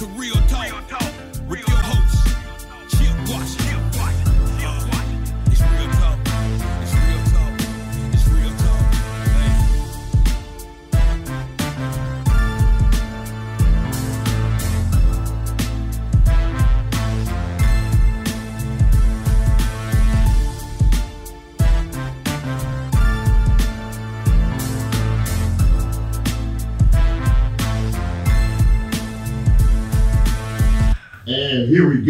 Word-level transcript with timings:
to 0.00 0.06
Real 0.06 0.34
Talk. 0.48 0.72
with 0.72 1.09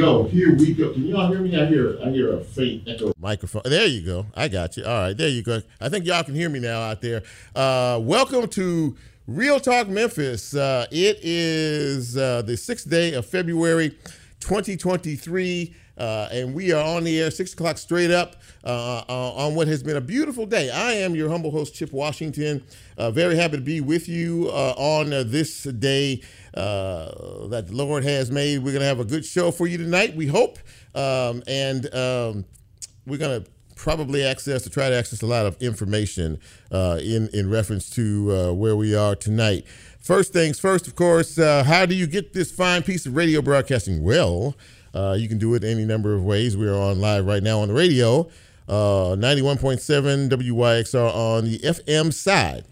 go. 0.01 0.25
Here 0.25 0.55
we 0.55 0.75
go. 0.75 0.93
Can 0.93 1.07
y'all 1.07 1.29
hear 1.29 1.41
me? 1.41 1.61
I 1.61 1.67
hear 1.67 1.99
I 2.03 2.11
hear 2.11 2.33
a 2.35 2.41
faint 2.41 2.89
echo. 2.89 3.13
Microphone. 3.19 3.63
There 3.65 3.87
you 3.87 4.01
go. 4.01 4.27
I 4.35 4.49
got 4.49 4.77
you. 4.77 4.85
All 4.85 5.03
right. 5.03 5.17
There 5.17 5.29
you 5.29 5.43
go. 5.43 5.61
I 5.81 5.89
think 5.89 6.07
y'all 6.07 6.25
can 6.25 6.35
hear 6.35 6.49
me 6.49 6.59
now 6.59 6.81
out 6.81 7.01
there. 7.03 7.23
Uh, 7.55 8.01
welcome 8.03 8.49
to 8.49 8.97
Real 9.27 9.61
Talk 9.61 9.89
Memphis. 9.89 10.55
Uh, 10.55 10.87
it 10.91 11.19
is 11.23 12.17
uh, 12.17 12.43
the 12.43 12.57
sixth 12.57 12.89
day 12.89 13.13
of 13.13 13.27
February, 13.27 13.91
2023. 14.41 15.75
Uh, 16.01 16.29
and 16.33 16.55
we 16.55 16.73
are 16.73 16.83
on 16.83 17.05
the 17.05 17.21
air 17.21 17.31
six 17.31 17.53
o'clock 17.53 17.77
straight 17.77 18.11
up 18.11 18.37
uh, 18.65 19.05
uh, 19.07 19.33
on 19.35 19.55
what 19.55 19.69
has 19.69 19.83
been 19.83 19.99
a 19.99 20.01
beautiful 20.01 20.47
day. 20.47 20.71
I 20.71 20.93
am 20.93 21.15
your 21.15 21.29
humble 21.29 21.51
host, 21.51 21.75
Chip 21.75 21.93
Washington. 21.93 22.65
Uh, 22.97 23.11
very 23.11 23.37
happy 23.37 23.59
to 23.59 23.63
be 23.63 23.83
with 23.83 24.09
you 24.09 24.49
uh, 24.49 24.75
on 24.79 25.13
uh, 25.13 25.25
this 25.27 25.65
day 25.65 26.23
uh, 26.55 27.47
that 27.49 27.67
the 27.69 27.75
Lord 27.75 28.03
has 28.05 28.31
made. 28.31 28.59
We're 28.59 28.73
going 28.73 28.81
to 28.81 28.87
have 28.87 28.99
a 28.99 29.05
good 29.05 29.27
show 29.27 29.51
for 29.51 29.67
you 29.67 29.77
tonight, 29.77 30.17
we 30.17 30.27
hope. 30.27 30.59
Um, 30.95 31.43
and 31.47 31.95
um, 31.95 32.47
we're 33.07 33.19
going 33.19 33.43
to 33.43 33.51
probably 33.77 34.23
access 34.23 34.63
to 34.63 34.71
try 34.71 34.91
to 34.91 34.95
access 34.95 35.23
a 35.23 35.27
lot 35.27 35.47
of 35.47 35.61
information 35.61 36.39
uh, 36.71 36.99
in 37.03 37.29
in 37.33 37.51
reference 37.51 37.89
to 37.91 38.31
uh, 38.33 38.53
where 38.53 38.77
we 38.77 38.95
are 38.95 39.15
tonight. 39.15 39.67
First 40.01 40.33
things 40.33 40.59
first, 40.59 40.87
of 40.87 40.95
course. 40.95 41.39
Uh, 41.39 41.63
how 41.65 41.87
do 41.87 41.95
you 41.95 42.07
get 42.07 42.33
this 42.33 42.51
fine 42.51 42.83
piece 42.83 43.07
of 43.07 43.15
radio 43.17 43.43
broadcasting? 43.43 44.03
Well, 44.03 44.57
uh, 44.95 45.17
you 45.19 45.29
can 45.29 45.39
do 45.39 45.55
it 45.55 45.65
any 45.65 45.85
number 45.85 46.15
of 46.15 46.25
ways. 46.25 46.57
We 46.57 46.67
are 46.67 46.75
on 46.75 47.01
live 47.01 47.27
right 47.27 47.43
now 47.43 47.61
on 47.61 47.69
the 47.69 47.75
radio, 47.75 48.29
uh, 48.69 49.17
91.7 49.17 50.29
WYXR 50.31 51.15
on 51.15 51.45
the 51.45 51.59
FM 51.59 52.13
side. 52.13 52.65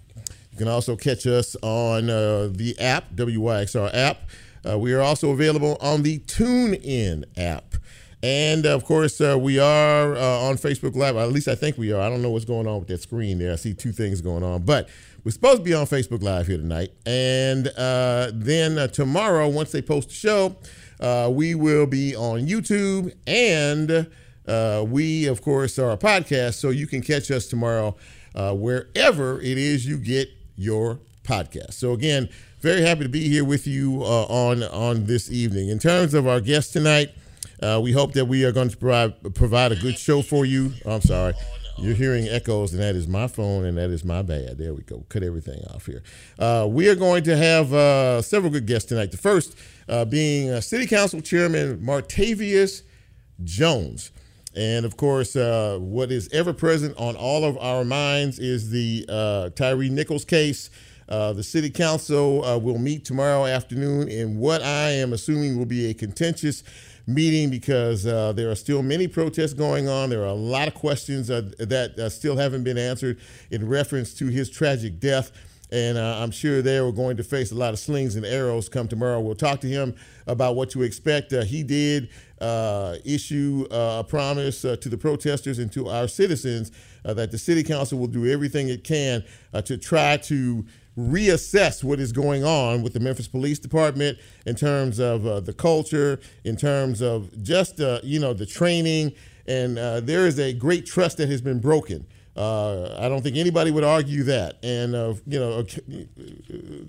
You 0.52 0.58
can 0.58 0.69
also 0.69 0.97
catch 0.97 1.27
us 1.27 1.56
on 1.62 2.10
uh, 2.10 2.48
the 2.50 2.77
app, 2.80 3.12
WYXR 3.14 3.91
app. 3.94 4.22
Uh, 4.69 4.77
we 4.77 4.92
are 4.92 5.00
also 5.00 5.30
available 5.30 5.77
on 5.80 6.02
the 6.02 6.19
TuneIn 6.20 7.25
app. 7.36 7.77
And 8.20 8.66
of 8.66 8.84
course, 8.84 9.20
uh, 9.20 9.38
we 9.38 9.60
are 9.60 10.16
uh, 10.16 10.48
on 10.48 10.56
Facebook 10.56 10.97
Live. 10.97 11.16
At 11.16 11.30
least 11.30 11.47
I 11.47 11.55
think 11.55 11.78
we 11.78 11.92
are. 11.92 12.00
I 12.00 12.08
don't 12.08 12.20
know 12.20 12.30
what's 12.30 12.44
going 12.44 12.66
on 12.66 12.80
with 12.80 12.88
that 12.88 13.00
screen 13.00 13.38
there. 13.38 13.53
I 13.53 13.56
see 13.56 13.75
two 13.75 13.92
things 13.92 14.20
going 14.20 14.42
on. 14.42 14.62
But 14.62 14.88
we're 15.22 15.30
supposed 15.30 15.58
to 15.58 15.62
be 15.62 15.75
on 15.75 15.86
Facebook 15.86 16.25
Live 16.25 16.48
here 16.48 16.56
tonight. 16.56 16.91
And 17.06 17.66
then 18.34 18.91
tomorrow, 18.91 19.48
once 19.48 19.70
they 19.70 19.82
post 19.82 20.08
the 20.08 20.14
show, 20.16 20.56
uh, 21.00 21.30
we 21.32 21.54
will 21.54 21.86
be 21.86 22.14
on 22.16 22.46
YouTube. 22.46 23.14
And 23.27 24.08
uh, 24.46 24.84
we, 24.88 25.27
of 25.27 25.42
course, 25.42 25.78
are 25.78 25.91
a 25.91 25.98
podcast. 25.98 26.54
So 26.54 26.70
you 26.70 26.86
can 26.86 27.02
catch 27.02 27.30
us 27.30 27.46
tomorrow 27.46 27.96
uh, 28.34 28.54
wherever 28.54 29.41
it 29.41 29.58
is 29.58 29.86
you 29.86 29.98
get 29.98 30.28
your 30.56 31.00
podcast. 31.22 31.74
So 31.74 31.92
again, 31.92 32.28
very 32.60 32.80
happy 32.80 33.02
to 33.02 33.08
be 33.08 33.28
here 33.28 33.44
with 33.44 33.66
you 33.66 34.02
uh, 34.02 34.24
on 34.24 34.62
on 34.64 35.04
this 35.04 35.30
evening. 35.30 35.69
In 35.69 35.78
terms 35.78 36.14
of 36.14 36.26
our 36.26 36.41
guest 36.41 36.72
tonight, 36.72 37.10
uh, 37.62 37.78
we 37.82 37.92
hope 37.92 38.12
that 38.14 38.24
we 38.24 38.44
are 38.44 38.52
going 38.52 38.69
to 38.69 38.76
provide 38.76 39.34
provide 39.34 39.72
a 39.72 39.76
good 39.76 39.98
show 39.98 40.22
for 40.22 40.44
you. 40.44 40.72
I'm 40.84 41.02
sorry. 41.02 41.34
You're 41.80 41.94
hearing 41.94 42.26
echoes, 42.26 42.72
and 42.72 42.82
that 42.82 42.96
is 42.96 43.06
my 43.06 43.28
phone, 43.28 43.65
and 43.65 43.78
that 43.78 43.91
is 43.91 44.04
my 44.04 44.22
bad. 44.22 44.59
There 44.59 44.75
we 44.75 44.82
go. 44.82 45.04
Cut 45.09 45.22
everything 45.22 45.62
off 45.72 45.86
here. 45.86 46.03
Uh, 46.36 46.66
we 46.69 46.88
are 46.88 46.97
going 46.97 47.22
to 47.22 47.36
have 47.36 48.25
several 48.25 48.50
good 48.50 48.66
guests 48.66 48.88
tonight. 48.88 49.12
The 49.12 49.16
first 49.16 49.56
uh, 49.88 50.04
being 50.04 50.50
uh, 50.50 50.60
City 50.60 50.87
Council 50.87 51.21
Chairman 51.21 51.78
Martavius 51.78 52.82
Jones. 53.44 54.12
And 54.56 54.84
of 54.84 54.97
course, 54.97 55.37
uh, 55.37 55.78
what 55.81 56.10
is 56.10 56.28
ever 56.32 56.53
present 56.53 56.97
on 56.97 57.16
all 57.16 57.44
of 57.44 57.56
our 57.59 57.84
minds 57.84 58.38
is 58.38 58.71
the 58.71 59.06
uh, 59.09 59.50
Tyre 59.50 59.77
Nichols 59.77 60.25
case. 60.25 60.71
Uh, 61.09 61.32
the 61.32 61.43
city 61.43 61.71
council 61.71 62.44
uh, 62.44 62.59
will 62.59 62.77
meet 62.77 63.04
tomorrow 63.04 63.47
afternoon 63.47 64.09
in 64.09 64.38
what 64.38 64.62
I 64.62 64.91
am 64.91 65.15
assuming 65.15 65.56
will 65.56 65.65
be 65.65 65.88
a 65.88 65.94
contentious 65.94 66.62
meeting 67.06 67.48
because 67.48 68.06
uh, 68.06 68.32
there 68.32 68.50
are 68.50 68.54
still 68.54 68.82
many 68.82 69.09
protests 69.09 69.54
going 69.54 69.88
on. 69.88 70.10
There 70.10 70.22
are 70.22 70.27
a 70.27 70.34
lot 70.34 70.69
of 70.69 70.75
questions 70.75 71.31
uh, 71.31 71.50
that 71.59 71.98
uh, 71.98 72.10
still 72.10 72.37
haven't 72.37 72.65
been 72.65 72.77
answered 72.77 73.19
in 73.50 73.66
reference 73.66 74.12
to 74.15 74.27
his 74.27 74.50
tragic 74.50 75.00
death. 75.00 75.32
And 75.70 75.98
uh, 75.98 76.18
I'm 76.22 76.30
sure 76.30 76.62
they 76.62 76.78
are 76.78 76.90
going 76.90 77.16
to 77.18 77.24
face 77.24 77.52
a 77.52 77.54
lot 77.54 77.74
of 77.74 77.78
slings 77.78 78.16
and 78.16 78.24
arrows 78.24 78.68
come 78.68 78.88
tomorrow. 78.88 79.20
We'll 79.20 79.34
talk 79.34 79.60
to 79.60 79.66
him 79.66 79.94
about 80.26 80.56
what 80.56 80.70
to 80.70 80.82
expect. 80.82 81.32
Uh, 81.32 81.42
he 81.42 81.62
did 81.62 82.08
uh, 82.40 82.96
issue 83.04 83.66
uh, 83.70 83.98
a 84.00 84.04
promise 84.04 84.64
uh, 84.64 84.76
to 84.76 84.88
the 84.88 84.96
protesters 84.96 85.58
and 85.58 85.70
to 85.72 85.88
our 85.88 86.08
citizens 86.08 86.72
uh, 87.04 87.12
that 87.14 87.30
the 87.30 87.38
city 87.38 87.62
council 87.62 87.98
will 87.98 88.06
do 88.06 88.30
everything 88.30 88.68
it 88.68 88.84
can 88.84 89.24
to 89.64 89.76
try 89.76 90.16
to 90.16 90.64
reassess 90.96 91.84
what 91.84 92.00
is 92.00 92.12
going 92.12 92.44
on 92.44 92.82
with 92.82 92.92
the 92.92 93.00
Memphis 93.00 93.28
Police 93.28 93.58
Department 93.58 94.18
in 94.46 94.54
terms 94.54 94.98
of 94.98 95.22
the 95.44 95.52
culture, 95.52 96.18
in 96.44 96.56
terms 96.56 97.00
of 97.00 97.42
just 97.42 97.78
you 98.02 98.18
know 98.18 98.32
the 98.32 98.46
training, 98.46 99.12
and 99.46 99.76
there 99.76 100.26
is 100.26 100.38
a 100.38 100.52
great 100.52 100.86
trust 100.86 101.18
that 101.18 101.28
has 101.28 101.40
been 101.40 101.60
broken. 101.60 102.06
Uh, 102.38 102.94
I 103.00 103.09
don't 103.09 103.21
think 103.21 103.37
anybody 103.37 103.72
would 103.72 103.82
argue 103.82 104.22
that, 104.22 104.59
and 104.62 104.94
uh, 104.94 105.15
you 105.26 105.41
know, 105.41 105.66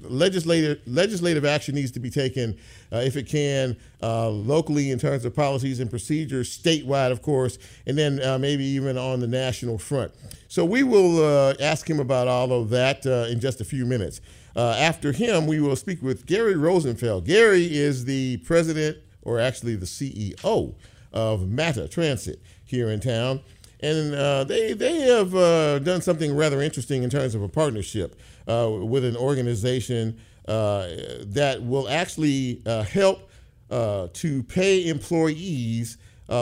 legislative 0.04 0.80
legislative 0.86 1.44
action 1.44 1.74
needs 1.74 1.90
to 1.94 2.00
be 2.00 2.12
taken 2.12 2.56
uh, 2.94 2.98
if 2.98 3.18
it 3.18 3.24
can 3.26 3.76
uh, 4.04 4.30
locally 4.30 4.92
in 4.92 5.00
terms 5.00 5.26
of 5.26 5.36
policies 5.36 5.80
and 5.80 5.90
procedures, 5.90 6.56
statewide, 6.56 7.12
of 7.12 7.24
course, 7.24 7.58
and 7.88 7.98
then 7.98 8.22
uh, 8.22 8.38
maybe 8.38 8.64
even 8.64 8.96
on 8.96 9.22
the 9.22 9.28
national 9.28 9.80
front. 9.80 10.12
So 10.50 10.64
we 10.64 10.84
will 10.84 11.26
uh, 11.26 11.56
ask 11.59 11.90
him 11.90 12.00
about 12.00 12.28
all 12.28 12.52
of 12.52 12.70
that 12.70 13.08
in 13.08 13.40
just 13.40 13.59
a 13.59 13.66
few 13.66 13.88
minutes. 13.88 14.22
After 14.56 15.14
him, 15.14 15.48
we 15.48 15.59
will 15.59 15.76
speak 15.76 16.04
with 16.04 16.28
Gary 16.28 16.56
Rosenfeld. 16.56 17.26
Gary 17.26 17.76
is 17.76 18.06
the 18.06 18.38
president, 18.38 18.98
or 19.24 19.40
actually 19.40 19.76
the 19.78 19.88
CEO, 19.88 20.76
of 21.12 21.50
Mata 21.50 21.88
Transit 21.88 22.40
here 22.66 22.90
in 22.90 23.00
town. 23.00 23.42
And 23.81 24.13
uh, 24.13 24.44
they, 24.44 24.73
they 24.73 25.00
have 25.01 25.34
uh, 25.34 25.79
done 25.79 26.01
something 26.01 26.35
rather 26.35 26.62
interesting 26.62 27.03
in 27.03 27.09
terms 27.09 27.34
of 27.34 27.41
a 27.41 27.47
partnership 27.47 28.19
uh, 28.47 28.69
with 28.69 29.06
an 29.06 29.16
organization 29.16 30.19
uh, 30.50 30.88
that 31.28 31.62
will 31.62 31.88
actually 31.88 32.62
uh, 32.66 32.81
help 32.84 33.29
uh, 33.69 34.07
to 34.13 34.41
pay 34.44 34.88
employees 34.88 35.97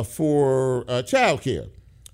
for 0.05 0.85
uh, 0.87 1.01
child 1.01 1.41
care. 1.41 1.65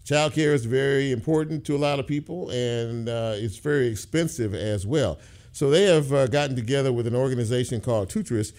Child 0.04 0.34
care 0.34 0.54
is 0.54 0.66
very 0.66 1.12
important 1.12 1.64
to 1.66 1.76
a 1.76 1.78
lot 1.78 2.00
of 2.00 2.08
people, 2.08 2.50
and 2.50 3.08
it's 3.08 3.58
very 3.58 3.88
expensive 3.88 4.54
as 4.54 4.86
well. 4.86 5.20
So 5.52 5.70
they 5.70 5.84
have 5.84 6.10
gotten 6.32 6.56
together 6.56 6.92
with 6.92 7.08
an 7.08 7.16
organization 7.16 7.80
called 7.80 8.10
Tootris, 8.10 8.54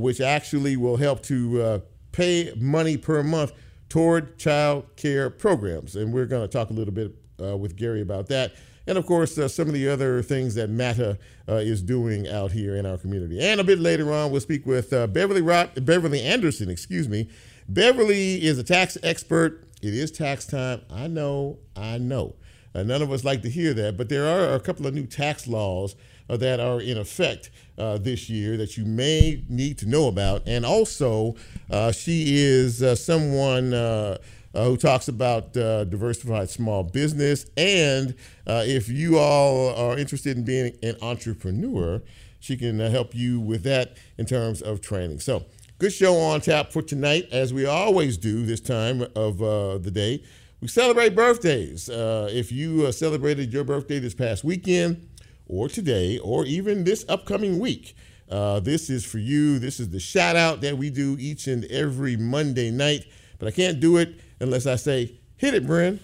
which 0.00 0.20
actually 0.20 0.76
will 0.76 0.96
help 0.96 1.22
to 1.24 1.82
pay 2.10 2.52
money 2.56 2.96
per 2.96 3.22
month 3.22 3.52
toward 3.92 4.38
child 4.38 4.86
care 4.96 5.28
programs. 5.28 5.96
And 5.96 6.14
we're 6.14 6.24
going 6.24 6.40
to 6.40 6.48
talk 6.48 6.70
a 6.70 6.72
little 6.72 6.94
bit 6.94 7.14
uh, 7.38 7.58
with 7.58 7.76
Gary 7.76 8.00
about 8.00 8.26
that. 8.28 8.54
And 8.86 8.96
of 8.96 9.04
course, 9.04 9.36
uh, 9.36 9.48
some 9.48 9.68
of 9.68 9.74
the 9.74 9.86
other 9.86 10.22
things 10.22 10.54
that 10.54 10.70
MATA 10.70 11.18
uh, 11.46 11.56
is 11.56 11.82
doing 11.82 12.26
out 12.26 12.52
here 12.52 12.74
in 12.74 12.86
our 12.86 12.96
community. 12.96 13.38
And 13.38 13.60
a 13.60 13.64
bit 13.64 13.78
later 13.78 14.10
on, 14.10 14.30
we'll 14.30 14.40
speak 14.40 14.64
with 14.64 14.94
uh, 14.94 15.08
Beverly 15.08 15.42
Rock, 15.42 15.72
Beverly 15.82 16.22
Anderson, 16.22 16.70
excuse 16.70 17.06
me. 17.06 17.28
Beverly 17.68 18.42
is 18.42 18.58
a 18.58 18.64
tax 18.64 18.96
expert. 19.02 19.68
It 19.82 19.92
is 19.92 20.10
tax 20.10 20.46
time. 20.46 20.80
I 20.90 21.06
know, 21.06 21.58
I 21.76 21.98
know. 21.98 22.36
Uh, 22.74 22.84
none 22.84 23.02
of 23.02 23.12
us 23.12 23.24
like 23.24 23.42
to 23.42 23.50
hear 23.50 23.74
that, 23.74 23.98
but 23.98 24.08
there 24.08 24.26
are 24.26 24.54
a 24.54 24.60
couple 24.60 24.86
of 24.86 24.94
new 24.94 25.04
tax 25.04 25.46
laws 25.46 25.96
that 26.36 26.60
are 26.60 26.80
in 26.80 26.98
effect 26.98 27.50
uh, 27.78 27.98
this 27.98 28.28
year 28.28 28.56
that 28.56 28.76
you 28.76 28.84
may 28.84 29.42
need 29.48 29.78
to 29.78 29.86
know 29.86 30.08
about. 30.08 30.42
And 30.46 30.64
also, 30.64 31.36
uh, 31.70 31.92
she 31.92 32.36
is 32.36 32.82
uh, 32.82 32.94
someone 32.94 33.72
uh, 33.74 34.18
uh, 34.54 34.64
who 34.64 34.76
talks 34.76 35.08
about 35.08 35.56
uh, 35.56 35.84
diversified 35.84 36.50
small 36.50 36.82
business. 36.82 37.46
And 37.56 38.14
uh, 38.46 38.64
if 38.66 38.88
you 38.88 39.18
all 39.18 39.74
are 39.74 39.98
interested 39.98 40.36
in 40.36 40.44
being 40.44 40.76
an 40.82 40.96
entrepreneur, 41.02 42.02
she 42.40 42.56
can 42.56 42.80
uh, 42.80 42.90
help 42.90 43.14
you 43.14 43.40
with 43.40 43.62
that 43.62 43.96
in 44.18 44.26
terms 44.26 44.62
of 44.62 44.80
training. 44.80 45.20
So, 45.20 45.44
good 45.78 45.92
show 45.92 46.16
on 46.16 46.40
tap 46.40 46.72
for 46.72 46.82
tonight, 46.82 47.28
as 47.32 47.54
we 47.54 47.66
always 47.66 48.16
do 48.18 48.44
this 48.44 48.60
time 48.60 49.06
of 49.16 49.42
uh, 49.42 49.78
the 49.78 49.90
day. 49.90 50.22
We 50.60 50.68
celebrate 50.68 51.16
birthdays. 51.16 51.90
Uh, 51.90 52.28
if 52.30 52.52
you 52.52 52.86
uh, 52.86 52.92
celebrated 52.92 53.52
your 53.52 53.64
birthday 53.64 53.98
this 53.98 54.14
past 54.14 54.44
weekend, 54.44 55.08
or 55.52 55.68
today, 55.68 56.18
or 56.18 56.46
even 56.46 56.84
this 56.84 57.04
upcoming 57.08 57.58
week, 57.60 57.94
Uh, 58.30 58.60
this 58.60 58.88
is 58.88 59.04
for 59.04 59.18
you. 59.18 59.58
This 59.58 59.78
is 59.78 59.90
the 59.90 60.00
shout 60.00 60.36
out 60.36 60.62
that 60.62 60.78
we 60.78 60.88
do 60.88 61.18
each 61.20 61.46
and 61.48 61.66
every 61.66 62.16
Monday 62.16 62.70
night. 62.70 63.04
But 63.38 63.48
I 63.48 63.50
can't 63.50 63.78
do 63.78 63.98
it 63.98 64.14
unless 64.40 64.64
I 64.64 64.76
say, 64.76 65.12
hit 65.36 65.52
it, 65.52 65.66
Bryn. 65.66 66.00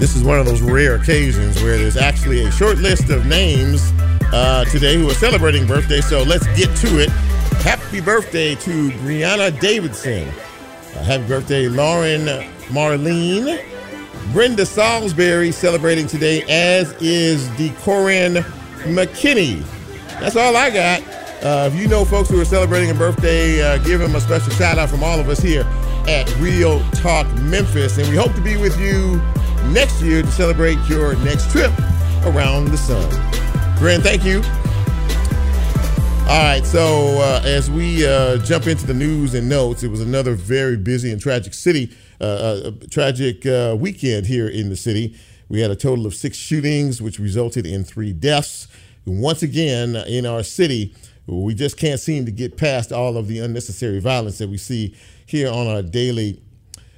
This 0.00 0.16
is 0.16 0.22
one 0.22 0.38
of 0.38 0.46
those 0.46 0.62
rare 0.62 0.94
occasions 0.94 1.62
where 1.62 1.76
there's 1.76 1.98
actually 1.98 2.42
a 2.46 2.50
short 2.52 2.78
list 2.78 3.10
of 3.10 3.26
names 3.26 3.92
uh, 4.32 4.64
today 4.72 4.96
who 4.96 5.10
are 5.10 5.14
celebrating 5.14 5.66
birthday. 5.66 6.00
So 6.00 6.22
let's 6.22 6.46
get 6.56 6.74
to 6.78 7.00
it. 7.02 7.10
Happy 7.60 8.00
birthday 8.00 8.54
to 8.54 8.90
Brianna 9.02 9.60
Davidson. 9.60 10.32
Happy 11.02 11.26
birthday, 11.26 11.68
Lauren 11.68 12.26
Marlene. 12.68 13.62
Brenda 14.32 14.64
Salisbury 14.64 15.52
celebrating 15.52 16.06
today, 16.06 16.42
as 16.48 16.92
is 17.00 17.46
DeCorin 17.50 18.42
McKinney. 18.84 19.62
That's 20.20 20.36
all 20.36 20.56
I 20.56 20.70
got. 20.70 21.02
Uh, 21.44 21.68
if 21.70 21.78
you 21.78 21.88
know 21.88 22.04
folks 22.04 22.30
who 22.30 22.40
are 22.40 22.44
celebrating 22.44 22.90
a 22.90 22.94
birthday, 22.94 23.62
uh, 23.62 23.78
give 23.78 24.00
them 24.00 24.14
a 24.14 24.20
special 24.20 24.50
shout 24.52 24.78
out 24.78 24.88
from 24.88 25.04
all 25.04 25.20
of 25.20 25.28
us 25.28 25.40
here 25.40 25.64
at 26.08 26.34
Real 26.38 26.80
Talk 26.90 27.26
Memphis. 27.34 27.98
And 27.98 28.08
we 28.08 28.16
hope 28.16 28.32
to 28.34 28.40
be 28.40 28.56
with 28.56 28.80
you 28.80 29.20
next 29.72 30.00
year 30.00 30.22
to 30.22 30.30
celebrate 30.32 30.78
your 30.88 31.16
next 31.16 31.50
trip 31.50 31.72
around 32.24 32.68
the 32.68 32.78
sun. 32.78 33.08
Brent, 33.78 34.02
thank 34.02 34.24
you. 34.24 34.42
All 36.26 36.42
right, 36.42 36.64
so 36.64 37.20
uh, 37.20 37.42
as 37.44 37.70
we 37.70 38.06
uh, 38.06 38.38
jump 38.38 38.66
into 38.66 38.86
the 38.86 38.94
news 38.94 39.34
and 39.34 39.46
notes, 39.46 39.82
it 39.82 39.88
was 39.88 40.00
another 40.00 40.34
very 40.34 40.74
busy 40.74 41.12
and 41.12 41.20
tragic 41.20 41.52
city, 41.52 41.94
uh, 42.18 42.24
uh 42.24 42.70
tragic 42.90 43.44
uh, 43.44 43.76
weekend 43.78 44.24
here 44.24 44.48
in 44.48 44.70
the 44.70 44.76
city. 44.76 45.18
We 45.50 45.60
had 45.60 45.70
a 45.70 45.76
total 45.76 46.06
of 46.06 46.14
six 46.14 46.38
shootings, 46.38 47.02
which 47.02 47.18
resulted 47.18 47.66
in 47.66 47.84
three 47.84 48.14
deaths. 48.14 48.68
Once 49.04 49.42
again, 49.42 49.96
in 49.96 50.24
our 50.24 50.42
city, 50.42 50.94
we 51.26 51.54
just 51.54 51.76
can't 51.76 52.00
seem 52.00 52.24
to 52.24 52.32
get 52.32 52.56
past 52.56 52.90
all 52.90 53.18
of 53.18 53.28
the 53.28 53.40
unnecessary 53.40 54.00
violence 54.00 54.38
that 54.38 54.48
we 54.48 54.56
see 54.56 54.96
here 55.26 55.52
on 55.52 55.66
a 55.66 55.82
daily 55.82 56.40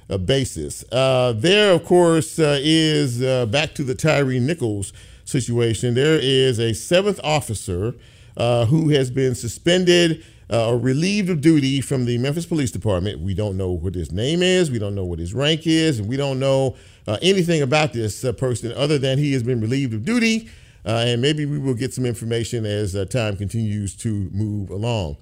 uh, 0.09 0.17
basis. 0.17 0.85
there, 0.89 1.73
of 1.73 1.83
course, 1.83 2.39
is 2.39 3.19
back 3.47 3.75
to 3.75 3.83
the 3.83 3.93
Tyre 3.93 4.39
Nichols 4.39 4.93
situation. 5.25 5.95
There 5.95 6.17
is 6.17 6.61
a 6.61 6.73
seventh 6.73 7.19
officer 7.25 7.93
uh, 8.37 8.65
who 8.67 8.89
has 8.89 9.09
been 9.09 9.35
suspended 9.35 10.23
uh, 10.49 10.69
or 10.69 10.77
relieved 10.77 11.29
of 11.29 11.41
duty 11.41 11.81
from 11.81 12.05
the 12.05 12.17
Memphis 12.19 12.45
Police 12.45 12.71
Department. 12.71 13.19
We 13.19 13.33
don't 13.33 13.57
know 13.57 13.71
what 13.71 13.95
his 13.95 14.11
name 14.11 14.41
is, 14.41 14.71
we 14.71 14.79
don't 14.79 14.95
know 14.95 15.05
what 15.05 15.19
his 15.19 15.33
rank 15.33 15.65
is, 15.65 15.99
and 15.99 16.07
we 16.07 16.17
don't 16.17 16.39
know 16.39 16.75
uh, 17.07 17.17
anything 17.21 17.61
about 17.61 17.93
this 17.93 18.23
uh, 18.23 18.31
person 18.31 18.71
other 18.73 18.97
than 18.97 19.17
he 19.17 19.33
has 19.33 19.43
been 19.43 19.59
relieved 19.59 19.93
of 19.93 20.05
duty. 20.05 20.49
Uh, 20.85 21.03
and 21.05 21.21
maybe 21.21 21.45
we 21.45 21.57
will 21.57 21.73
get 21.73 21.93
some 21.93 22.05
information 22.05 22.65
as 22.65 22.95
uh, 22.95 23.03
time 23.03 23.35
continues 23.35 23.93
to 23.93 24.29
move 24.31 24.69
along. 24.69 25.17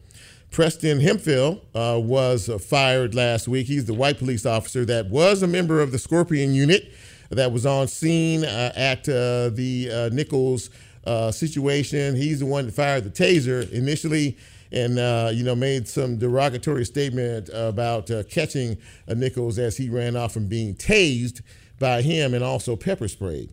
Preston 0.51 0.99
Hemphill 0.99 1.61
was 1.73 2.49
fired 2.63 3.15
last 3.15 3.47
week. 3.47 3.65
He's 3.65 3.85
the 3.85 3.93
white 3.93 4.19
police 4.19 4.45
officer 4.45 4.85
that 4.85 5.09
was 5.09 5.41
a 5.41 5.47
member 5.47 5.81
of 5.81 5.91
the 5.91 5.97
Scorpion 5.97 6.53
unit 6.53 6.93
that 7.29 7.51
was 7.51 7.65
on 7.65 7.87
scene 7.87 8.43
at 8.45 9.03
the 9.05 10.09
Nichols 10.13 10.69
uh, 11.05 11.31
situation. 11.31 12.15
He's 12.15 12.39
the 12.39 12.45
one 12.45 12.65
that 12.65 12.73
fired 12.73 13.03
the 13.03 13.09
taser 13.09 13.71
initially 13.71 14.37
and 14.71 14.99
uh, 14.99 15.31
you 15.33 15.43
know 15.43 15.55
made 15.55 15.87
some 15.87 16.17
derogatory 16.17 16.85
statement 16.85 17.49
about 17.53 18.11
uh, 18.11 18.23
catching 18.23 18.77
Nichols 19.07 19.57
as 19.57 19.77
he 19.77 19.89
ran 19.89 20.15
off 20.15 20.33
from 20.33 20.47
being 20.47 20.75
tased 20.75 21.41
by 21.79 22.01
him 22.01 22.33
and 22.33 22.43
also 22.43 22.75
pepper 22.75 23.07
sprayed. 23.07 23.51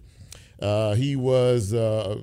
Uh, 0.60 0.94
he 0.94 1.16
was 1.16 1.74
uh, 1.74 2.20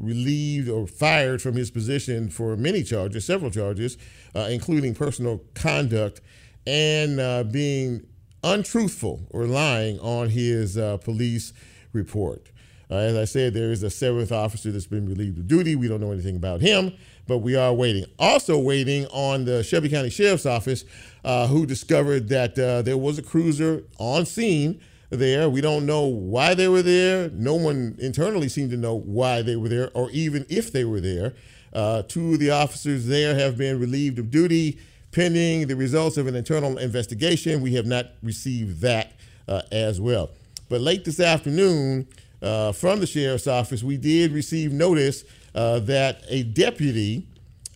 relieved 0.00 0.68
or 0.68 0.86
fired 0.86 1.42
from 1.42 1.54
his 1.54 1.68
position 1.68 2.30
for 2.30 2.56
many 2.56 2.84
charges, 2.84 3.24
several 3.24 3.50
charges, 3.50 3.98
uh, 4.36 4.48
including 4.50 4.94
personal 4.94 5.42
conduct 5.54 6.20
and 6.64 7.50
being 7.50 8.06
untruthful 8.44 9.26
or 9.30 9.46
lying 9.46 9.98
on 9.98 10.28
his 10.28 10.76
police 11.02 11.52
report. 11.92 12.52
Uh, 12.92 12.96
as 12.96 13.16
I 13.16 13.24
said, 13.24 13.54
there 13.54 13.72
is 13.72 13.82
a 13.82 13.88
seventh 13.88 14.32
officer 14.32 14.70
that's 14.70 14.86
been 14.86 15.08
relieved 15.08 15.38
of 15.38 15.48
duty. 15.48 15.76
We 15.76 15.88
don't 15.88 16.02
know 16.02 16.12
anything 16.12 16.36
about 16.36 16.60
him, 16.60 16.92
but 17.26 17.38
we 17.38 17.56
are 17.56 17.72
waiting. 17.72 18.04
Also, 18.18 18.58
waiting 18.58 19.06
on 19.06 19.46
the 19.46 19.64
Shelby 19.64 19.88
County 19.88 20.10
Sheriff's 20.10 20.44
Office, 20.44 20.84
uh, 21.24 21.46
who 21.46 21.64
discovered 21.64 22.28
that 22.28 22.58
uh, 22.58 22.82
there 22.82 22.98
was 22.98 23.18
a 23.18 23.22
cruiser 23.22 23.84
on 23.98 24.26
scene 24.26 24.78
there. 25.08 25.48
We 25.48 25.62
don't 25.62 25.86
know 25.86 26.02
why 26.02 26.52
they 26.52 26.68
were 26.68 26.82
there. 26.82 27.30
No 27.30 27.54
one 27.54 27.96
internally 27.98 28.50
seemed 28.50 28.72
to 28.72 28.76
know 28.76 28.94
why 28.94 29.40
they 29.40 29.56
were 29.56 29.70
there 29.70 29.90
or 29.94 30.10
even 30.10 30.44
if 30.50 30.70
they 30.70 30.84
were 30.84 31.00
there. 31.00 31.32
Uh, 31.72 32.02
two 32.02 32.34
of 32.34 32.40
the 32.40 32.50
officers 32.50 33.06
there 33.06 33.34
have 33.34 33.56
been 33.56 33.80
relieved 33.80 34.18
of 34.18 34.30
duty 34.30 34.78
pending 35.12 35.66
the 35.66 35.76
results 35.76 36.18
of 36.18 36.26
an 36.26 36.36
internal 36.36 36.76
investigation. 36.76 37.62
We 37.62 37.74
have 37.74 37.86
not 37.86 38.08
received 38.22 38.82
that 38.82 39.12
uh, 39.48 39.62
as 39.72 39.98
well. 39.98 40.28
But 40.68 40.82
late 40.82 41.06
this 41.06 41.20
afternoon, 41.20 42.06
uh, 42.42 42.72
from 42.72 43.00
the 43.00 43.06
sheriff's 43.06 43.46
office, 43.46 43.82
we 43.82 43.96
did 43.96 44.32
receive 44.32 44.72
notice 44.72 45.24
uh, 45.54 45.78
that 45.80 46.22
a 46.28 46.42
deputy 46.42 47.26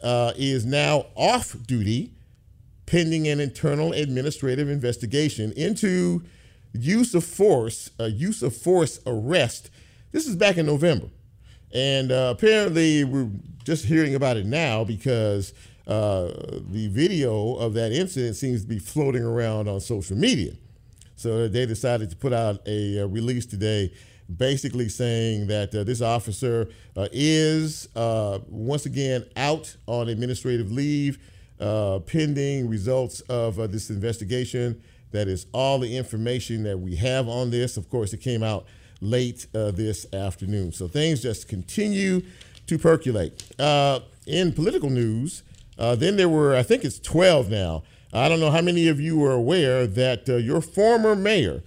uh, 0.02 0.32
is 0.36 0.66
now 0.66 1.06
off 1.14 1.56
duty 1.66 2.12
pending 2.86 3.26
an 3.28 3.40
internal 3.40 3.92
administrative 3.92 4.68
investigation 4.68 5.52
into 5.52 6.22
use 6.72 7.14
of 7.14 7.24
force, 7.24 7.90
uh, 7.98 8.04
use 8.04 8.42
of 8.42 8.54
force 8.54 9.00
arrest. 9.06 9.70
This 10.12 10.26
is 10.26 10.36
back 10.36 10.56
in 10.56 10.66
November. 10.66 11.08
And 11.74 12.12
uh, 12.12 12.34
apparently, 12.36 13.04
we're 13.04 13.28
just 13.64 13.84
hearing 13.84 14.14
about 14.14 14.36
it 14.36 14.46
now 14.46 14.84
because 14.84 15.52
uh, 15.86 16.28
the 16.70 16.88
video 16.90 17.54
of 17.56 17.74
that 17.74 17.92
incident 17.92 18.36
seems 18.36 18.62
to 18.62 18.68
be 18.68 18.78
floating 18.78 19.22
around 19.22 19.68
on 19.68 19.80
social 19.80 20.16
media. 20.16 20.52
So 21.16 21.48
they 21.48 21.66
decided 21.66 22.10
to 22.10 22.16
put 22.16 22.32
out 22.32 22.60
a, 22.66 22.98
a 22.98 23.06
release 23.06 23.46
today 23.46 23.92
basically 24.34 24.88
saying 24.88 25.46
that 25.46 25.74
uh, 25.74 25.84
this 25.84 26.00
officer 26.00 26.68
uh, 26.96 27.08
is 27.12 27.88
uh, 27.94 28.38
once 28.48 28.86
again 28.86 29.24
out 29.36 29.76
on 29.86 30.08
administrative 30.08 30.72
leave 30.72 31.18
uh, 31.60 32.00
pending 32.00 32.68
results 32.68 33.20
of 33.22 33.58
uh, 33.58 33.66
this 33.66 33.90
investigation. 33.90 34.82
That 35.12 35.28
is 35.28 35.46
all 35.52 35.78
the 35.78 35.96
information 35.96 36.64
that 36.64 36.78
we 36.78 36.96
have 36.96 37.28
on 37.28 37.50
this. 37.50 37.76
Of 37.76 37.88
course, 37.88 38.12
it 38.12 38.20
came 38.20 38.42
out 38.42 38.66
late 39.00 39.46
this 39.52 40.12
afternoon. 40.12 40.72
So 40.72 40.88
things 40.88 41.22
just 41.22 41.48
continue 41.48 42.22
to 42.66 42.78
percolate. 42.78 43.44
in 44.26 44.52
political 44.52 44.90
news, 44.90 45.42
then 45.78 46.16
there 46.16 46.28
were, 46.28 46.54
I 46.56 46.62
think 46.62 46.84
it's 46.84 46.98
12 46.98 47.48
now. 47.48 47.84
I 48.12 48.28
don't 48.28 48.40
know 48.40 48.50
how 48.50 48.60
many 48.60 48.88
of 48.88 49.00
you 49.00 49.24
are 49.24 49.32
aware 49.32 49.86
that 49.86 50.26
your 50.28 50.60
former 50.60 51.14
mayor, 51.14 51.62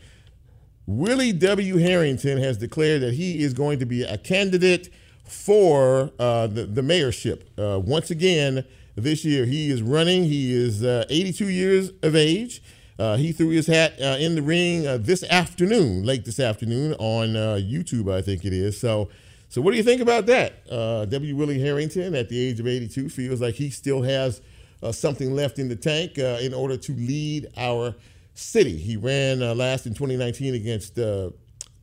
Willie 0.89 1.34
W. 1.34 1.75
Herenton 1.75 2.39
has 2.39 2.58
declared 2.58 3.03
that 3.03 3.13
he 3.13 3.43
is 3.43 3.53
going 3.53 3.77
to 3.77 3.86
be 3.86 4.01
a 4.01 4.17
candidate 4.17 4.89
for 5.24 6.10
uh, 6.17 6.48
the, 6.48 6.65
the 6.65 6.81
mayorship. 6.81 7.43
Uh, 7.60 7.77
once 7.77 8.10
again, 8.10 8.65
this 8.96 9.24
year 9.24 9.46
he 9.46 9.69
is 9.69 9.84
running. 9.84 10.24
He 10.24 10.51
is 10.51 10.84
uh, 10.84 11.05
82 11.08 11.48
years 11.48 11.91
of 12.01 12.15
age. 12.15 12.63
Uh, 12.98 13.17
he 13.17 13.31
threw 13.31 13.50
his 13.50 13.67
hat 13.67 14.01
uh, 14.01 14.17
in 14.19 14.34
the 14.34 14.41
ring 14.41 14.88
uh, 14.88 14.98
this 14.98 15.24
afternoon, 15.25 16.05
late 16.05 16.25
this 16.25 16.39
afternoon 16.39 16.93
on 16.93 17.34
YouTube, 17.62 18.12
I 18.12 18.24
think 18.24 18.43
it 18.43 18.51
is. 18.51 18.79
So, 18.79 19.10
so 19.48 19.62
what 19.62 19.69
do 19.72 19.77
you 19.77 19.84
think 19.84 20.01
about 20.01 20.25
that? 20.25 20.65
W. 20.67 21.36
Willie 21.36 21.60
Herenton, 21.60 22.19
at 22.19 22.29
the 22.29 22.39
age 22.39 22.60
of 22.60 22.65
82, 22.65 23.10
feels 23.10 23.41
like 23.41 23.53
he 23.53 23.69
still 23.69 24.01
has 24.01 24.41
something 24.89 25.36
left 25.36 25.60
in 25.60 25.69
the 25.69 25.75
tank 25.75 26.17
in 26.17 26.51
order 26.55 26.77
to 26.77 26.93
lead 26.93 27.46
our 27.58 27.93
city. 28.39 28.77
He 28.77 28.98
ran 28.98 29.43
uh, 29.43 29.53
last 29.53 29.86
in 29.86 29.93
2019 29.93 30.55
against 30.55 30.98
uh, 30.98 31.31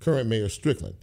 current 0.00 0.28
Mayor 0.28 0.48
Strickland. 0.48 0.96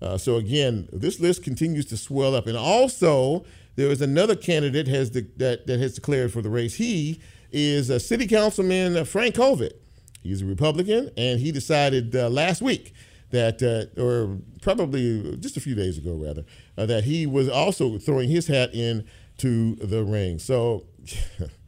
Uh, 0.00 0.16
so 0.16 0.36
again, 0.36 0.88
this 0.92 1.20
list 1.20 1.42
continues 1.42 1.84
to 1.86 1.96
swell 1.96 2.34
up. 2.34 2.46
And 2.46 2.56
also, 2.56 3.44
there 3.76 3.88
is 3.88 4.00
another 4.00 4.34
candidate 4.34 4.88
has 4.88 5.10
de- 5.10 5.26
that, 5.36 5.66
that 5.66 5.78
has 5.80 5.94
declared 5.94 6.32
for 6.32 6.42
the 6.42 6.48
race. 6.48 6.74
He 6.74 7.20
is 7.52 7.90
a 7.90 8.00
City 8.00 8.26
Councilman 8.26 9.04
Frank 9.04 9.34
Colvett. 9.34 9.82
He's 10.22 10.42
a 10.42 10.46
Republican, 10.46 11.10
and 11.16 11.40
he 11.40 11.50
decided 11.50 12.14
uh, 12.14 12.28
last 12.28 12.60
week 12.60 12.92
that, 13.30 13.62
uh, 13.62 14.00
or 14.00 14.38
probably 14.60 15.36
just 15.38 15.56
a 15.56 15.60
few 15.60 15.74
days 15.74 15.96
ago 15.96 16.14
rather, 16.14 16.44
uh, 16.76 16.86
that 16.86 17.04
he 17.04 17.26
was 17.26 17.48
also 17.48 17.98
throwing 17.98 18.28
his 18.28 18.46
hat 18.46 18.74
in 18.74 19.06
to 19.38 19.76
the 19.76 20.04
ring. 20.04 20.38
So 20.38 20.84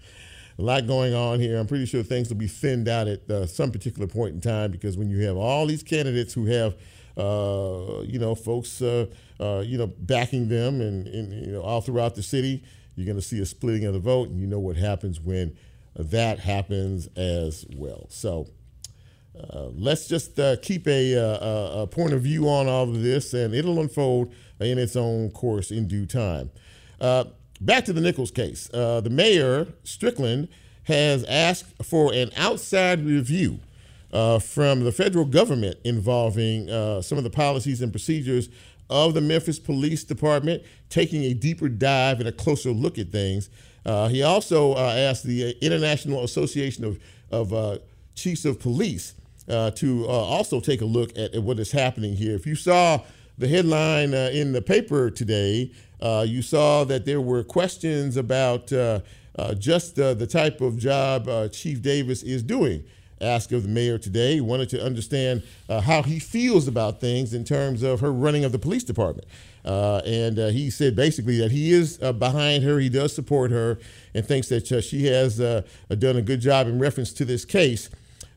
a 0.58 0.62
lot 0.62 0.86
going 0.86 1.14
on 1.14 1.40
here. 1.40 1.58
I'm 1.58 1.66
pretty 1.66 1.86
sure 1.86 2.02
things 2.02 2.28
will 2.28 2.36
be 2.36 2.46
thinned 2.46 2.88
out 2.88 3.08
at 3.08 3.28
uh, 3.30 3.46
some 3.46 3.70
particular 3.70 4.06
point 4.06 4.34
in 4.34 4.40
time 4.40 4.70
because 4.70 4.96
when 4.96 5.08
you 5.08 5.24
have 5.26 5.36
all 5.36 5.66
these 5.66 5.82
candidates 5.82 6.34
who 6.34 6.46
have, 6.46 6.74
uh, 7.16 8.02
you 8.02 8.18
know, 8.18 8.34
folks, 8.34 8.80
uh, 8.82 9.06
uh 9.40 9.62
you 9.64 9.78
know, 9.78 9.86
backing 9.86 10.48
them 10.48 10.80
and, 10.80 11.06
and, 11.08 11.32
you 11.32 11.52
know 11.52 11.62
all 11.62 11.80
throughout 11.80 12.14
the 12.14 12.22
city, 12.22 12.62
you're 12.96 13.06
going 13.06 13.16
to 13.16 13.22
see 13.22 13.40
a 13.40 13.46
splitting 13.46 13.84
of 13.86 13.94
the 13.94 14.00
vote, 14.00 14.28
and 14.28 14.40
you 14.40 14.46
know 14.46 14.60
what 14.60 14.76
happens 14.76 15.20
when 15.20 15.56
that 15.96 16.38
happens 16.38 17.08
as 17.16 17.66
well. 17.76 18.06
So. 18.10 18.48
uh, 19.38 19.68
let's 19.74 20.08
just 20.08 20.38
uh, 20.38 20.56
keep 20.60 20.86
a, 20.86 21.14
a, 21.14 21.82
a, 21.82 21.86
point 21.86 22.12
of 22.12 22.20
view 22.20 22.48
on 22.48 22.68
all 22.68 22.82
of 22.82 23.02
this, 23.02 23.32
and 23.32 23.54
it'll 23.54 23.80
unfold 23.80 24.32
in 24.60 24.78
its 24.78 24.94
own 24.94 25.30
course 25.30 25.70
in 25.70 25.88
due 25.88 26.04
time. 26.04 26.50
Back 27.64 27.84
to 27.86 27.92
the 27.92 28.00
Nichols 28.00 28.30
case. 28.30 28.68
the 28.68 29.08
mayor, 29.10 29.68
Strickland, 29.84 30.48
has 30.84 31.24
asked 31.24 31.82
for 31.84 32.12
an 32.12 32.30
outside 32.36 33.04
review 33.04 33.60
uh, 34.12 34.38
from 34.38 34.84
the 34.84 34.92
federal 34.92 35.24
government 35.24 35.78
involving 35.84 36.68
uh, 36.68 37.00
some 37.00 37.18
of 37.18 37.24
the 37.24 37.30
policies 37.30 37.80
and 37.80 37.92
procedures 37.92 38.48
of 38.90 39.14
the 39.14 39.20
Memphis 39.20 39.58
Police 39.58 40.04
Department, 40.04 40.62
taking 40.90 41.22
a 41.24 41.32
deeper 41.32 41.68
dive 41.68 42.20
and 42.20 42.28
a 42.28 42.32
closer 42.32 42.70
look 42.70 42.98
at 42.98 43.10
things. 43.10 43.48
Uh, 43.86 44.08
he 44.08 44.22
also 44.22 44.74
uh, 44.74 44.94
asked 44.96 45.24
the 45.24 45.56
International 45.64 46.24
Association 46.24 46.84
of, 46.84 46.98
of 47.30 47.52
uh, 47.52 47.78
Chiefs 48.14 48.44
of 48.44 48.60
Police 48.60 49.14
uh, 49.48 49.70
to 49.72 50.06
also 50.06 50.60
take 50.60 50.82
a 50.82 50.84
look 50.84 51.10
at, 51.16 51.34
at, 51.34 51.42
what 51.42 51.58
is 51.58 51.72
happening 51.72 52.14
here. 52.14 52.34
If 52.34 52.46
you 52.46 52.54
saw 52.54 53.00
the 53.38 53.48
headline 53.48 54.14
in 54.14 54.52
the 54.52 54.62
paper 54.62 55.10
today, 55.10 55.70
you 56.24 56.42
saw 56.42 56.84
that 56.84 57.04
there 57.04 57.20
were 57.20 57.42
questions 57.42 58.16
about 58.16 58.68
just 59.58 59.96
the 59.96 60.28
type 60.30 60.60
of 60.60 60.78
job 60.78 61.52
Chief 61.52 61.82
Davis 61.82 62.22
is 62.22 62.42
doing 62.42 62.84
asked 63.22 63.52
of 63.52 63.62
the 63.62 63.68
mayor 63.68 63.98
today. 63.98 64.40
Wanted 64.40 64.68
to 64.70 64.84
understand 64.84 65.42
uh, 65.68 65.80
how 65.80 66.02
he 66.02 66.18
feels 66.18 66.68
about 66.68 67.00
things 67.00 67.32
in 67.32 67.44
terms 67.44 67.82
of 67.82 68.00
her 68.00 68.12
running 68.12 68.44
of 68.44 68.52
the 68.52 68.58
police 68.58 68.84
department. 68.84 69.26
Uh, 69.64 69.98
and 70.04 70.38
uh, 70.38 70.48
he 70.48 70.70
said 70.70 70.96
basically 70.96 71.38
that 71.38 71.52
he 71.52 71.72
is 71.72 71.98
uh, 72.02 72.12
behind 72.12 72.64
her, 72.64 72.78
he 72.78 72.88
does 72.88 73.14
support 73.14 73.50
her, 73.50 73.78
and 74.14 74.26
thinks 74.26 74.48
that 74.48 74.70
uh, 74.72 74.80
she 74.80 75.06
has 75.06 75.40
uh, 75.40 75.62
done 75.98 76.16
a 76.16 76.22
good 76.22 76.40
job 76.40 76.66
in 76.66 76.78
reference 76.78 77.12
to 77.12 77.24
this 77.24 77.44
case. 77.44 77.88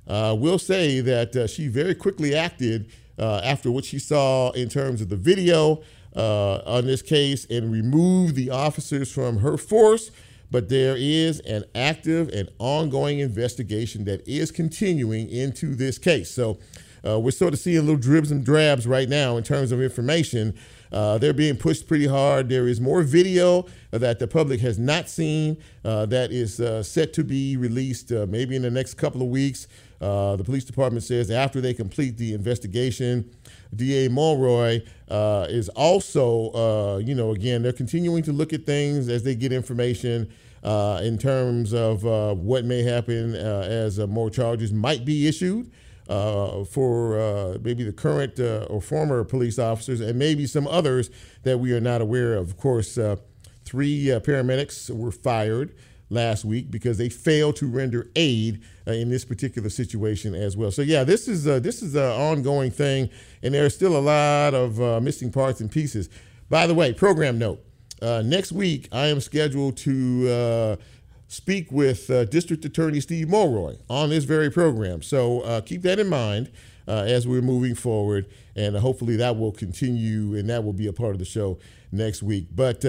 we'll 0.08 0.60
say 0.60 1.02
that 1.02 1.50
she 1.50 1.68
very 1.68 1.96
quickly 1.96 2.36
acted 2.36 2.90
after 3.18 3.72
what 3.72 3.86
she 3.86 4.00
saw 4.00 4.52
in 4.52 4.70
terms 4.70 5.02
of 5.02 5.10
the 5.10 5.16
video 5.16 5.82
on 6.16 6.86
this 6.86 7.02
case 7.02 7.46
and 7.50 7.72
remove 7.72 8.36
the 8.36 8.50
officers 8.50 9.12
from 9.12 9.38
her 9.38 9.58
force 9.58 10.12
but 10.52 10.70
there 10.70 10.96
is 10.98 11.40
an 11.42 11.66
active 11.74 12.30
and 12.30 12.50
ongoing 12.60 13.20
investigation 13.20 14.06
that 14.06 14.26
is 14.28 14.52
continuing 14.52 15.30
into 15.30 15.76
this 15.76 15.98
case. 15.98 16.32
So 16.32 16.60
uh, 17.06 17.20
we're 17.20 17.32
sort 17.32 17.54
of 17.54 17.60
seeing 17.60 17.82
little 17.82 17.98
dribs 17.98 18.32
and 18.32 18.44
drabs 18.46 18.88
right 18.88 19.10
now 19.10 19.38
in 19.38 19.44
terms 19.44 19.72
of 19.72 19.82
information. 19.82 20.56
Uh, 20.92 21.18
they're 21.18 21.34
being 21.34 21.58
pushed 21.58 21.88
pretty 21.88 22.08
hard. 22.08 22.50
There 22.50 22.68
is 22.68 22.80
more 22.80 23.04
video 23.04 23.66
that 23.92 24.20
the 24.20 24.28
public 24.28 24.60
has 24.62 24.80
not 24.80 25.10
seen 25.10 25.58
uh, 25.84 26.06
that 26.08 26.32
is 26.32 26.60
uh, 26.60 26.82
set 26.84 27.14
to 27.14 27.24
be 27.24 27.58
released 27.58 28.12
uh, 28.12 28.26
maybe 28.30 28.56
in 28.56 28.62
the 28.62 28.72
next 28.72 28.96
couple 28.96 29.22
of 29.22 29.28
weeks. 29.28 29.68
Uh, 30.02 30.36
the 30.36 30.44
police 30.44 30.66
department 30.66 31.04
says 31.04 31.32
after 31.32 31.62
they 31.62 31.74
complete 31.74 32.18
the 32.18 32.34
investigation, 32.34 33.30
DA 33.76 34.08
Mulroy 34.08 34.82
uh, 35.10 35.48
is 35.50 35.70
also, 35.70 36.52
uh, 36.52 36.98
you 36.98 37.16
know, 37.16 37.32
again, 37.32 37.64
they're 37.64 37.74
continuing 37.74 38.24
to 38.24 38.32
look 38.32 38.54
at 38.54 38.66
things 38.66 39.08
as 39.10 39.24
they 39.24 39.36
get 39.36 39.52
information 39.52 40.32
uh, 40.64 41.00
in 41.04 41.18
terms 41.18 41.74
of 41.74 42.06
uh, 42.06 42.34
what 42.34 42.66
may 42.66 42.82
happen 42.82 43.36
uh, 43.36 43.68
as 43.70 44.00
more 44.00 44.30
charges 44.30 44.74
might 44.74 45.06
be 45.06 45.28
issued. 45.28 45.72
for 46.08 47.58
maybe 47.62 47.84
the 47.84 47.94
current 47.94 48.40
or 48.40 48.82
former 48.82 49.24
police 49.24 49.60
officers, 49.60 50.02
and 50.02 50.18
maybe 50.20 50.46
some 50.46 50.68
others 50.68 51.10
that 51.44 51.60
we 51.60 51.72
are 51.72 51.82
not 51.82 52.02
aware 52.02 52.34
of. 52.34 52.50
Of 52.50 52.58
course, 52.58 52.98
three 53.64 54.08
paramedics 54.08 54.90
were 54.90 55.12
fired 55.12 55.76
last 56.16 56.44
week 56.44 56.72
because 56.72 56.98
they 56.98 57.10
failed 57.10 57.56
to 57.58 57.68
render 57.68 58.10
aid 58.16 58.64
uh, 58.88 58.92
in 58.92 59.10
this 59.10 59.24
particular 59.24 59.70
situation 59.70 60.34
as 60.34 60.58
well. 60.58 60.72
So 60.72 60.82
yeah, 60.82 61.04
this 61.04 61.28
is 61.28 61.48
uh, 61.48 61.60
this 61.60 61.84
is 61.84 61.94
an 61.94 62.02
ongoing 62.02 62.72
thing, 62.72 63.10
and 63.44 63.54
there 63.54 63.66
are 63.66 63.70
still 63.70 63.96
a 63.96 64.00
lot 64.00 64.56
of 64.56 64.82
uh, 64.82 65.00
missing 65.00 65.32
parts 65.32 65.62
and 65.62 65.72
pieces. 65.72 66.10
By 66.50 66.66
the 66.66 66.74
way, 66.74 66.94
program 66.94 67.38
note: 67.38 67.64
uh, 68.02 68.24
next 68.26 68.52
week 68.52 68.90
I 68.92 69.08
am 69.08 69.22
scheduled 69.22 69.78
to 69.78 70.30
uh, 70.30 70.76
speak 71.28 71.72
with 71.72 72.10
uh, 72.10 72.26
District 72.26 72.66
Attorney 72.66 73.00
Steve 73.02 73.30
Mulroy 73.30 73.76
on 73.88 74.10
this 74.10 74.24
very 74.24 74.50
program. 74.50 75.04
So 75.04 75.62
keep 75.66 75.84
that 75.84 76.00
in 76.00 76.10
mind. 76.10 76.52
as 76.88 77.28
we're 77.28 77.42
moving 77.42 77.76
forward, 77.76 78.28
and 78.56 78.76
hopefully 78.78 79.18
that 79.18 79.38
will 79.38 79.52
continue, 79.52 80.36
and 80.36 80.50
that 80.50 80.64
will 80.64 80.74
be 80.74 80.88
a 80.88 80.94
part 80.94 81.12
of 81.12 81.20
the 81.20 81.26
show 81.26 81.60
next 81.92 82.24
week. 82.24 82.48
But 82.56 82.86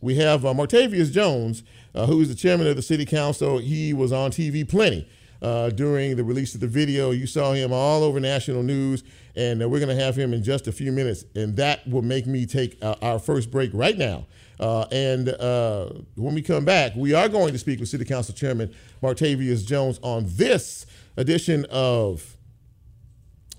we 0.00 0.14
have 0.16 0.42
Martavius 0.42 1.12
Jones, 1.12 1.62
uh, 1.94 2.06
who 2.06 2.20
is 2.20 2.28
the 2.28 2.34
chairman 2.34 2.66
of 2.66 2.76
the 2.76 2.82
city 2.82 3.04
council. 3.04 3.58
He 3.58 3.92
was 3.92 4.12
on 4.12 4.30
TV 4.30 4.68
plenty 4.68 5.08
uh, 5.42 5.70
during 5.70 6.16
the 6.16 6.24
release 6.24 6.54
of 6.54 6.60
the 6.60 6.66
video. 6.66 7.10
You 7.10 7.26
saw 7.26 7.52
him 7.52 7.72
all 7.72 8.02
over 8.02 8.20
national 8.20 8.62
news, 8.62 9.02
and 9.36 9.62
uh, 9.62 9.68
we're 9.68 9.80
going 9.80 9.96
to 9.96 10.02
have 10.02 10.16
him 10.16 10.32
in 10.32 10.42
just 10.42 10.66
a 10.68 10.72
few 10.72 10.92
minutes. 10.92 11.24
And 11.34 11.56
that 11.56 11.86
will 11.88 12.02
make 12.02 12.26
me 12.26 12.46
take 12.46 12.78
uh, 12.82 12.96
our 13.02 13.18
first 13.18 13.50
break 13.50 13.70
right 13.72 13.96
now. 13.96 14.26
Uh, 14.60 14.86
and 14.90 15.28
uh, 15.28 15.90
when 16.16 16.34
we 16.34 16.42
come 16.42 16.64
back, 16.64 16.92
we 16.96 17.14
are 17.14 17.28
going 17.28 17.52
to 17.52 17.58
speak 17.58 17.78
with 17.78 17.88
City 17.88 18.04
Council 18.04 18.34
Chairman 18.34 18.74
Martavius 19.02 19.64
Jones 19.64 20.00
on 20.02 20.24
this 20.26 20.86
edition 21.16 21.64
of 21.70 22.36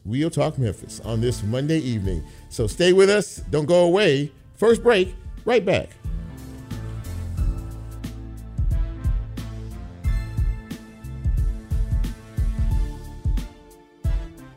Real 0.05 0.29
Talk 0.29 0.57
Memphis 0.57 0.99
on 1.01 1.21
this 1.21 1.43
Monday 1.43 1.79
evening. 1.79 2.23
So 2.49 2.67
stay 2.67 2.93
with 2.93 3.09
us. 3.09 3.37
Don't 3.49 3.65
go 3.65 3.85
away. 3.85 4.31
First 4.55 4.83
break, 4.83 5.15
right 5.45 5.63
back. 5.63 5.89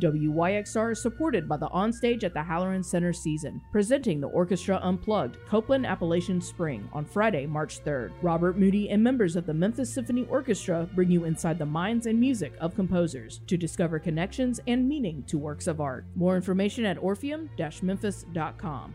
WYXR 0.00 0.92
is 0.92 1.02
supported 1.02 1.48
by 1.48 1.56
the 1.56 1.68
Onstage 1.68 2.24
at 2.24 2.34
the 2.34 2.42
Halloran 2.42 2.82
Center 2.82 3.12
season, 3.12 3.60
presenting 3.72 4.20
the 4.20 4.28
Orchestra 4.28 4.80
Unplugged, 4.82 5.36
Copland 5.46 5.86
Appalachian 5.86 6.40
Spring, 6.40 6.88
on 6.92 7.04
Friday, 7.04 7.46
March 7.46 7.82
3rd. 7.84 8.12
Robert 8.22 8.58
Moody 8.58 8.90
and 8.90 9.02
members 9.02 9.36
of 9.36 9.46
the 9.46 9.54
Memphis 9.54 9.92
Symphony 9.92 10.26
Orchestra 10.30 10.88
bring 10.94 11.10
you 11.10 11.24
inside 11.24 11.58
the 11.58 11.66
minds 11.66 12.06
and 12.06 12.18
music 12.20 12.52
of 12.60 12.74
composers 12.74 13.40
to 13.46 13.56
discover 13.56 13.98
connections 13.98 14.60
and 14.66 14.88
meaning 14.88 15.22
to 15.26 15.38
works 15.38 15.66
of 15.66 15.80
art. 15.80 16.04
More 16.14 16.36
information 16.36 16.84
at 16.84 16.98
orpheum-memphis.com. 16.98 18.94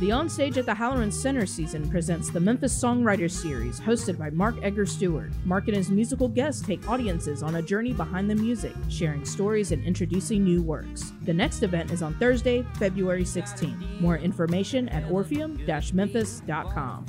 The 0.00 0.08
Onstage 0.08 0.56
at 0.56 0.64
the 0.64 0.72
Halloran 0.72 1.12
Center 1.12 1.44
season 1.44 1.86
presents 1.90 2.30
the 2.30 2.40
Memphis 2.40 2.72
Songwriters 2.74 3.32
Series, 3.32 3.78
hosted 3.78 4.16
by 4.16 4.30
Mark 4.30 4.54
Edgar 4.62 4.86
Stewart. 4.86 5.30
Mark 5.44 5.68
and 5.68 5.76
his 5.76 5.90
musical 5.90 6.26
guests 6.26 6.66
take 6.66 6.88
audiences 6.88 7.42
on 7.42 7.56
a 7.56 7.62
journey 7.62 7.92
behind 7.92 8.30
the 8.30 8.34
music, 8.34 8.72
sharing 8.88 9.26
stories 9.26 9.72
and 9.72 9.84
introducing 9.84 10.42
new 10.42 10.62
works. 10.62 11.12
The 11.24 11.34
next 11.34 11.62
event 11.62 11.90
is 11.90 12.00
on 12.00 12.14
Thursday, 12.14 12.64
February 12.78 13.24
16th. 13.24 14.00
More 14.00 14.16
information 14.16 14.88
at 14.88 15.04
orpheum-memphis.com. 15.10 17.06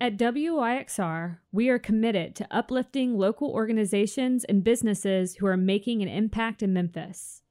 At 0.00 0.16
WYXR, 0.16 1.38
we 1.50 1.68
are 1.68 1.80
committed 1.80 2.36
to 2.36 2.46
uplifting 2.52 3.18
local 3.18 3.50
organizations 3.50 4.44
and 4.44 4.62
businesses 4.62 5.34
who 5.34 5.46
are 5.46 5.56
making 5.56 6.00
an 6.00 6.08
impact 6.08 6.62
in 6.62 6.72
Memphis. 6.72 7.42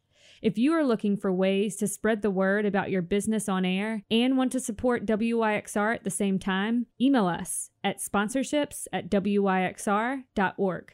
If 0.43 0.57
you 0.57 0.73
are 0.73 0.83
looking 0.83 1.15
for 1.15 1.31
ways 1.31 1.77
to 1.77 1.87
spread 1.87 2.21
the 2.21 2.29
word 2.29 2.65
about 2.65 2.91
your 2.91 3.01
business 3.01 3.47
on 3.47 3.63
air 3.63 4.03
and 4.11 4.35
want 4.37 4.51
to 4.51 4.59
support 4.59 5.05
WYXR 5.05 5.95
at 5.95 6.03
the 6.03 6.09
same 6.09 6.37
time, 6.37 6.87
email 6.99 7.27
us 7.27 7.69
at 7.81 8.01
sponsorships 8.01 8.85
at 8.91 9.09
wyxr.org. 9.09 10.93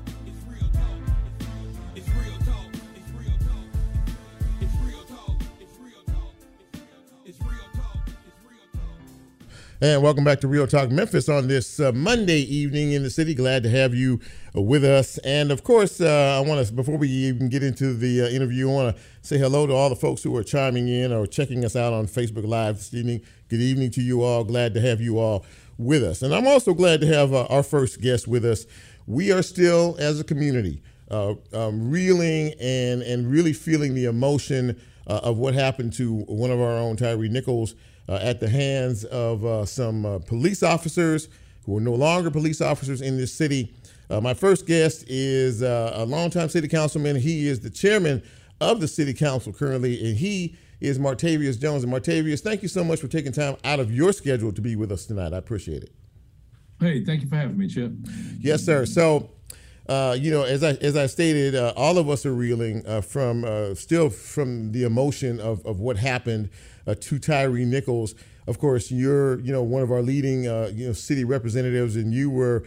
And 9.83 10.03
welcome 10.03 10.23
back 10.23 10.39
to 10.41 10.47
Real 10.47 10.67
Talk 10.67 10.91
Memphis 10.91 11.27
on 11.27 11.47
this 11.47 11.79
uh, 11.79 11.91
Monday 11.91 12.41
evening 12.41 12.91
in 12.91 13.01
the 13.01 13.09
city. 13.09 13.33
Glad 13.33 13.63
to 13.63 13.69
have 13.71 13.95
you 13.95 14.19
with 14.53 14.83
us. 14.83 15.17
And 15.23 15.49
of 15.49 15.63
course, 15.63 15.99
uh, 15.99 16.39
I 16.39 16.47
want 16.47 16.63
to, 16.67 16.71
before 16.71 16.97
we 16.97 17.07
even 17.07 17.49
get 17.49 17.63
into 17.63 17.95
the 17.95 18.21
uh, 18.21 18.27
interview, 18.27 18.69
I 18.69 18.73
want 18.73 18.95
to 18.95 19.01
say 19.23 19.39
hello 19.39 19.65
to 19.65 19.73
all 19.73 19.89
the 19.89 19.95
folks 19.95 20.21
who 20.21 20.37
are 20.37 20.43
chiming 20.43 20.87
in 20.87 21.11
or 21.11 21.25
checking 21.25 21.65
us 21.65 21.75
out 21.75 21.93
on 21.93 22.05
Facebook 22.05 22.45
Live 22.45 22.75
this 22.75 22.93
evening. 22.93 23.21
Good 23.49 23.59
evening 23.61 23.89
to 23.93 24.03
you 24.03 24.21
all. 24.21 24.43
Glad 24.43 24.75
to 24.75 24.81
have 24.81 25.01
you 25.01 25.17
all 25.17 25.47
with 25.79 26.03
us. 26.03 26.21
And 26.21 26.31
I'm 26.31 26.45
also 26.45 26.75
glad 26.75 27.01
to 27.01 27.07
have 27.07 27.33
uh, 27.33 27.45
our 27.45 27.63
first 27.63 28.01
guest 28.01 28.27
with 28.27 28.45
us. 28.45 28.67
We 29.07 29.31
are 29.31 29.41
still, 29.41 29.95
as 29.97 30.19
a 30.19 30.23
community, 30.23 30.83
uh, 31.09 31.33
um, 31.53 31.89
reeling 31.89 32.53
and, 32.61 33.01
and 33.01 33.31
really 33.31 33.53
feeling 33.53 33.95
the 33.95 34.05
emotion 34.05 34.79
of 35.07 35.39
what 35.39 35.55
happened 35.55 35.91
to 35.91 36.19
one 36.27 36.51
of 36.51 36.61
our 36.61 36.77
own, 36.77 36.95
Tyre 36.95 37.17
Nichols 37.17 37.73
uh, 38.11 38.19
at 38.21 38.41
the 38.41 38.49
hands 38.49 39.05
of 39.05 39.45
uh, 39.45 39.65
some 39.65 40.05
uh, 40.05 40.19
police 40.19 40.63
officers 40.63 41.29
who 41.65 41.77
are 41.77 41.81
no 41.81 41.93
longer 41.93 42.29
police 42.29 42.59
officers 42.59 43.01
in 43.01 43.15
this 43.15 43.33
city. 43.33 43.73
Uh, 44.09 44.19
my 44.19 44.33
first 44.33 44.67
guest 44.67 45.05
is 45.07 45.63
uh, 45.63 45.93
a 45.95 46.03
longtime 46.03 46.49
city 46.49 46.67
councilman. 46.67 47.15
He 47.15 47.47
is 47.47 47.61
the 47.61 47.69
chairman 47.69 48.21
of 48.59 48.81
the 48.81 48.87
city 48.87 49.13
council 49.13 49.53
currently, 49.53 50.05
and 50.05 50.17
he 50.17 50.57
is 50.81 50.99
Martavius 50.99 51.57
Jones. 51.57 51.85
And 51.85 51.93
Martavius, 51.93 52.41
thank 52.41 52.61
you 52.61 52.67
so 52.67 52.83
much 52.83 52.99
for 52.99 53.07
taking 53.07 53.31
time 53.31 53.55
out 53.63 53.79
of 53.79 53.95
your 53.95 54.11
schedule 54.11 54.51
to 54.51 54.61
be 54.61 54.75
with 54.75 54.91
us 54.91 55.05
tonight. 55.05 55.33
I 55.33 55.37
appreciate 55.37 55.83
it. 55.83 55.93
Hey, 56.81 57.05
thank 57.05 57.21
you 57.21 57.29
for 57.29 57.37
having 57.37 57.57
me, 57.57 57.67
Chip. 57.67 57.93
Yes, 58.39 58.65
sir. 58.65 58.85
So, 58.85 59.29
uh, 59.89 60.15
you 60.19 60.31
know, 60.31 60.43
as 60.43 60.63
I 60.63 60.71
as 60.73 60.95
I 60.95 61.07
stated, 61.07 61.55
uh, 61.55 61.73
all 61.75 61.97
of 61.97 62.09
us 62.09 62.25
are 62.25 62.33
reeling 62.33 62.85
uh, 62.85 63.01
from 63.01 63.43
uh, 63.43 63.73
still 63.73 64.09
from 64.09 64.71
the 64.71 64.83
emotion 64.83 65.39
of, 65.39 65.65
of 65.65 65.79
what 65.79 65.97
happened 65.97 66.49
uh, 66.85 66.95
to 66.99 67.19
Tyre 67.19 67.49
Nichols. 67.49 68.13
Of 68.47 68.59
course, 68.59 68.91
you're 68.91 69.39
you 69.39 69.51
know 69.51 69.63
one 69.63 69.81
of 69.81 69.91
our 69.91 70.01
leading 70.01 70.43
you 70.43 70.87
know 70.87 70.93
city 70.93 71.23
representatives, 71.23 71.95
and 71.95 72.13
you 72.13 72.29
were. 72.29 72.63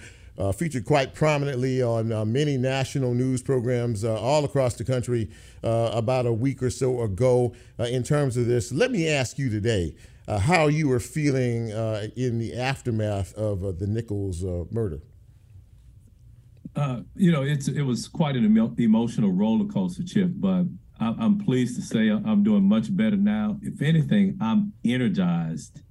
Featured 0.56 0.84
quite 0.84 1.14
prominently 1.14 1.80
on 1.80 2.08
many 2.32 2.56
national 2.56 3.14
news 3.14 3.40
programs 3.40 4.04
all 4.04 4.44
across 4.44 4.74
the 4.74 4.82
country 4.82 5.30
about 5.62 6.26
a 6.26 6.32
week 6.32 6.60
or 6.60 6.70
so 6.70 7.02
ago 7.02 7.54
in 7.78 8.02
terms 8.02 8.36
of 8.36 8.46
this. 8.46 8.72
Let 8.72 8.90
me 8.90 9.08
ask 9.08 9.38
you 9.38 9.48
today 9.48 9.94
how 10.26 10.66
you 10.66 10.88
were 10.88 10.98
feeling 10.98 11.68
in 12.16 12.40
the 12.40 12.56
aftermath 12.58 13.32
of 13.34 13.78
the 13.78 13.86
Nichols 13.86 14.42
murder. 14.72 14.98
You 17.14 17.30
know, 17.30 17.42
it's 17.42 17.68
it 17.68 17.82
was 17.82 18.08
quite 18.08 18.36
an 18.36 18.44
emo- 18.44 18.74
emotional 18.78 19.32
roller 19.32 19.66
coaster, 19.66 20.02
Chip, 20.02 20.30
but 20.34 20.64
I'm 21.00 21.38
pleased 21.38 21.76
to 21.76 21.82
say 21.82 22.08
I'm 22.08 22.42
doing 22.42 22.64
much 22.64 22.94
better 22.96 23.16
now. 23.16 23.58
If 23.62 23.82
anything, 23.82 24.38
I'm 24.40 24.72
energized 24.84 25.82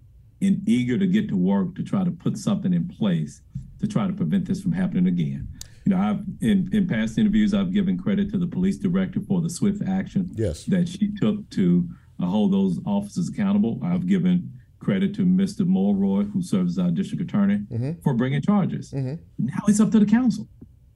and 0.41 0.67
eager 0.67 0.97
to 0.97 1.07
get 1.07 1.29
to 1.29 1.37
work 1.37 1.75
to 1.75 1.83
try 1.83 2.03
to 2.03 2.11
put 2.11 2.37
something 2.37 2.73
in 2.73 2.87
place 2.87 3.41
to 3.79 3.87
try 3.87 4.07
to 4.07 4.13
prevent 4.13 4.45
this 4.45 4.61
from 4.61 4.71
happening 4.71 5.07
again. 5.07 5.47
You 5.85 5.93
know, 5.93 6.01
I've 6.01 6.23
in, 6.41 6.69
in 6.71 6.87
past 6.87 7.17
interviews, 7.17 7.53
I've 7.53 7.73
given 7.73 7.97
credit 7.97 8.31
to 8.31 8.37
the 8.37 8.47
police 8.47 8.77
director 8.77 9.19
for 9.19 9.41
the 9.41 9.49
swift 9.49 9.81
action 9.87 10.31
yes. 10.35 10.63
that 10.65 10.87
she 10.87 11.11
took 11.19 11.49
to 11.51 11.87
uh, 12.21 12.25
hold 12.25 12.53
those 12.53 12.79
officers 12.85 13.29
accountable. 13.29 13.79
I've 13.83 14.07
given 14.07 14.51
credit 14.79 15.13
to 15.15 15.25
Mr. 15.25 15.65
Mulroy, 15.65 16.23
who 16.31 16.41
serves 16.41 16.77
as 16.77 16.85
our 16.85 16.91
district 16.91 17.23
attorney, 17.23 17.59
mm-hmm. 17.71 17.91
for 18.01 18.13
bringing 18.13 18.41
charges. 18.41 18.91
Mm-hmm. 18.91 19.15
Now 19.45 19.59
it's 19.67 19.79
up 19.79 19.91
to 19.91 19.99
the 19.99 20.05
council. 20.05 20.47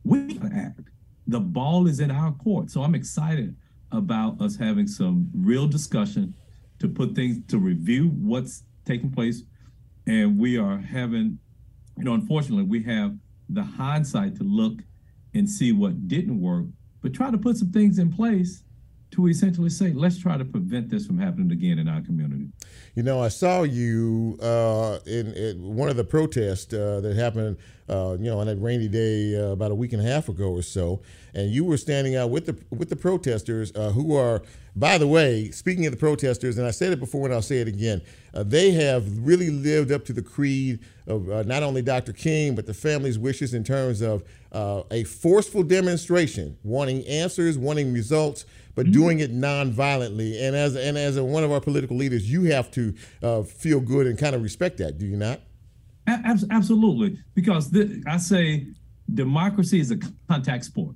We 0.07 0.39
act. 0.55 0.79
The 1.27 1.41
ball 1.41 1.87
is 1.87 1.99
in 1.99 2.11
our 2.11 2.31
court. 2.31 2.71
So 2.71 2.81
I'm 2.81 2.95
excited 2.95 3.53
about 3.91 4.39
us 4.41 4.55
having 4.55 4.87
some 4.87 5.29
real 5.35 5.67
discussion 5.67 6.33
to 6.79 6.87
put 6.87 7.13
things 7.13 7.39
to 7.49 7.57
review 7.57 8.07
what's 8.09 8.63
taking 8.85 9.11
place. 9.11 9.43
And 10.05 10.39
we 10.39 10.57
are 10.57 10.77
having, 10.77 11.39
you 11.97 12.05
know, 12.05 12.13
unfortunately, 12.13 12.63
we 12.63 12.83
have 12.83 13.17
the 13.49 13.63
hindsight 13.63 14.37
to 14.37 14.43
look 14.43 14.79
and 15.33 15.49
see 15.49 15.73
what 15.73 16.07
didn't 16.07 16.39
work, 16.39 16.65
but 17.01 17.13
try 17.13 17.29
to 17.29 17.37
put 17.37 17.57
some 17.57 17.71
things 17.71 17.99
in 17.99 18.11
place 18.11 18.63
to 19.11 19.27
essentially 19.27 19.69
say, 19.69 19.93
let's 19.93 20.19
try 20.19 20.37
to 20.37 20.45
prevent 20.45 20.89
this 20.89 21.05
from 21.05 21.17
happening 21.17 21.51
again 21.51 21.79
in 21.79 21.87
our 21.87 22.01
community. 22.01 22.47
You 22.95 23.03
know, 23.03 23.21
I 23.21 23.29
saw 23.29 23.63
you 23.63 24.37
uh, 24.41 24.99
in, 25.05 25.33
in, 25.33 25.75
one 25.75 25.89
of 25.89 25.95
the 25.95 26.03
protests 26.03 26.73
uh, 26.73 26.99
that 27.01 27.15
happened, 27.15 27.57
uh, 27.87 28.17
you 28.19 28.25
know, 28.25 28.39
on 28.39 28.47
that 28.47 28.57
rainy 28.57 28.87
day 28.87 29.35
uh, 29.35 29.51
about 29.51 29.71
a 29.71 29.75
week 29.75 29.93
and 29.93 30.01
a 30.01 30.05
half 30.05 30.29
ago 30.29 30.49
or 30.51 30.61
so, 30.61 31.01
and 31.33 31.51
you 31.51 31.63
were 31.63 31.77
standing 31.77 32.15
out 32.15 32.31
with 32.31 32.47
the 32.47 32.57
with 32.75 32.89
the 32.89 32.95
protesters 32.95 33.71
uh, 33.75 33.91
who 33.91 34.15
are, 34.15 34.43
by 34.79 34.97
the 34.97 35.07
way, 35.07 35.49
speaking 35.51 35.85
of 35.85 35.91
the 35.91 35.97
protesters, 35.97 36.57
and 36.57 36.67
I 36.67 36.71
said 36.71 36.93
it 36.93 36.99
before 36.99 37.25
and 37.25 37.33
I'll 37.33 37.41
say 37.41 37.57
it 37.57 37.67
again, 37.67 38.01
uh, 38.33 38.43
they 38.43 38.71
have 38.71 39.05
really 39.25 39.49
lived 39.49 39.91
up 39.91 40.05
to 40.05 40.13
the 40.13 40.21
creed 40.21 40.79
of 41.07 41.27
not 41.47 41.63
only 41.63 41.81
Dr. 41.81 42.13
King 42.13 42.53
but 42.53 42.65
the 42.65 42.73
family's 42.73 43.17
wishes 43.17 43.53
in 43.53 43.63
terms 43.63 44.01
of 44.01 44.23
a 44.51 45.03
forceful 45.03 45.63
demonstration, 45.63 46.57
wanting 46.63 47.05
answers, 47.07 47.57
wanting 47.57 47.93
results 47.93 48.45
but 48.77 48.85
mm-hmm. 48.85 48.93
doing 48.93 49.19
it 49.19 49.31
non-violently. 49.31 50.39
And 50.39 50.55
as 50.55 50.75
and 50.75 50.97
as 50.97 51.17
a, 51.17 51.23
one 51.23 51.43
of 51.43 51.51
our 51.51 51.59
political 51.59 51.97
leaders, 51.97 52.31
you 52.31 52.43
have 52.43 52.69
to 52.71 52.93
uh, 53.23 53.41
feel 53.41 53.79
good 53.81 54.05
and 54.05 54.17
kind 54.17 54.35
of 54.35 54.43
respect 54.43 54.77
that. 54.77 54.99
Do 54.99 55.07
you 55.07 55.17
not? 55.17 55.41
A- 56.07 56.37
absolutely, 56.51 57.17
because 57.33 57.71
th- 57.71 58.03
I 58.05 58.17
say 58.17 58.67
democracy 59.13 59.79
is 59.79 59.91
a 59.91 59.97
contact 60.29 60.65
sport. 60.65 60.95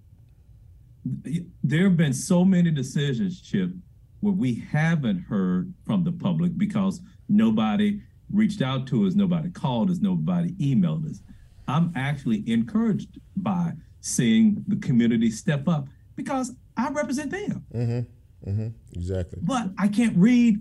There 1.63 1.83
have 1.83 1.97
been 1.97 2.13
so 2.13 2.45
many 2.45 2.71
decisions, 2.71 3.41
Chip, 3.41 3.71
where 4.19 4.33
we 4.33 4.55
haven't 4.71 5.19
heard 5.19 5.73
from 5.85 6.03
the 6.03 6.11
public 6.11 6.57
because 6.57 7.01
nobody 7.27 8.01
reached 8.31 8.61
out 8.61 8.87
to 8.87 9.05
us, 9.05 9.15
nobody 9.15 9.49
called 9.49 9.89
us, 9.89 9.99
nobody 9.99 10.51
emailed 10.53 11.09
us. 11.09 11.21
I'm 11.67 11.91
actually 11.95 12.43
encouraged 12.49 13.19
by 13.35 13.73
seeing 14.01 14.63
the 14.67 14.75
community 14.77 15.31
step 15.31 15.67
up 15.67 15.87
because 16.15 16.53
I 16.77 16.89
represent 16.89 17.31
them. 17.31 17.65
Mm-hmm. 17.73 18.49
Mm-hmm. 18.49 18.67
Exactly. 18.93 19.39
But 19.41 19.69
I 19.77 19.87
can't 19.87 20.17
read 20.17 20.57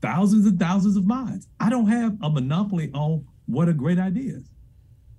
thousands 0.00 0.46
and 0.46 0.58
thousands 0.58 0.96
of 0.96 1.06
minds. 1.06 1.48
I 1.60 1.70
don't 1.70 1.86
have 1.86 2.16
a 2.22 2.30
monopoly 2.30 2.90
on 2.92 3.24
what 3.46 3.68
are 3.68 3.72
great 3.72 3.98
ideas. 3.98 4.44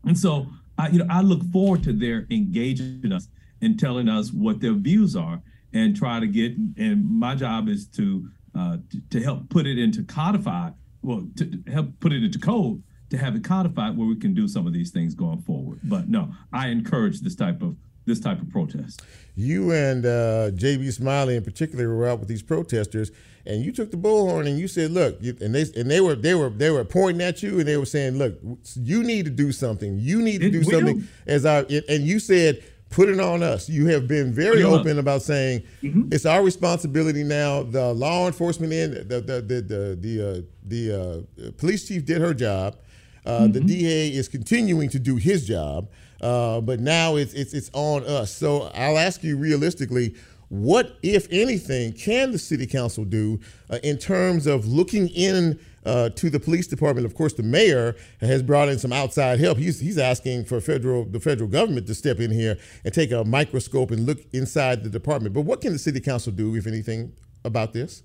And 0.05 0.17
so, 0.17 0.47
I, 0.77 0.89
you 0.89 0.99
know, 0.99 1.07
I 1.09 1.21
look 1.21 1.43
forward 1.51 1.83
to 1.83 1.93
their 1.93 2.27
engaging 2.29 3.11
us 3.11 3.27
and 3.63 3.79
telling 3.79 4.09
us 4.09 4.31
what 4.31 4.59
their 4.59 4.73
views 4.73 5.15
are, 5.15 5.41
and 5.73 5.95
try 5.95 6.19
to 6.19 6.27
get. 6.27 6.53
And 6.77 7.09
my 7.09 7.35
job 7.35 7.69
is 7.69 7.87
to 7.89 8.29
uh, 8.55 8.77
to, 8.89 9.01
to 9.11 9.23
help 9.23 9.49
put 9.49 9.65
it 9.65 9.79
into 9.79 10.03
codify 10.03 10.71
Well, 11.01 11.27
to 11.37 11.63
help 11.71 11.99
put 11.99 12.13
it 12.13 12.23
into 12.23 12.39
code 12.39 12.83
to 13.13 13.19
have 13.19 13.35
it 13.35 13.43
codified 13.43 13.95
where 13.95 14.07
we 14.07 14.15
can 14.15 14.33
do 14.33 14.47
some 14.47 14.65
of 14.65 14.73
these 14.73 14.89
things 14.89 15.13
going 15.13 15.39
forward. 15.43 15.79
But 15.83 16.09
no, 16.09 16.33
I 16.51 16.69
encourage 16.69 17.21
this 17.21 17.35
type 17.35 17.61
of 17.61 17.77
this 18.05 18.19
type 18.19 18.41
of 18.41 18.49
protest. 18.49 19.01
You 19.35 19.71
and 19.71 20.05
uh, 20.05 20.51
J.B. 20.51 20.91
Smiley 20.91 21.37
in 21.37 21.43
particular 21.43 21.95
were 21.95 22.07
out 22.07 22.19
with 22.19 22.27
these 22.27 22.41
protesters, 22.41 23.11
and 23.45 23.63
you 23.63 23.71
took 23.71 23.91
the 23.91 23.97
bullhorn 23.97 24.47
and 24.47 24.57
you 24.57 24.67
said, 24.67 24.91
"Look," 24.91 25.21
and 25.21 25.53
they 25.53 25.65
and 25.75 25.89
they 25.89 26.01
were 26.01 26.15
they 26.15 26.33
were 26.33 26.49
they 26.49 26.71
were 26.71 26.83
pointing 26.83 27.21
at 27.21 27.43
you 27.43 27.59
and 27.59 27.67
they 27.67 27.77
were 27.77 27.85
saying, 27.85 28.17
"Look, 28.17 28.39
you 28.75 29.03
need 29.03 29.25
to 29.25 29.31
do 29.31 29.51
something. 29.51 29.99
You 29.99 30.19
need 30.21 30.41
to 30.41 30.47
it 30.47 30.51
do 30.51 30.63
something." 30.63 31.07
As 31.27 31.45
I 31.45 31.59
and 31.87 32.03
you 32.03 32.19
said. 32.19 32.63
Put 32.93 33.09
it 33.09 33.19
on 33.19 33.41
us. 33.41 33.67
You 33.67 33.87
have 33.87 34.07
been 34.07 34.31
very 34.31 34.61
open 34.61 34.99
about 34.99 35.23
saying 35.23 35.63
mm-hmm. 35.81 36.09
it's 36.11 36.27
our 36.27 36.43
responsibility 36.43 37.23
now. 37.23 37.63
The 37.63 37.91
law 37.91 38.27
enforcement 38.27 38.71
end, 38.71 38.93
the 39.09 39.19
the 39.19 39.41
the 39.41 39.61
the 39.61 39.97
the, 39.99 40.29
uh, 40.29 40.41
the 40.63 41.47
uh, 41.47 41.51
police 41.57 41.87
chief 41.87 42.05
did 42.05 42.21
her 42.21 42.35
job. 42.35 42.77
Uh, 43.25 43.39
mm-hmm. 43.39 43.53
The 43.53 43.59
DA 43.61 44.09
is 44.09 44.27
continuing 44.27 44.89
to 44.89 44.99
do 44.99 45.15
his 45.15 45.47
job. 45.47 45.89
Uh, 46.21 46.61
but 46.61 46.79
now 46.79 47.15
it's, 47.15 47.33
it's 47.33 47.53
it's 47.55 47.71
on 47.73 48.05
us. 48.05 48.31
So 48.31 48.71
I'll 48.75 48.99
ask 48.99 49.23
you 49.23 49.37
realistically, 49.37 50.13
what, 50.49 50.97
if 51.01 51.27
anything, 51.31 51.93
can 51.93 52.31
the 52.31 52.37
city 52.37 52.67
council 52.67 53.05
do 53.05 53.39
uh, 53.71 53.79
in 53.83 53.97
terms 53.97 54.45
of 54.45 54.67
looking 54.67 55.07
in 55.09 55.59
uh, 55.85 56.09
to 56.09 56.29
the 56.29 56.39
police 56.39 56.67
department? 56.67 57.05
Of 57.05 57.15
course, 57.15 57.33
the 57.33 57.43
mayor 57.43 57.95
has 58.21 58.41
brought 58.41 58.69
in 58.69 58.79
some 58.79 58.93
outside 58.93 59.39
help. 59.39 59.57
He's 59.57 59.79
he's 59.79 59.97
asking 59.97 60.45
for 60.45 60.59
federal 60.61 61.05
the 61.05 61.19
federal 61.19 61.49
government 61.49 61.87
to 61.87 61.95
step 61.95 62.19
in 62.19 62.31
here 62.31 62.57
and 62.83 62.93
take 62.93 63.11
a 63.11 63.23
microscope 63.23 63.91
and 63.91 64.05
look 64.05 64.19
inside 64.33 64.83
the 64.83 64.89
department. 64.89 65.33
But 65.33 65.41
what 65.41 65.61
can 65.61 65.73
the 65.73 65.79
city 65.79 65.99
council 65.99 66.31
do, 66.31 66.55
if 66.55 66.67
anything, 66.67 67.13
about 67.43 67.73
this? 67.73 68.03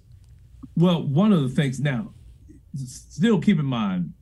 Well, 0.76 1.02
one 1.02 1.32
of 1.32 1.42
the 1.42 1.48
things 1.48 1.80
now, 1.80 2.12
still 2.74 3.40
keep 3.40 3.58
in 3.58 3.66
mind, 3.66 4.12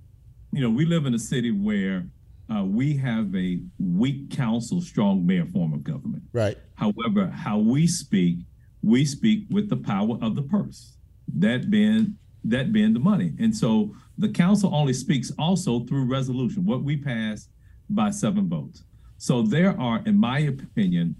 you 0.52 0.60
know, 0.60 0.70
we 0.70 0.84
live 0.84 1.06
in 1.06 1.14
a 1.14 1.18
city 1.18 1.50
where 1.50 2.06
uh, 2.54 2.64
we 2.64 2.96
have 2.96 3.34
a 3.34 3.60
weak 3.78 4.30
council, 4.30 4.80
strong 4.80 5.26
mayor 5.26 5.46
form 5.46 5.72
of 5.72 5.82
government. 5.82 6.22
Right. 6.32 6.56
However, 6.74 7.28
how 7.28 7.58
we 7.58 7.86
speak, 7.86 8.38
we 8.82 9.04
speak 9.04 9.46
with 9.50 9.68
the 9.68 9.76
power 9.76 10.18
of 10.22 10.36
the 10.36 10.42
purse, 10.42 10.96
that 11.34 11.70
being 11.70 12.16
that 12.50 12.72
being 12.72 12.92
the 12.92 13.00
money. 13.00 13.32
And 13.38 13.54
so 13.54 13.94
the 14.18 14.28
council 14.28 14.74
only 14.74 14.92
speaks 14.92 15.32
also 15.38 15.80
through 15.80 16.06
resolution, 16.06 16.64
what 16.64 16.82
we 16.82 16.96
pass 16.96 17.48
by 17.88 18.10
seven 18.10 18.48
votes. 18.48 18.84
So 19.18 19.42
there 19.42 19.78
are, 19.80 20.02
in 20.06 20.16
my 20.16 20.40
opinion, 20.40 21.16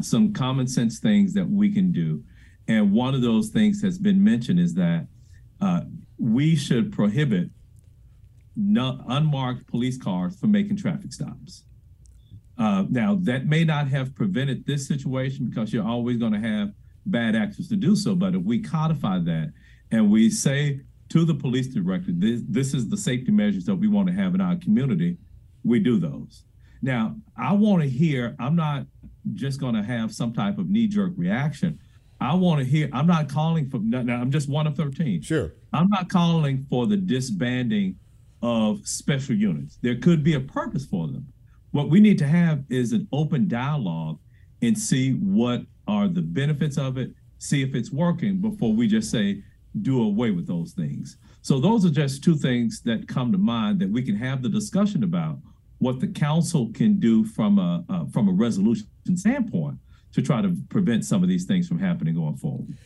some 0.00 0.32
common 0.32 0.66
sense 0.66 0.98
things 0.98 1.34
that 1.34 1.48
we 1.48 1.72
can 1.72 1.92
do. 1.92 2.22
And 2.68 2.92
one 2.92 3.14
of 3.14 3.22
those 3.22 3.50
things 3.50 3.82
has 3.82 3.98
been 3.98 4.22
mentioned 4.22 4.60
is 4.60 4.74
that 4.74 5.06
uh, 5.60 5.82
we 6.18 6.56
should 6.56 6.92
prohibit 6.92 7.50
no, 8.56 9.02
unmarked 9.08 9.66
police 9.66 9.98
cars 9.98 10.38
from 10.38 10.52
making 10.52 10.76
traffic 10.76 11.12
stops. 11.12 11.64
Uh, 12.58 12.84
now, 12.90 13.16
that 13.22 13.46
may 13.46 13.64
not 13.64 13.88
have 13.88 14.14
prevented 14.14 14.64
this 14.66 14.86
situation 14.86 15.46
because 15.48 15.72
you're 15.72 15.86
always 15.86 16.18
going 16.18 16.32
to 16.32 16.38
have 16.38 16.72
bad 17.06 17.34
actors 17.34 17.68
to 17.68 17.76
do 17.76 17.96
so. 17.96 18.14
But 18.14 18.34
if 18.34 18.42
we 18.42 18.60
codify 18.60 19.18
that 19.20 19.52
and 19.92 20.10
we 20.10 20.30
say 20.30 20.80
to 21.10 21.24
the 21.24 21.34
police 21.34 21.68
director, 21.68 22.10
this, 22.12 22.40
this 22.48 22.74
is 22.74 22.88
the 22.88 22.96
safety 22.96 23.30
measures 23.30 23.66
that 23.66 23.76
we 23.76 23.86
want 23.86 24.08
to 24.08 24.14
have 24.14 24.34
in 24.34 24.40
our 24.40 24.56
community, 24.56 25.18
we 25.62 25.78
do 25.78 25.98
those. 25.98 26.44
Now, 26.80 27.14
I 27.36 27.52
want 27.52 27.82
to 27.82 27.88
hear, 27.88 28.34
I'm 28.40 28.56
not 28.56 28.86
just 29.34 29.60
going 29.60 29.74
to 29.74 29.82
have 29.82 30.12
some 30.12 30.32
type 30.32 30.58
of 30.58 30.68
knee 30.68 30.88
jerk 30.88 31.12
reaction. 31.16 31.78
I 32.20 32.34
want 32.34 32.60
to 32.60 32.64
hear, 32.64 32.88
I'm 32.92 33.06
not 33.06 33.28
calling 33.28 33.68
for, 33.68 33.78
now 33.78 34.16
I'm 34.16 34.30
just 34.30 34.48
one 34.48 34.66
of 34.66 34.76
13. 34.76 35.22
Sure. 35.22 35.52
I'm 35.72 35.88
not 35.88 36.08
calling 36.08 36.66
for 36.70 36.86
the 36.86 36.96
disbanding 36.96 37.96
of 38.42 38.86
special 38.86 39.36
units. 39.36 39.78
There 39.82 39.96
could 39.96 40.24
be 40.24 40.34
a 40.34 40.40
purpose 40.40 40.86
for 40.86 41.06
them. 41.06 41.26
What 41.70 41.90
we 41.90 42.00
need 42.00 42.18
to 42.18 42.26
have 42.26 42.64
is 42.70 42.92
an 42.92 43.06
open 43.12 43.48
dialogue 43.48 44.18
and 44.62 44.76
see 44.76 45.12
what 45.12 45.62
are 45.86 46.08
the 46.08 46.22
benefits 46.22 46.78
of 46.78 46.96
it, 46.96 47.12
see 47.38 47.62
if 47.62 47.74
it's 47.74 47.90
working 47.90 48.38
before 48.38 48.72
we 48.72 48.86
just 48.86 49.10
say, 49.10 49.42
do 49.80 50.02
away 50.02 50.30
with 50.30 50.46
those 50.46 50.72
things. 50.72 51.16
So 51.40 51.58
those 51.58 51.84
are 51.84 51.90
just 51.90 52.22
two 52.22 52.36
things 52.36 52.82
that 52.82 53.08
come 53.08 53.32
to 53.32 53.38
mind 53.38 53.80
that 53.80 53.90
we 53.90 54.02
can 54.02 54.16
have 54.16 54.42
the 54.42 54.48
discussion 54.48 55.02
about 55.02 55.38
what 55.78 55.98
the 55.98 56.06
council 56.06 56.70
can 56.72 57.00
do 57.00 57.24
from 57.24 57.58
a 57.58 57.84
uh, 57.88 58.04
from 58.12 58.28
a 58.28 58.32
resolution 58.32 58.86
standpoint 59.14 59.78
to 60.12 60.22
try 60.22 60.42
to 60.42 60.56
prevent 60.68 61.04
some 61.04 61.22
of 61.22 61.28
these 61.28 61.44
things 61.44 61.66
from 61.66 61.78
happening 61.78 62.14
going 62.14 62.36
forward. 62.36 62.76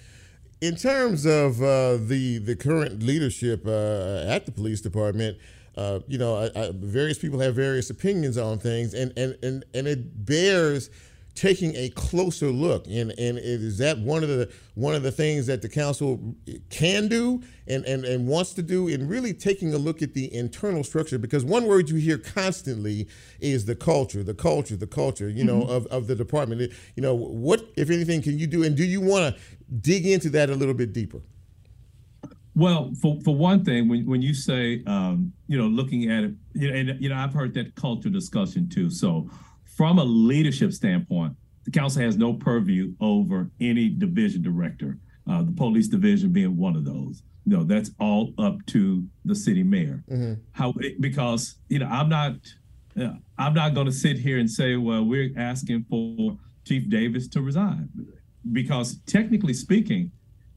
In 0.61 0.77
terms 0.77 1.27
of 1.27 1.61
uh, 1.61 1.99
the 1.99 2.39
the 2.39 2.57
current 2.57 3.03
leadership 3.03 3.67
uh, 3.67 4.25
at 4.27 4.47
the 4.47 4.53
police 4.53 4.81
department, 4.81 5.37
uh, 5.77 6.01
you 6.07 6.17
know, 6.17 6.37
I, 6.37 6.51
I, 6.59 6.71
various 6.73 7.19
people 7.19 7.41
have 7.41 7.55
various 7.55 7.91
opinions 7.91 8.39
on 8.39 8.59
things, 8.59 8.95
and 8.95 9.13
and 9.19 9.37
and 9.43 9.65
and 9.75 9.87
it 9.87 10.25
bears 10.25 10.89
taking 11.37 11.77
a 11.77 11.91
closer 11.91 12.51
look. 12.51 12.87
And 12.87 13.13
and 13.13 13.39
is 13.39 13.79
that 13.79 13.99
one 13.99 14.25
of 14.25 14.29
the 14.29 14.51
one 14.75 14.97
of 14.97 15.05
the 15.05 15.13
things 15.13 15.47
that 15.47 15.63
the 15.63 15.69
council 15.69 16.35
can 16.71 17.07
do 17.07 17.43
and 17.69 17.85
and 17.85 18.05
and 18.05 18.27
wants 18.27 18.55
to 18.55 18.63
do 18.63 18.89
in 18.89 19.07
really 19.07 19.33
taking 19.33 19.73
a 19.73 19.79
look 19.79 20.03
at 20.03 20.15
the 20.15 20.35
internal 20.35 20.83
structure? 20.83 21.19
Because 21.19 21.45
one 21.45 21.67
word 21.67 21.89
you 21.89 21.97
hear 21.97 22.19
constantly 22.19 23.07
is 23.39 23.67
the 23.67 23.77
culture, 23.77 24.25
the 24.25 24.35
culture, 24.35 24.77
the 24.77 24.89
culture. 24.89 25.29
You 25.29 25.45
know, 25.45 25.61
mm-hmm. 25.61 25.71
of 25.71 25.87
of 25.87 26.07
the 26.09 26.17
department. 26.17 26.73
You 26.97 27.03
know, 27.03 27.15
what 27.15 27.65
if 27.77 27.91
anything 27.91 28.23
can 28.23 28.39
you 28.39 28.49
do, 28.49 28.65
and 28.65 28.77
do 28.77 28.85
you 28.85 29.01
want 29.01 29.37
to 29.37 29.41
dig 29.81 30.07
into 30.07 30.31
that 30.31 30.51
a 30.51 30.55
little 30.55 30.75
bit 30.75 30.93
deeper? 30.93 31.21
Well, 32.57 32.95
for, 33.03 33.21
for 33.23 33.37
one 33.37 33.67
thing, 33.67 33.87
when, 33.87 34.07
when 34.07 34.23
you 34.23 34.33
say, 34.33 34.83
um, 34.87 35.35
you 35.47 35.59
know, 35.59 35.67
looking 35.67 36.11
at 36.11 36.25
it, 36.25 36.33
you 36.55 36.71
know, 36.71 36.75
and, 36.75 37.03
you 37.03 37.11
know, 37.11 37.15
I've 37.15 37.35
heard 37.35 37.53
that 37.53 37.75
culture 37.75 38.09
discussion 38.09 38.67
too. 38.67 38.89
So 38.89 39.29
from 39.77 39.99
a 39.99 40.05
leadership 40.05 40.73
standpoint, 40.73 41.35
the 41.65 41.71
council 41.71 42.03
has 42.03 42.17
no 42.17 42.33
purview 42.33 42.95
over 43.01 43.51
any 43.61 43.89
division 43.89 44.43
director, 44.43 44.99
uh, 45.29 45.43
the 45.43 45.53
police 45.53 45.89
division 45.89 46.33
being 46.33 46.57
one 46.57 46.77
of 46.77 46.85
those. 46.85 47.23
No, 47.45 47.63
that's 47.63 47.91
all 48.01 48.33
up 48.39 48.65
to 48.67 49.05
the 49.25 49.35
city 49.35 49.63
mayor. 49.63 50.03
Mm-hmm. 50.11 50.35
How 50.53 50.75
because 50.99 51.57
you 51.69 51.79
know 51.79 51.87
I'm 51.87 52.09
not 52.09 52.33
uh, 53.01 53.11
I'm 53.39 53.55
not 53.55 53.75
going 53.75 53.87
to 53.87 53.93
sit 53.93 54.19
here 54.19 54.39
and 54.39 54.51
say, 54.51 54.77
well, 54.77 55.05
we're 55.05 55.33
asking 55.37 55.85
for 55.89 56.37
Chief 56.65 56.89
Davis 56.89 57.29
to 57.29 57.43
resign 57.43 57.89
because 58.53 58.99
technically 59.07 59.53
speaking, 59.53 60.11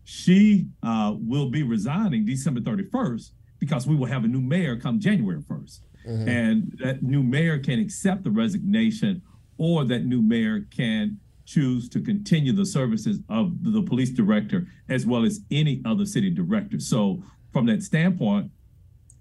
she 0.03 0.67
uh, 0.81 1.13
will 1.19 1.49
be 1.49 1.63
resigning 1.63 2.25
December 2.25 2.61
31st 2.61 3.31
because 3.59 3.85
we 3.85 3.95
will 3.95 4.07
have 4.07 4.23
a 4.23 4.27
new 4.27 4.41
mayor 4.41 4.75
come 4.75 4.99
January 4.99 5.41
1st. 5.41 5.79
Mm-hmm. 6.07 6.29
And 6.29 6.79
that 6.83 7.03
new 7.03 7.23
mayor 7.23 7.59
can 7.59 7.79
accept 7.79 8.23
the 8.23 8.31
resignation, 8.31 9.21
or 9.57 9.85
that 9.85 10.05
new 10.05 10.21
mayor 10.21 10.65
can 10.71 11.19
choose 11.45 11.89
to 11.89 11.99
continue 11.99 12.53
the 12.53 12.65
services 12.65 13.19
of 13.27 13.51
the 13.63 13.81
police 13.81 14.11
director 14.11 14.67
as 14.87 15.05
well 15.05 15.25
as 15.25 15.41
any 15.51 15.81
other 15.85 16.05
city 16.05 16.29
director. 16.29 16.79
So, 16.79 17.23
from 17.51 17.65
that 17.65 17.81
standpoint, 17.81 18.51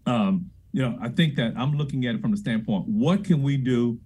um, 0.05 0.51
you 0.73 0.83
know, 0.83 0.99
I 1.01 1.09
think 1.09 1.37
that 1.37 1.55
I'm 1.57 1.73
looking 1.73 2.05
at 2.07 2.15
it 2.15 2.21
from 2.21 2.31
the 2.31 2.37
standpoint 2.37 2.87
what 2.87 3.25
can 3.25 3.43
we 3.43 3.57
do 3.57 3.99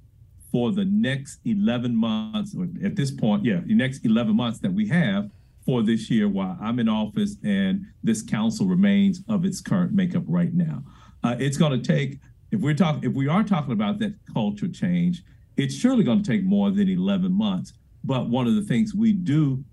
for 0.53 0.71
the 0.71 0.85
next 0.85 1.41
11 1.45 1.97
months, 1.97 2.55
or 2.55 2.69
at 2.85 2.95
this 2.95 3.11
point, 3.11 3.45
yeah, 3.45 3.61
the 3.65 3.75
next 3.75 4.05
11 4.05 4.37
months 4.37 4.61
that 4.61 4.73
we 4.73 4.87
have 4.89 5.31
for 5.65 5.83
this 5.83 6.11
year 6.11 6.29
while 6.29 6.59
I'm 6.61 6.79
in 6.79 6.89
office 6.89 7.37
and 7.43 7.87
this 8.03 8.23
council 8.23 8.67
remains 8.67 9.23
of 9.29 9.45
its 9.45 9.61
current 9.61 9.93
makeup 9.93 10.25
right 10.27 10.53
now. 10.53 10.85
Uh, 11.25 11.37
it's 11.39 11.57
going 11.57 11.81
to 11.81 11.87
take 11.87 12.19
if 12.53 12.61
we're 12.61 12.75
talking 12.75 13.03
if 13.03 13.17
we 13.17 13.27
are 13.27 13.43
talking 13.43 13.73
about 13.73 13.99
that 13.99 14.15
culture 14.33 14.69
change, 14.69 15.25
it's 15.57 15.75
surely 15.75 16.05
going 16.05 16.23
to 16.23 16.31
take 16.31 16.45
more 16.45 16.71
than 16.71 16.89
11 16.89 17.33
months. 17.33 17.73
But 18.05 18.29
one 18.29 18.47
of 18.47 18.55
the 18.55 18.63
things 18.63 18.95
we 18.95 19.13
do 19.13 19.65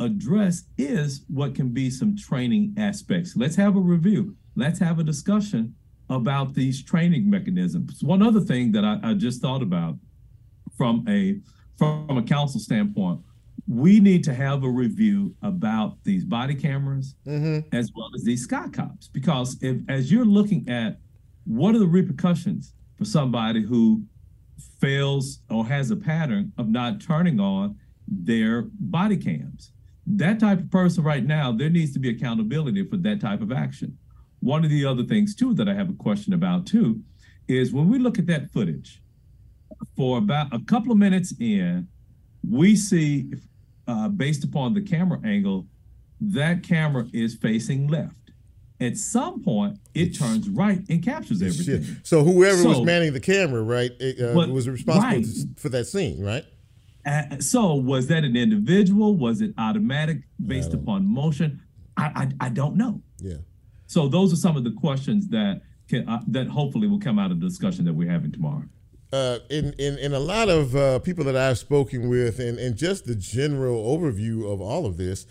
address 0.00 0.64
is 0.76 1.24
what 1.28 1.54
can 1.54 1.70
be 1.70 1.88
some 1.88 2.16
training 2.16 2.74
aspects. 2.76 3.36
Let's 3.36 3.56
have 3.56 3.76
a 3.76 3.80
review. 3.80 4.36
Let's 4.56 4.78
have 4.80 4.98
a 4.98 5.04
discussion 5.04 5.74
about 6.10 6.54
these 6.54 6.82
training 6.82 7.30
mechanisms. 7.30 8.02
One 8.02 8.22
other 8.22 8.40
thing 8.40 8.72
that 8.72 8.84
I, 8.84 8.98
I 9.02 9.14
just 9.14 9.40
thought 9.40 9.62
about 9.62 9.96
from 10.76 11.04
a 11.08 11.38
from 11.78 12.18
a 12.18 12.22
council 12.22 12.58
standpoint, 12.58 13.20
we 13.68 14.00
need 14.00 14.24
to 14.24 14.34
have 14.34 14.64
a 14.64 14.68
review 14.68 15.34
about 15.42 16.02
these 16.04 16.24
body 16.24 16.54
cameras 16.54 17.14
mm-hmm. 17.26 17.60
as 17.76 17.90
well 17.94 18.08
as 18.14 18.22
these 18.22 18.44
sky 18.44 18.68
cops 18.68 19.08
because 19.08 19.58
if 19.60 19.78
as 19.88 20.10
you're 20.10 20.24
looking 20.24 20.68
at 20.68 20.98
what 21.46 21.74
are 21.74 21.78
the 21.78 21.86
repercussions 21.86 22.74
for 22.98 23.04
somebody 23.04 23.62
who 23.62 24.02
fails 24.80 25.40
or 25.48 25.64
has 25.66 25.90
a 25.90 25.96
pattern 25.96 26.52
of 26.58 26.68
not 26.68 27.00
turning 27.00 27.40
on 27.40 27.78
their 28.08 28.62
body 28.80 29.16
cams? 29.16 29.72
That 30.06 30.40
type 30.40 30.58
of 30.60 30.70
person 30.70 31.04
right 31.04 31.24
now, 31.24 31.52
there 31.52 31.70
needs 31.70 31.92
to 31.94 31.98
be 31.98 32.10
accountability 32.10 32.84
for 32.84 32.96
that 32.98 33.20
type 33.20 33.40
of 33.40 33.52
action. 33.52 33.96
One 34.40 34.64
of 34.64 34.70
the 34.70 34.84
other 34.84 35.04
things, 35.04 35.34
too, 35.34 35.54
that 35.54 35.68
I 35.68 35.74
have 35.74 35.88
a 35.88 35.94
question 35.94 36.32
about, 36.32 36.66
too, 36.66 37.00
is 37.48 37.72
when 37.72 37.88
we 37.88 37.98
look 37.98 38.18
at 38.18 38.26
that 38.26 38.50
footage, 38.50 39.00
for 39.96 40.18
about 40.18 40.52
a 40.52 40.60
couple 40.60 40.92
of 40.92 40.98
minutes 40.98 41.34
in, 41.40 41.88
we 42.48 42.76
see, 42.76 43.32
uh, 43.88 44.08
based 44.08 44.44
upon 44.44 44.74
the 44.74 44.80
camera 44.80 45.20
angle, 45.24 45.66
that 46.20 46.62
camera 46.62 47.06
is 47.12 47.34
facing 47.36 47.88
left 47.88 48.25
at 48.80 48.96
some 48.96 49.42
point 49.42 49.78
it 49.94 50.16
turns 50.18 50.48
right 50.48 50.80
and 50.88 51.02
captures 51.02 51.42
everything. 51.42 51.82
Shit. 51.82 52.06
So 52.06 52.22
whoever 52.22 52.62
so, 52.62 52.68
was 52.68 52.82
manning 52.82 53.12
the 53.12 53.20
camera, 53.20 53.62
right, 53.62 53.90
uh, 54.00 54.34
but, 54.34 54.50
was 54.50 54.68
responsible 54.68 55.08
right. 55.08 55.58
for 55.58 55.68
that 55.70 55.86
scene, 55.86 56.22
right? 56.22 56.44
Uh, 57.06 57.38
so 57.38 57.74
was 57.74 58.08
that 58.08 58.24
an 58.24 58.36
individual? 58.36 59.14
Was 59.16 59.40
it 59.40 59.54
automatic 59.58 60.18
based 60.44 60.74
upon 60.74 61.06
motion? 61.06 61.62
I, 61.96 62.28
I, 62.40 62.46
I 62.46 62.48
don't 62.48 62.76
know. 62.76 63.00
Yeah. 63.18 63.36
So 63.86 64.08
those 64.08 64.32
are 64.32 64.36
some 64.36 64.56
of 64.56 64.64
the 64.64 64.72
questions 64.72 65.28
that 65.28 65.62
can 65.88 66.08
uh, 66.08 66.20
that 66.28 66.48
hopefully 66.48 66.88
will 66.88 66.98
come 66.98 67.18
out 67.18 67.30
of 67.30 67.40
the 67.40 67.46
discussion 67.46 67.84
that 67.84 67.94
we're 67.94 68.10
having 68.10 68.32
tomorrow. 68.32 68.64
Uh, 69.12 69.38
in, 69.50 69.72
in, 69.78 69.96
in 69.98 70.12
a 70.12 70.18
lot 70.18 70.48
of 70.48 70.74
uh, 70.74 70.98
people 70.98 71.24
that 71.24 71.36
I've 71.36 71.58
spoken 71.58 72.08
with, 72.08 72.40
and, 72.40 72.58
and 72.58 72.76
just 72.76 73.06
the 73.06 73.14
general 73.14 73.96
overview 73.96 74.52
of 74.52 74.60
all 74.60 74.84
of 74.84 74.96
this, 74.96 75.26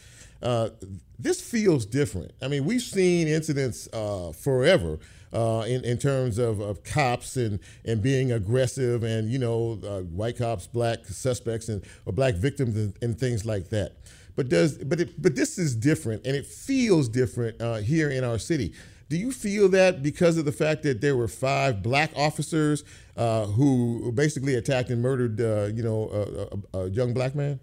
uh, 0.45 0.69
this 1.17 1.41
feels 1.41 1.85
different. 1.85 2.31
I 2.41 2.47
mean, 2.47 2.65
we've 2.65 2.81
seen 2.81 3.27
incidents 3.27 3.89
uh, 3.91 4.31
forever 4.31 4.99
uh, 5.33 5.63
in, 5.67 5.83
in 5.83 5.97
terms 5.97 6.37
of, 6.37 6.59
of 6.59 6.83
cops 6.83 7.35
and, 7.35 7.59
and 7.83 8.01
being 8.01 8.31
aggressive 8.31 9.03
and, 9.03 9.31
you 9.31 9.39
know, 9.39 9.79
uh, 9.83 10.01
white 10.01 10.37
cops, 10.37 10.67
black 10.67 11.05
suspects, 11.05 11.67
and 11.67 11.83
or 12.05 12.13
black 12.13 12.35
victims 12.35 12.75
and, 12.77 12.93
and 13.01 13.19
things 13.19 13.43
like 13.43 13.69
that. 13.69 13.97
But 14.35 14.49
does 14.49 14.77
but 14.77 14.99
it, 14.99 15.21
but 15.21 15.35
this 15.35 15.57
is 15.57 15.75
different, 15.75 16.27
and 16.27 16.35
it 16.35 16.45
feels 16.45 17.09
different 17.09 17.59
uh, 17.59 17.77
here 17.77 18.11
in 18.11 18.23
our 18.23 18.37
city. 18.37 18.73
Do 19.09 19.17
you 19.17 19.31
feel 19.31 19.69
that 19.69 20.03
because 20.03 20.37
of 20.37 20.45
the 20.45 20.51
fact 20.51 20.83
that 20.83 20.99
there 20.99 21.15
were 21.15 21.27
five 21.27 21.81
black 21.81 22.11
officers 22.15 22.83
uh, 23.15 23.45
who 23.45 24.11
basically 24.11 24.55
attacked 24.55 24.89
and 24.89 25.01
murdered, 25.01 25.39
you 25.75 25.83
know, 25.83 26.59
a, 26.73 26.77
a 26.79 26.89
young 26.89 27.13
black 27.13 27.33
man? 27.33 27.59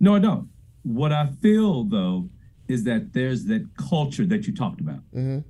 No, 0.00 0.14
I 0.14 0.18
don't. 0.18 0.48
What 0.86 1.12
I 1.12 1.26
feel 1.42 1.82
though 1.82 2.30
is 2.68 2.84
that 2.84 3.12
there's 3.12 3.46
that 3.46 3.76
culture 3.76 4.24
that 4.24 4.46
you 4.46 4.54
talked 4.54 4.80
about. 4.80 5.00
Mm-hmm. 5.12 5.40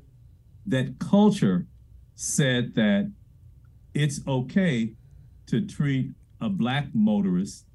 That 0.65 0.99
culture 0.99 1.67
said 2.15 2.75
that 2.75 3.13
it's 3.93 4.21
okay 4.27 4.95
to 5.49 5.67
treat 5.67 6.13
a 6.41 6.49
black 6.49 6.87
motorist 6.95 7.67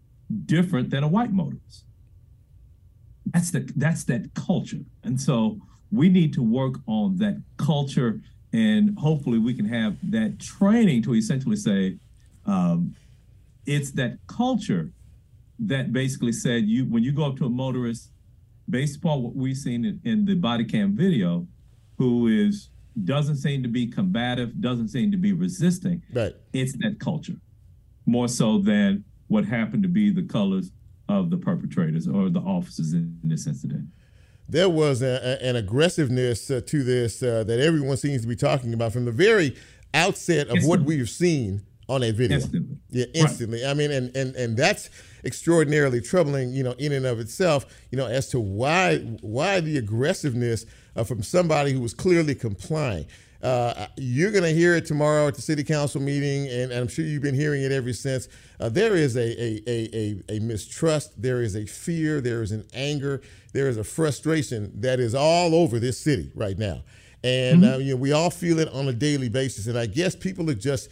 different 0.46 0.90
than 0.90 1.04
a 1.04 1.08
white 1.08 1.32
motorist. 1.32 1.86
That's 3.28 3.52
the 3.52 3.72
that's 3.76 4.06
that 4.06 4.34
culture. 4.34 4.84
And 5.04 5.22
so 5.22 5.60
we 5.92 6.10
need 6.10 6.34
to 6.34 6.42
work 6.42 6.80
on 6.88 7.18
that 7.18 7.44
culture 7.58 8.22
and 8.52 8.98
hopefully 8.98 9.38
we 9.38 9.54
can 9.54 9.66
have 9.66 9.98
that 10.10 10.40
training 10.40 11.04
to 11.04 11.14
essentially 11.14 11.56
say 11.56 12.00
um, 12.48 12.96
it's 13.68 13.92
that 13.92 14.18
culture 14.26 14.92
that 15.62 15.94
basically 15.94 16.32
said 16.32 16.66
you 16.66 16.86
when 16.86 17.04
you 17.04 17.12
go 17.12 17.26
up 17.26 17.38
to 17.38 17.46
a 17.46 17.50
motorist, 17.50 18.12
based 18.70 18.98
upon 18.98 19.24
what 19.24 19.36
we've 19.36 19.58
seen 19.58 19.86
in, 19.86 20.02
in 20.04 20.26
the 20.26 20.36
body 20.36 20.66
cam 20.66 20.96
video, 20.96 21.48
who 21.98 22.28
is 22.28 22.70
doesn't 23.06 23.38
seem 23.38 23.64
to 23.64 23.70
be 23.70 23.88
combative, 23.88 24.60
doesn't 24.60 24.90
seem 24.90 25.12
to 25.12 25.18
be 25.18 25.34
resisting. 25.34 26.02
Right. 26.14 26.34
It's 26.52 26.74
that 26.80 27.00
culture, 27.00 27.38
more 28.06 28.28
so 28.28 28.60
than 28.60 29.06
what 29.28 29.46
happened 29.46 29.84
to 29.84 29.90
be 29.90 30.12
the 30.12 30.24
colors 30.24 30.72
of 31.08 31.30
the 31.30 31.38
perpetrators 31.38 32.08
or 32.08 32.30
the 32.30 32.40
officers 32.40 32.94
in 32.94 33.18
this 33.24 33.48
incident. 33.48 33.86
There 34.50 34.70
was 34.70 35.02
a, 35.02 35.40
a, 35.42 35.48
an 35.48 35.56
aggressiveness 35.56 36.52
uh, 36.52 36.62
to 36.66 36.84
this 36.84 37.24
uh, 37.24 37.46
that 37.46 37.60
everyone 37.60 37.96
seems 37.96 38.24
to 38.24 38.28
be 38.28 38.36
talking 38.36 38.74
about 38.74 38.92
from 38.92 39.06
the 39.06 39.12
very 39.12 39.56
outset 39.94 40.50
of 40.50 40.66
what 40.66 40.82
we've 40.82 41.10
seen 41.10 41.62
on 41.88 42.02
that 42.02 42.16
video. 42.16 42.36
Instantly. 42.36 42.78
Yeah, 42.90 43.06
instantly. 43.14 43.66
I 43.66 43.74
mean, 43.74 43.92
and, 43.92 44.16
and 44.16 44.36
and 44.36 44.58
that's 44.58 44.90
extraordinarily 45.24 46.02
troubling, 46.02 46.54
you 46.54 46.64
know, 46.64 46.74
in 46.74 46.92
and 46.92 47.06
of 47.06 47.20
itself, 47.20 47.66
you 47.92 47.98
know, 47.98 48.08
as 48.08 48.30
to 48.30 48.40
why 48.40 48.98
why 49.22 49.60
the 49.60 49.78
aggressiveness 49.78 50.66
uh, 50.96 51.04
from 51.04 51.24
somebody 51.24 51.72
who 51.72 51.82
was 51.82 51.94
clearly 51.94 52.36
complying. 52.36 53.06
Uh, 53.44 53.88
you're 53.98 54.32
going 54.32 54.44
to 54.44 54.54
hear 54.54 54.76
it 54.76 54.86
tomorrow 54.86 55.28
at 55.28 55.34
the 55.34 55.42
city 55.42 55.64
council 55.64 56.00
meeting, 56.00 56.48
and 56.48 56.72
I'm 56.72 56.88
sure 56.88 57.04
you've 57.04 57.24
been 57.24 57.34
hearing 57.34 57.64
it 57.64 57.72
ever 57.72 57.92
since. 57.92 58.28
Uh, 58.60 58.70
there 58.70 58.96
is 58.96 59.16
a, 59.16 59.20
a, 59.22 59.62
a, 59.66 59.90
a, 60.30 60.36
a 60.38 60.40
mistrust, 60.42 61.20
there 61.20 61.42
is 61.42 61.56
a 61.56 61.66
fear, 61.66 62.22
there 62.22 62.44
is 62.44 62.52
an 62.52 62.64
anger, 62.74 63.20
there 63.52 63.68
is 63.68 63.78
a 63.78 63.84
frustration 63.84 64.72
that 64.82 65.00
is 65.00 65.16
all 65.16 65.56
over 65.56 65.80
this 65.80 65.98
city 65.98 66.32
right 66.36 66.60
now. 66.60 66.84
And 67.24 67.66
uh, 67.66 67.78
you 67.78 67.96
know, 67.96 67.98
we 67.98 68.12
all 68.12 68.30
feel 68.30 68.60
it 68.60 68.68
on 68.70 68.88
a 68.88 68.94
daily 68.94 69.30
basis. 69.30 69.66
And 69.66 69.78
I 69.78 69.88
guess 69.88 70.16
people 70.16 70.48
are 70.50 70.56
just 70.56 70.90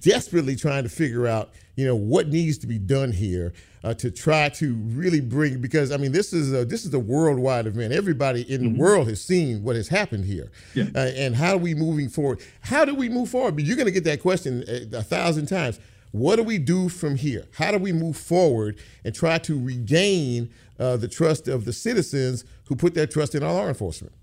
desperately 0.00 0.56
trying 0.56 0.84
to 0.84 0.88
figure 0.88 1.26
out, 1.26 1.50
you 1.76 1.84
know, 1.84 1.96
what 1.96 2.28
needs 2.28 2.58
to 2.58 2.66
be 2.66 2.78
done 2.78 3.10
here 3.12 3.52
uh, 3.82 3.94
to 3.94 4.10
try 4.10 4.48
to 4.48 4.74
really 4.74 5.20
bring. 5.20 5.60
Because 5.60 5.90
I 5.90 5.96
mean, 5.96 6.12
this 6.12 6.32
is 6.32 6.52
a, 6.52 6.64
this 6.64 6.84
is 6.84 6.94
a 6.94 6.98
worldwide 6.98 7.66
event. 7.66 7.92
Everybody 7.92 8.42
in 8.52 8.62
the 8.74 8.78
world 8.78 9.08
has 9.08 9.20
seen 9.22 9.62
what 9.62 9.76
has 9.76 9.88
happened 9.88 10.24
here, 10.24 10.50
Yeah. 10.74 10.84
uh, 10.94 10.98
and 11.16 11.34
how 11.34 11.54
are 11.54 11.58
we 11.58 11.74
moving 11.74 12.08
forward? 12.08 12.40
How 12.60 12.84
do 12.84 12.94
we 12.94 13.08
move 13.08 13.28
forward? 13.28 13.56
But 13.56 13.64
you're 13.64 13.76
going 13.76 13.86
to 13.86 13.92
get 13.92 14.04
that 14.04 14.20
question 14.22 14.64
a, 14.68 14.98
a 14.98 15.02
thousand 15.02 15.46
times. 15.46 15.80
What 16.12 16.36
do 16.36 16.44
we 16.44 16.58
do 16.58 16.88
from 16.88 17.16
here? 17.16 17.46
How 17.54 17.72
do 17.72 17.78
we 17.78 17.92
move 17.92 18.16
forward 18.16 18.78
and 19.04 19.12
try 19.12 19.38
to 19.38 19.60
regain 19.60 20.48
uh, 20.78 20.96
the 20.96 21.08
trust 21.08 21.48
of 21.48 21.64
the 21.64 21.72
citizens 21.72 22.44
who 22.66 22.76
put 22.76 22.94
their 22.94 23.08
trust 23.08 23.34
in 23.34 23.42
our 23.42 23.52
law 23.52 23.66
enforcement? 23.66 24.14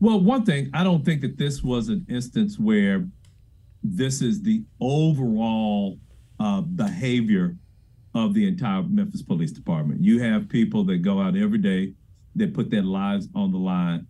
Well, 0.00 0.20
one 0.20 0.44
thing, 0.44 0.70
I 0.74 0.84
don't 0.84 1.04
think 1.06 1.22
that 1.22 1.38
this 1.38 1.62
was 1.62 1.88
an 1.88 2.04
instance 2.10 2.58
where 2.58 3.08
this 3.82 4.20
is 4.20 4.42
the 4.42 4.62
overall 4.80 5.98
uh, 6.40 6.60
behavior 6.60 7.56
of 8.14 8.34
the 8.34 8.46
entire 8.46 8.82
Memphis 8.82 9.22
Police 9.22 9.52
Department. 9.52 10.02
You 10.02 10.20
have 10.20 10.48
people 10.48 10.84
that 10.84 10.98
go 10.98 11.20
out 11.20 11.36
every 11.36 11.58
day, 11.58 11.94
that 12.36 12.54
put 12.54 12.70
their 12.70 12.82
lives 12.82 13.28
on 13.34 13.52
the 13.52 13.58
line, 13.58 14.06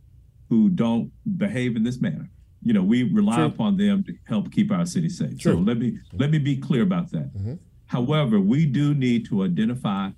who 0.49 0.69
don't 0.69 1.11
behave 1.37 1.77
in 1.77 1.83
this 1.83 2.01
manner. 2.01 2.29
You 2.63 2.73
know, 2.73 2.83
we 2.83 3.03
rely 3.05 3.37
True. 3.37 3.47
upon 3.47 3.77
them 3.77 4.03
to 4.05 4.15
help 4.27 4.51
keep 4.51 4.71
our 4.73 4.87
city 4.87 5.09
safe. 5.09 5.41
So 5.41 5.55
let 5.55 5.79
me 5.79 5.99
let 6.13 6.31
me 6.31 6.39
be 6.39 6.57
clear 6.57 6.83
about 6.83 7.11
that. 7.13 7.59
However, 7.87 8.41
we 8.41 8.67
do 8.67 8.95
need 8.95 9.27
to 9.27 9.45
identify 9.45 10.11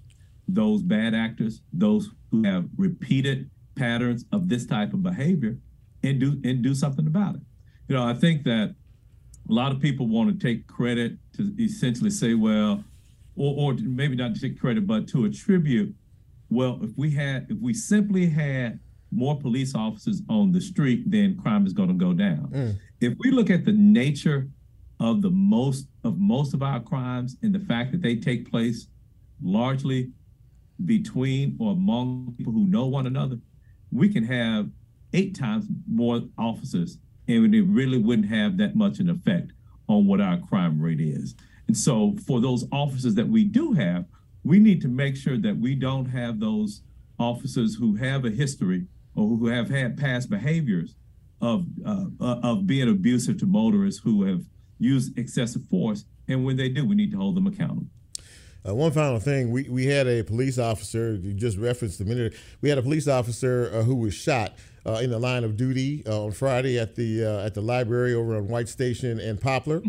those 0.49 0.83
bad 0.83 1.15
actors, 1.15 1.63
those 1.73 2.11
who 2.31 2.43
have 2.45 2.67
repeated 2.77 3.51
patterns 3.77 4.25
of 4.33 4.49
this 4.49 4.67
type 4.67 4.93
of 4.93 5.03
behavior, 5.03 5.59
and 6.03 6.19
do 6.19 6.41
and 6.45 6.63
do 6.63 6.75
something 6.75 7.07
about 7.07 7.37
it. 7.37 7.43
You 7.89 7.97
know, 7.97 8.05
I 8.05 8.15
think 8.15 8.45
that 8.45 8.75
a 9.51 9.53
lot 9.53 9.73
of 9.73 9.81
people 9.81 10.07
want 10.07 10.31
to 10.31 10.47
take 10.47 10.67
credit 10.69 11.17
to 11.37 11.53
essentially 11.59 12.11
say, 12.11 12.35
well, 12.35 12.85
or, 13.37 13.73
or 13.73 13.75
maybe 13.81 14.15
not 14.15 14.35
to 14.35 14.41
take 14.41 14.61
credit, 14.61 14.87
but 14.87 15.09
to 15.09 15.25
attribute, 15.25 15.93
well, 16.51 16.79
if 16.83 16.91
we 16.97 17.11
had, 17.11 17.47
if 17.51 17.59
we 17.61 17.75
simply 17.75 18.29
had 18.29 18.79
more 19.11 19.39
police 19.39 19.75
officers 19.75 20.23
on 20.29 20.53
the 20.53 20.61
street, 20.61 21.11
then 21.11 21.37
crime 21.37 21.67
is 21.67 21.73
going 21.73 21.89
to 21.89 21.95
go 21.95 22.13
down. 22.13 22.49
Mm. 22.53 22.79
If 23.01 23.15
we 23.19 23.33
look 23.33 23.51
at 23.51 23.65
the 23.65 23.73
nature 23.73 24.49
of 25.01 25.23
the 25.23 25.31
most 25.31 25.89
of 26.05 26.19
most 26.19 26.55
of 26.55 26.63
our 26.63 26.79
crimes 26.79 27.37
and 27.43 27.53
the 27.55 27.59
fact 27.59 27.91
that 27.91 28.03
they 28.03 28.17
take 28.17 28.51
place 28.51 28.87
largely 29.43 30.11
between 30.85 31.57
or 31.59 31.73
among 31.73 32.35
people 32.37 32.53
who 32.53 32.67
know 32.67 32.87
one 32.87 33.07
another, 33.07 33.39
we 33.91 34.09
can 34.09 34.23
have 34.23 34.69
eight 35.13 35.37
times 35.37 35.67
more 35.89 36.21
officers 36.39 36.99
and 37.31 37.55
it 37.55 37.63
really 37.63 37.99
wouldn't 37.99 38.29
have 38.29 38.57
that 38.59 38.75
much 38.75 38.99
an 38.99 39.09
effect 39.09 39.53
on 39.89 40.07
what 40.07 40.21
our 40.21 40.39
crime 40.39 40.81
rate 40.81 41.01
is. 41.01 41.35
And 41.67 41.77
so 41.77 42.17
for 42.27 42.41
those 42.41 42.67
officers 42.73 43.15
that 43.15 43.29
we 43.29 43.45
do 43.45 43.73
have, 43.73 44.05
we 44.43 44.59
need 44.59 44.81
to 44.83 44.89
make 44.89 45.17
sure 45.17 45.39
that 45.39 45.57
we 45.57 45.75
don't 45.75 46.07
have 46.07 46.41
those 46.41 46.83
officers 47.19 47.75
who 47.75 47.97
have 47.97 48.25
a 48.25 48.31
history 48.31 48.87
or 49.15 49.29
who 49.29 49.47
have 49.47 49.69
had 49.69 49.97
past 49.97 50.31
behaviors 50.31 50.95
of 51.41 51.67
uh, 51.87 52.05
uh, 52.21 52.41
of 52.43 52.67
being 52.67 52.89
abusive 52.89 53.39
to 53.39 53.47
motorists 53.47 54.01
who 54.03 54.25
have 54.25 54.43
used 54.79 55.19
excessive 55.19 55.63
force. 55.71 56.05
And 56.29 56.45
when 56.45 56.57
they 56.57 56.69
do, 56.69 56.87
we 56.87 56.95
need 56.95 57.11
to 57.13 57.19
hold 57.19 57.37
them 57.37 57.47
accountable. 57.47 57.87
Uh, 58.67 58.75
one 58.75 58.93
final 58.93 59.19
thing, 59.19 59.51
we, 59.51 59.69
we 59.71 59.87
had 59.87 60.07
a 60.07 60.23
police 60.23 60.59
officer, 60.59 61.15
you 61.15 61.33
just 61.33 61.57
referenced 61.57 61.99
a 62.01 62.05
minute, 62.05 62.35
we 62.61 62.69
had 62.69 62.77
a 62.77 62.83
police 62.83 63.09
officer 63.09 63.71
uh, 63.73 63.83
who 63.83 63.95
was 63.95 64.13
shot 64.13 64.53
uh, 64.87 65.01
in 65.03 65.11
the 65.11 65.19
line 65.19 65.45
of 65.45 65.57
duty 65.57 66.03
uh, 66.07 66.25
on 66.25 66.33
Friday 66.33 66.79
at 66.79 66.95
the 66.95 67.25
uh, 67.25 67.47
at 67.47 67.55
the 67.55 67.61
library 67.61 68.15
over 68.15 68.37
on 68.37 68.49
White 68.49 68.69
Station 68.69 69.21
and 69.21 69.41
Poplar. 69.41 69.83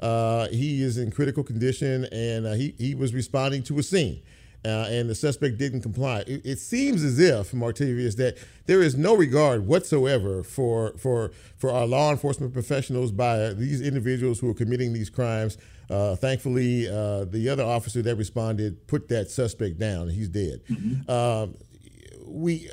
Uh, 0.00 0.48
he 0.48 0.82
is 0.82 0.98
in 0.98 1.10
critical 1.10 1.42
condition 1.42 2.04
and 2.12 2.46
uh, 2.46 2.52
he, 2.52 2.74
he 2.78 2.94
was 2.94 3.14
responding 3.14 3.62
to 3.64 3.78
a 3.78 3.82
scene. 3.82 4.22
Uh, 4.64 4.86
and 4.90 5.08
the 5.08 5.14
suspect 5.14 5.58
didn't 5.58 5.80
comply. 5.82 6.24
It, 6.26 6.44
it 6.44 6.58
seems 6.58 7.04
as 7.04 7.20
if, 7.20 7.52
Martavius, 7.52 8.16
that 8.16 8.36
there 8.64 8.82
is 8.82 8.96
no 8.96 9.14
regard 9.14 9.64
whatsoever 9.64 10.42
for 10.42 10.92
for 10.98 11.30
for 11.56 11.70
our 11.70 11.86
law 11.86 12.10
enforcement 12.10 12.52
professionals 12.52 13.12
by 13.12 13.52
these 13.52 13.80
individuals 13.80 14.40
who 14.40 14.50
are 14.50 14.54
committing 14.54 14.92
these 14.92 15.08
crimes. 15.08 15.56
Uh, 15.88 16.16
thankfully, 16.16 16.88
uh, 16.88 17.24
the 17.26 17.48
other 17.48 17.62
officer 17.62 18.02
that 18.02 18.16
responded 18.16 18.88
put 18.88 19.08
that 19.08 19.30
suspect 19.30 19.78
down. 19.78 20.08
He's 20.08 20.28
dead. 20.28 20.60
Um, 21.08 21.54
we, 22.26 22.68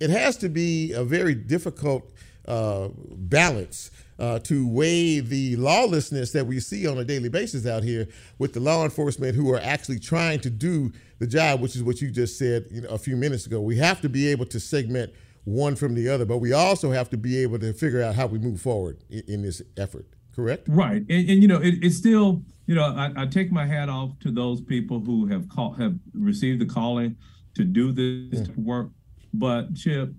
it 0.00 0.10
has 0.10 0.36
to 0.38 0.48
be 0.48 0.92
a 0.92 1.04
very 1.04 1.34
difficult 1.34 2.12
uh, 2.46 2.88
balance 2.96 3.90
uh, 4.18 4.38
to 4.40 4.66
weigh 4.66 5.20
the 5.20 5.54
lawlessness 5.56 6.32
that 6.32 6.46
we 6.46 6.58
see 6.58 6.86
on 6.86 6.98
a 6.98 7.04
daily 7.04 7.28
basis 7.28 7.66
out 7.66 7.82
here 7.82 8.08
with 8.38 8.52
the 8.52 8.60
law 8.60 8.84
enforcement 8.84 9.34
who 9.34 9.52
are 9.52 9.60
actually 9.60 9.98
trying 9.98 10.40
to 10.40 10.50
do 10.50 10.90
the 11.18 11.26
job, 11.26 11.60
which 11.60 11.76
is 11.76 11.82
what 11.82 12.00
you 12.00 12.10
just 12.10 12.38
said 12.38 12.64
you 12.70 12.80
know, 12.80 12.88
a 12.88 12.98
few 12.98 13.16
minutes 13.16 13.46
ago. 13.46 13.60
We 13.60 13.76
have 13.76 14.00
to 14.00 14.08
be 14.08 14.26
able 14.28 14.46
to 14.46 14.58
segment 14.58 15.12
one 15.44 15.76
from 15.76 15.94
the 15.94 16.08
other, 16.08 16.24
but 16.24 16.38
we 16.38 16.52
also 16.52 16.90
have 16.90 17.10
to 17.10 17.16
be 17.16 17.38
able 17.38 17.58
to 17.58 17.72
figure 17.72 18.02
out 18.02 18.14
how 18.14 18.26
we 18.26 18.38
move 18.38 18.60
forward 18.60 18.98
in, 19.08 19.22
in 19.28 19.42
this 19.42 19.62
effort. 19.76 20.06
Correct? 20.34 20.68
Right, 20.68 21.04
and, 21.08 21.30
and 21.30 21.42
you 21.42 21.48
know, 21.48 21.60
it, 21.60 21.74
it's 21.82 21.96
still, 21.96 22.42
you 22.66 22.74
know, 22.74 22.84
I, 22.84 23.12
I 23.16 23.26
take 23.26 23.50
my 23.50 23.66
hat 23.66 23.88
off 23.88 24.18
to 24.20 24.30
those 24.30 24.60
people 24.60 25.00
who 25.00 25.26
have 25.26 25.48
call, 25.48 25.72
have 25.72 25.96
received 26.14 26.60
the 26.60 26.66
calling 26.66 27.16
to 27.54 27.64
do 27.64 27.92
this 27.92 28.48
of 28.48 28.56
work. 28.56 28.90
But 29.32 29.74
Chip, 29.74 30.12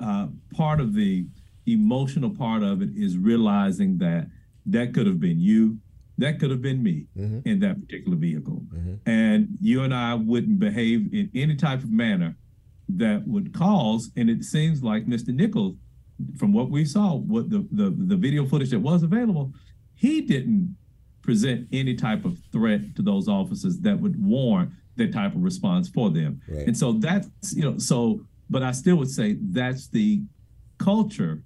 uh, 0.00 0.28
part 0.54 0.80
of 0.80 0.94
the 0.94 1.26
emotional 1.66 2.30
part 2.30 2.62
of 2.62 2.82
it 2.82 2.90
is 2.96 3.16
realizing 3.16 3.98
that 3.98 4.26
that 4.66 4.94
could 4.94 5.06
have 5.06 5.20
been 5.20 5.40
you, 5.40 5.78
that 6.18 6.38
could 6.38 6.50
have 6.50 6.62
been 6.62 6.82
me 6.82 7.06
in 7.44 7.60
that 7.60 7.80
particular 7.80 8.16
vehicle, 8.16 8.62
and 9.06 9.48
you 9.60 9.82
and 9.82 9.94
I 9.94 10.14
wouldn't 10.14 10.58
behave 10.58 11.12
in 11.12 11.30
any 11.34 11.56
type 11.56 11.82
of 11.82 11.90
manner 11.90 12.36
that 12.88 13.26
would 13.26 13.54
cause. 13.54 14.10
And 14.16 14.28
it 14.28 14.44
seems 14.44 14.82
like 14.82 15.06
Mr. 15.06 15.28
Nichols 15.28 15.76
from 16.38 16.52
what 16.52 16.70
we 16.70 16.84
saw, 16.84 17.14
what 17.14 17.50
the, 17.50 17.66
the 17.72 17.90
the 17.96 18.16
video 18.16 18.44
footage 18.46 18.70
that 18.70 18.80
was 18.80 19.02
available, 19.02 19.52
he 19.94 20.20
didn't 20.20 20.76
present 21.22 21.68
any 21.72 21.94
type 21.94 22.24
of 22.24 22.36
threat 22.50 22.94
to 22.96 23.02
those 23.02 23.28
officers 23.28 23.78
that 23.80 23.98
would 24.00 24.22
warrant 24.22 24.70
that 24.96 25.12
type 25.12 25.34
of 25.34 25.42
response 25.42 25.88
for 25.88 26.10
them. 26.10 26.40
Right. 26.48 26.66
And 26.66 26.76
so 26.76 26.92
that's 26.92 27.28
you 27.54 27.62
know 27.62 27.78
so, 27.78 28.26
but 28.52 28.62
I 28.62 28.72
still 28.72 28.96
would 28.96 29.10
say 29.10 29.38
that's 29.40 29.88
the 29.88 30.22
culture, 30.78 31.42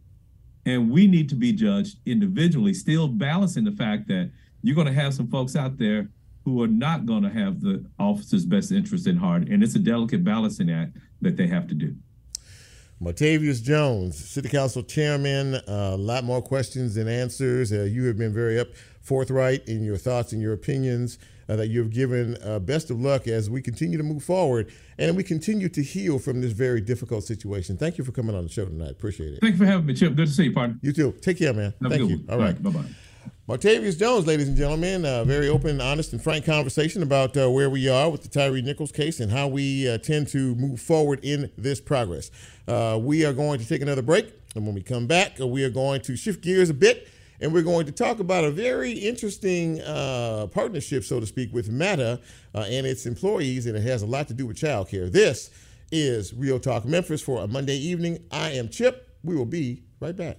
and 0.66 0.90
we 0.90 1.07
need 1.07 1.29
to 1.29 1.37
be 1.37 1.53
judged 1.53 1.99
individually, 2.05 2.75
still 2.75 3.07
balancing 3.07 3.64
the 3.64 3.73
fact 3.73 4.09
that 4.09 4.31
you're 4.62 4.75
going 4.75 4.88
to 4.88 4.92
have 4.92 5.14
some 5.14 5.29
folks 5.29 5.55
out 5.55 5.79
there 5.79 6.11
who 6.45 6.62
are 6.62 6.69
not 6.69 7.07
going 7.07 7.23
to 7.23 7.31
have 7.31 7.61
the 7.61 7.85
officer's 7.99 8.45
best 8.45 8.73
interest 8.73 9.07
in 9.07 9.16
heart, 9.16 9.49
and 9.49 9.62
it's 9.62 9.77
a 9.77 9.79
delicate 9.79 10.25
balancing 10.25 10.71
act 10.71 10.97
that 11.21 11.37
they 11.37 11.47
have 11.47 11.69
to 11.69 11.75
do. 11.75 11.95
Martavius 13.03 13.63
Jones, 13.63 14.17
City 14.17 14.49
Council 14.49 14.83
Chairman. 14.83 15.57
Uh, 15.57 15.63
a 15.93 15.97
lot 15.97 16.25
more 16.25 16.41
questions 16.41 16.95
than 16.95 17.09
answers. 17.09 17.73
Uh, 17.73 17.83
you 17.83 18.05
have 18.05 18.17
been 18.17 18.33
very 18.33 18.59
up 18.59 18.69
forthright 19.03 19.67
in 19.69 19.85
your 19.85 19.97
thoughts 19.97 20.33
and 20.33 20.41
your 20.41 20.53
opinions 20.53 21.19
uh, 21.49 21.57
that 21.57 21.69
you 21.69 21.81
have 21.81 21.91
given. 21.91 22.37
Uh, 22.43 22.59
best 22.59 22.91
of 22.91 23.01
luck 23.01 23.29
as 23.29 23.49
we 23.51 23.61
continue 23.63 23.99
to 23.99 24.03
move 24.05 24.25
forward 24.25 24.73
and 24.99 25.17
we 25.17 25.23
continue 25.23 25.69
to 25.69 25.83
heal 25.83 26.19
from 26.19 26.41
this 26.41 26.53
very 26.53 26.81
difficult 26.81 27.25
situation. 27.25 27.77
Thank 27.77 27.99
you 27.99 28.05
for 28.05 28.13
coming 28.13 28.35
on 28.35 28.45
the 28.45 28.49
show 28.49 28.65
tonight. 28.65 28.91
Appreciate 28.91 29.35
it. 29.35 29.41
Thank 29.41 29.53
you 29.55 29.59
for 29.59 29.67
having 29.67 29.87
me, 29.87 29.95
Chip. 29.95 30.17
Good 30.17 30.27
to 30.27 30.33
see 30.33 30.45
you, 30.45 30.53
partner. 30.53 30.79
You 30.83 30.93
too. 30.93 31.13
Take 31.21 31.39
care, 31.39 31.53
man. 31.53 31.75
Have 31.83 31.93
Thank 31.93 32.09
you. 32.09 32.17
one. 32.17 32.27
All 32.31 32.39
right. 32.39 32.61
Bye 32.61 32.71
bye. 32.71 32.85
Martavius 33.49 33.97
Jones, 33.97 34.27
ladies 34.27 34.49
and 34.49 34.57
gentlemen, 34.57 35.05
a 35.05 35.25
very 35.25 35.49
open, 35.49 35.81
honest, 35.81 36.13
and 36.13 36.21
frank 36.21 36.45
conversation 36.45 37.01
about 37.01 37.37
uh, 37.37 37.49
where 37.49 37.71
we 37.71 37.89
are 37.89 38.11
with 38.11 38.23
the 38.23 38.29
Tyre 38.29 38.61
Nichols 38.61 38.91
case 38.91 39.21
and 39.21 39.31
how 39.31 39.47
we 39.47 39.89
uh, 39.89 39.99
tend 39.99 40.27
to 40.29 40.57
move 40.57 40.81
forward 40.81 41.21
in 41.23 41.49
this 41.57 41.81
progress. 41.81 42.33
Uh, 42.67 42.99
we 43.01 43.25
are 43.25 43.33
going 43.33 43.61
to 43.61 43.69
take 43.69 43.83
another 43.83 44.03
break. 44.03 44.35
And 44.57 44.67
when 44.67 44.75
we 44.75 44.83
come 44.83 45.07
back, 45.07 45.41
uh, 45.41 45.47
we 45.47 45.63
are 45.63 45.71
going 45.71 46.01
to 46.01 46.17
shift 46.17 46.43
gears 46.43 46.71
a 46.71 46.75
bit 46.75 47.07
and 47.41 47.53
we're 47.53 47.63
going 47.63 47.87
to 47.87 47.93
talk 47.93 48.19
about 48.19 48.43
a 48.43 48.51
very 48.51 48.91
interesting 48.91 49.81
uh, 49.83 50.49
partnership, 50.49 51.05
so 51.05 51.21
to 51.21 51.27
speak, 51.27 51.55
with 51.55 51.71
MATA 51.71 52.19
and 52.53 52.85
its 52.85 53.07
employees, 53.07 53.67
and 53.67 53.77
it 53.77 53.83
has 53.83 54.03
a 54.03 54.07
lot 54.07 54.27
to 54.27 54.35
do 54.35 54.47
with 54.47 54.57
childcare. 54.57 55.13
This 55.13 55.51
is 55.93 56.35
Real 56.35 56.59
Talk 56.59 56.85
Memphis 56.85 57.23
for 57.23 57.45
a 57.45 57.47
Monday 57.47 57.77
evening. 57.77 58.25
I 58.33 58.53
am 58.53 58.71
Chip. 58.71 59.09
We 59.23 59.37
will 59.37 59.45
be 59.45 59.83
right 60.01 60.17
back. 60.17 60.39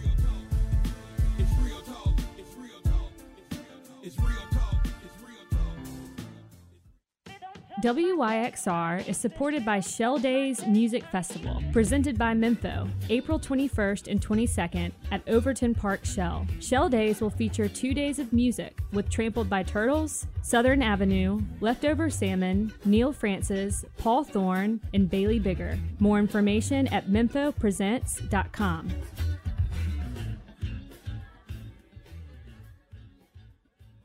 WYXR 7.81 9.07
is 9.07 9.17
supported 9.17 9.65
by 9.65 9.79
Shell 9.79 10.19
Days 10.19 10.63
Music 10.67 11.03
Festival, 11.05 11.63
presented 11.71 12.15
by 12.15 12.35
Mempho, 12.35 12.87
April 13.09 13.39
21st 13.39 14.07
and 14.07 14.21
22nd 14.21 14.91
at 15.11 15.27
Overton 15.27 15.73
Park 15.73 16.05
Shell. 16.05 16.45
Shell 16.59 16.89
Days 16.89 17.21
will 17.21 17.31
feature 17.31 17.67
two 17.67 17.95
days 17.95 18.19
of 18.19 18.31
music 18.33 18.77
with 18.93 19.09
Trampled 19.09 19.49
by 19.49 19.63
Turtles, 19.63 20.27
Southern 20.43 20.83
Avenue, 20.83 21.41
Leftover 21.59 22.11
Salmon, 22.11 22.71
Neal 22.85 23.11
Francis, 23.11 23.83
Paul 23.97 24.25
Thorn, 24.25 24.79
and 24.93 25.09
Bailey 25.09 25.39
Bigger. 25.39 25.79
More 25.99 26.19
information 26.19 26.87
at 26.89 27.07
memphopresents.com. 27.07 28.91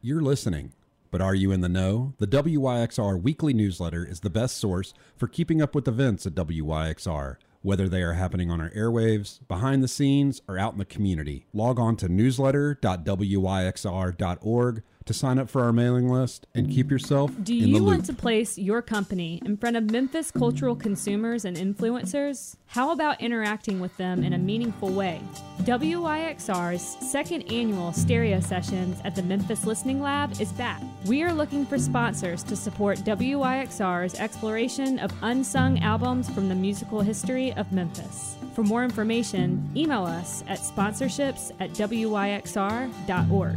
You're 0.01 0.23
listening, 0.23 0.73
but 1.17 1.25
are 1.25 1.35
you 1.35 1.51
in 1.51 1.63
the 1.63 1.69
know? 1.71 2.13
The 2.19 2.27
WYXR 2.27 3.23
weekly 3.23 3.55
newsletter 3.55 4.05
is 4.05 4.21
the 4.21 4.29
best 4.29 4.59
source 4.59 4.93
for 5.17 5.27
keeping 5.27 5.63
up 5.63 5.75
with 5.75 5.89
events 5.89 6.27
at 6.27 6.35
WYXR, 6.35 7.37
whether 7.63 7.89
they 7.89 8.03
are 8.03 8.13
happening 8.13 8.51
on 8.51 8.61
our 8.61 8.69
airwaves, 8.73 9.39
behind 9.49 9.83
the 9.83 9.89
scenes, 9.89 10.43
or 10.47 10.59
out 10.59 10.75
in 10.75 10.79
the 10.79 10.85
community. 10.85 11.47
Log 11.55 11.81
on 11.81 11.97
to 11.97 12.11
newsletter.wyxr.org 12.11 14.83
to 15.07 15.15
sign 15.15 15.39
up 15.39 15.49
for 15.49 15.63
our 15.63 15.73
mailing 15.73 16.11
list 16.11 16.47
and 16.55 16.69
keep 16.69 16.91
yourself 16.91 17.31
Do 17.43 17.55
in 17.55 17.61
the 17.61 17.69
you 17.79 17.83
want 17.83 18.05
to 18.05 18.13
place 18.13 18.59
your 18.59 18.83
company 18.83 19.41
in 19.47 19.57
front 19.57 19.77
of 19.77 19.91
Memphis 19.91 20.31
cultural 20.31 20.77
consumers 20.77 21.47
and 21.47 21.57
influencers? 21.57 22.57
How 22.67 22.91
about 22.91 23.23
interacting 23.23 23.81
with 23.81 23.97
them 23.97 24.23
in 24.23 24.35
a 24.35 24.39
meaningful 24.39 24.91
way? 24.91 25.23
WYXR's 25.63 26.83
second 27.11 27.51
annual 27.51 27.93
stereo 27.93 28.41
sessions 28.41 29.01
at 29.05 29.15
the 29.15 29.23
Memphis 29.23 29.65
Listening 29.65 30.01
Lab 30.01 30.41
is 30.41 30.53
back. 30.53 30.83
We 31.07 31.23
are 31.23 31.33
looking 31.33 31.65
for 31.65 31.79
sponsors 31.79 32.43
to 32.45 32.57
support 32.57 32.99
WYXR's 32.99 34.15
exploration 34.17 34.99
of 34.99 35.13
unsung 35.23 35.81
albums 35.81 36.29
from 36.31 36.49
the 36.49 36.55
musical 36.55 37.01
history 37.01 37.53
of 37.55 37.73
Memphis. 37.73 38.37
For 38.55 38.63
more 38.63 38.85
information, 38.85 39.69
email 39.75 40.05
us 40.05 40.45
at 40.47 40.61
sponsorships 40.61 41.51
at 41.59 41.71
wyxr.org. 41.71 43.57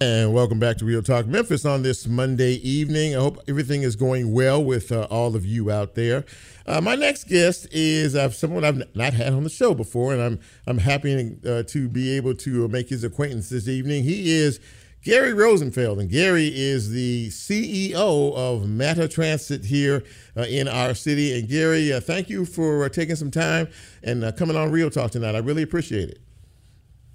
And 0.00 0.32
welcome 0.32 0.60
back 0.60 0.76
to 0.76 0.84
Real 0.84 1.02
Talk 1.02 1.26
Memphis 1.26 1.64
on 1.64 1.82
this 1.82 2.06
Monday 2.06 2.52
evening. 2.52 3.16
I 3.16 3.18
hope 3.18 3.40
everything 3.48 3.82
is 3.82 3.96
going 3.96 4.32
well 4.32 4.62
with 4.62 4.92
uh, 4.92 5.08
all 5.10 5.34
of 5.34 5.44
you 5.44 5.72
out 5.72 5.96
there. 5.96 6.24
Uh, 6.66 6.80
my 6.80 6.94
next 6.94 7.24
guest 7.24 7.66
is 7.72 8.14
uh, 8.14 8.30
someone 8.30 8.64
I've 8.64 8.80
not 8.94 9.12
had 9.12 9.32
on 9.32 9.42
the 9.42 9.50
show 9.50 9.74
before, 9.74 10.12
and 10.12 10.22
I'm 10.22 10.40
I'm 10.68 10.78
happy 10.78 11.36
uh, 11.44 11.64
to 11.64 11.88
be 11.88 12.16
able 12.16 12.34
to 12.34 12.68
make 12.68 12.90
his 12.90 13.02
acquaintance 13.02 13.48
this 13.48 13.66
evening. 13.66 14.04
He 14.04 14.30
is 14.30 14.60
Gary 15.02 15.32
Rosenfeld, 15.32 15.98
and 15.98 16.08
Gary 16.08 16.52
is 16.54 16.90
the 16.90 17.30
CEO 17.30 18.34
of 18.36 18.68
MATA 18.68 19.08
Transit 19.08 19.64
here 19.64 20.04
uh, 20.36 20.42
in 20.42 20.68
our 20.68 20.94
city. 20.94 21.36
And 21.36 21.48
Gary, 21.48 21.92
uh, 21.92 21.98
thank 21.98 22.28
you 22.28 22.44
for 22.44 22.88
taking 22.88 23.16
some 23.16 23.32
time 23.32 23.66
and 24.04 24.36
coming 24.36 24.56
on 24.56 24.70
Real 24.70 24.90
Talk 24.90 25.10
tonight. 25.10 25.34
I 25.34 25.38
really 25.38 25.62
appreciate 25.64 26.08
it. 26.10 26.27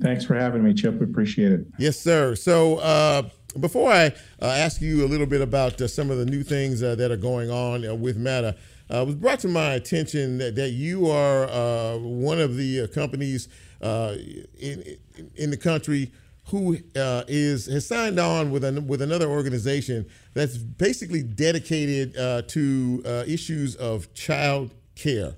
Thanks 0.01 0.25
for 0.25 0.35
having 0.35 0.63
me, 0.63 0.73
Chip. 0.73 0.95
We 0.95 1.05
appreciate 1.05 1.51
it. 1.51 1.65
Yes, 1.77 1.99
sir. 1.99 2.35
So 2.35 2.77
uh, 2.77 3.29
before 3.59 3.91
I 3.91 4.07
uh, 4.41 4.45
ask 4.45 4.81
you 4.81 5.05
a 5.05 5.07
little 5.07 5.27
bit 5.27 5.41
about 5.41 5.79
uh, 5.81 5.87
some 5.87 6.11
of 6.11 6.17
the 6.17 6.25
new 6.25 6.43
things 6.43 6.83
uh, 6.83 6.95
that 6.95 7.11
are 7.11 7.17
going 7.17 7.49
on 7.49 7.85
uh, 7.85 7.95
with 7.95 8.17
MATA, 8.17 8.55
uh, 8.91 9.01
it 9.01 9.05
was 9.05 9.15
brought 9.15 9.39
to 9.39 9.47
my 9.47 9.73
attention 9.73 10.37
that, 10.39 10.55
that 10.55 10.71
you 10.71 11.09
are 11.09 11.45
uh, 11.45 11.97
one 11.97 12.39
of 12.39 12.57
the 12.57 12.87
companies 12.89 13.47
in 13.81 14.97
in 15.35 15.49
the 15.49 15.57
country 15.57 16.11
who 16.49 16.77
uh, 16.95 17.23
is 17.27 17.65
has 17.67 17.87
signed 17.87 18.19
on 18.19 18.51
with 18.51 18.63
an, 18.63 18.87
with 18.87 19.01
another 19.01 19.27
organization 19.27 20.05
that's 20.33 20.57
basically 20.57 21.23
dedicated 21.23 22.17
uh, 22.17 22.41
to 22.43 23.01
uh, 23.05 23.23
issues 23.27 23.75
of 23.75 24.13
child 24.13 24.71
care 24.95 25.33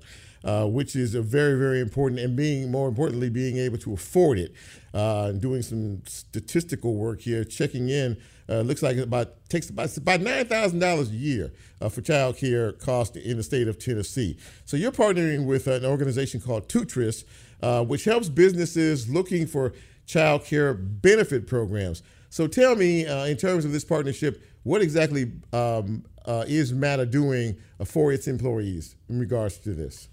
uh, 0.46 0.64
which 0.64 0.94
is 0.96 1.14
a 1.14 1.20
very, 1.20 1.58
very 1.58 1.80
important, 1.80 2.20
and 2.20 2.36
being 2.36 2.70
more 2.70 2.88
importantly, 2.88 3.28
being 3.28 3.58
able 3.58 3.78
to 3.78 3.92
afford 3.92 4.38
it. 4.38 4.54
Uh, 4.94 5.32
doing 5.32 5.60
some 5.60 6.00
statistical 6.06 6.94
work 6.94 7.20
here, 7.20 7.44
checking 7.44 7.90
in. 7.90 8.16
Uh, 8.48 8.60
looks 8.60 8.82
like 8.82 8.96
it 8.96 9.02
about 9.02 9.48
takes 9.48 9.68
about 9.68 9.94
about 9.96 10.20
nine 10.20 10.46
thousand 10.46 10.78
dollars 10.78 11.10
a 11.10 11.14
year 11.14 11.52
uh, 11.80 11.88
for 11.88 12.00
child 12.00 12.36
care 12.38 12.72
cost 12.72 13.16
in 13.16 13.36
the 13.36 13.42
state 13.42 13.66
of 13.66 13.76
Tennessee. 13.76 14.38
So 14.64 14.76
you're 14.76 14.92
partnering 14.92 15.46
with 15.46 15.66
an 15.66 15.84
organization 15.84 16.40
called 16.40 16.68
Tootris, 16.68 17.24
uh, 17.60 17.84
which 17.84 18.04
helps 18.04 18.28
businesses 18.28 19.08
looking 19.08 19.46
for 19.46 19.72
child 20.06 20.44
care 20.44 20.72
benefit 20.74 21.46
programs. 21.46 22.02
So 22.30 22.46
tell 22.46 22.76
me, 22.76 23.04
uh, 23.06 23.24
in 23.26 23.36
terms 23.36 23.64
of 23.64 23.72
this 23.72 23.84
partnership, 23.84 24.42
what 24.62 24.80
exactly 24.80 25.32
um, 25.52 26.04
uh, 26.24 26.44
is 26.46 26.72
MATA 26.72 27.06
doing 27.06 27.56
for 27.84 28.12
its 28.12 28.28
employees 28.28 28.94
in 29.08 29.18
regards 29.18 29.58
to 29.58 29.74
this? 29.74 30.08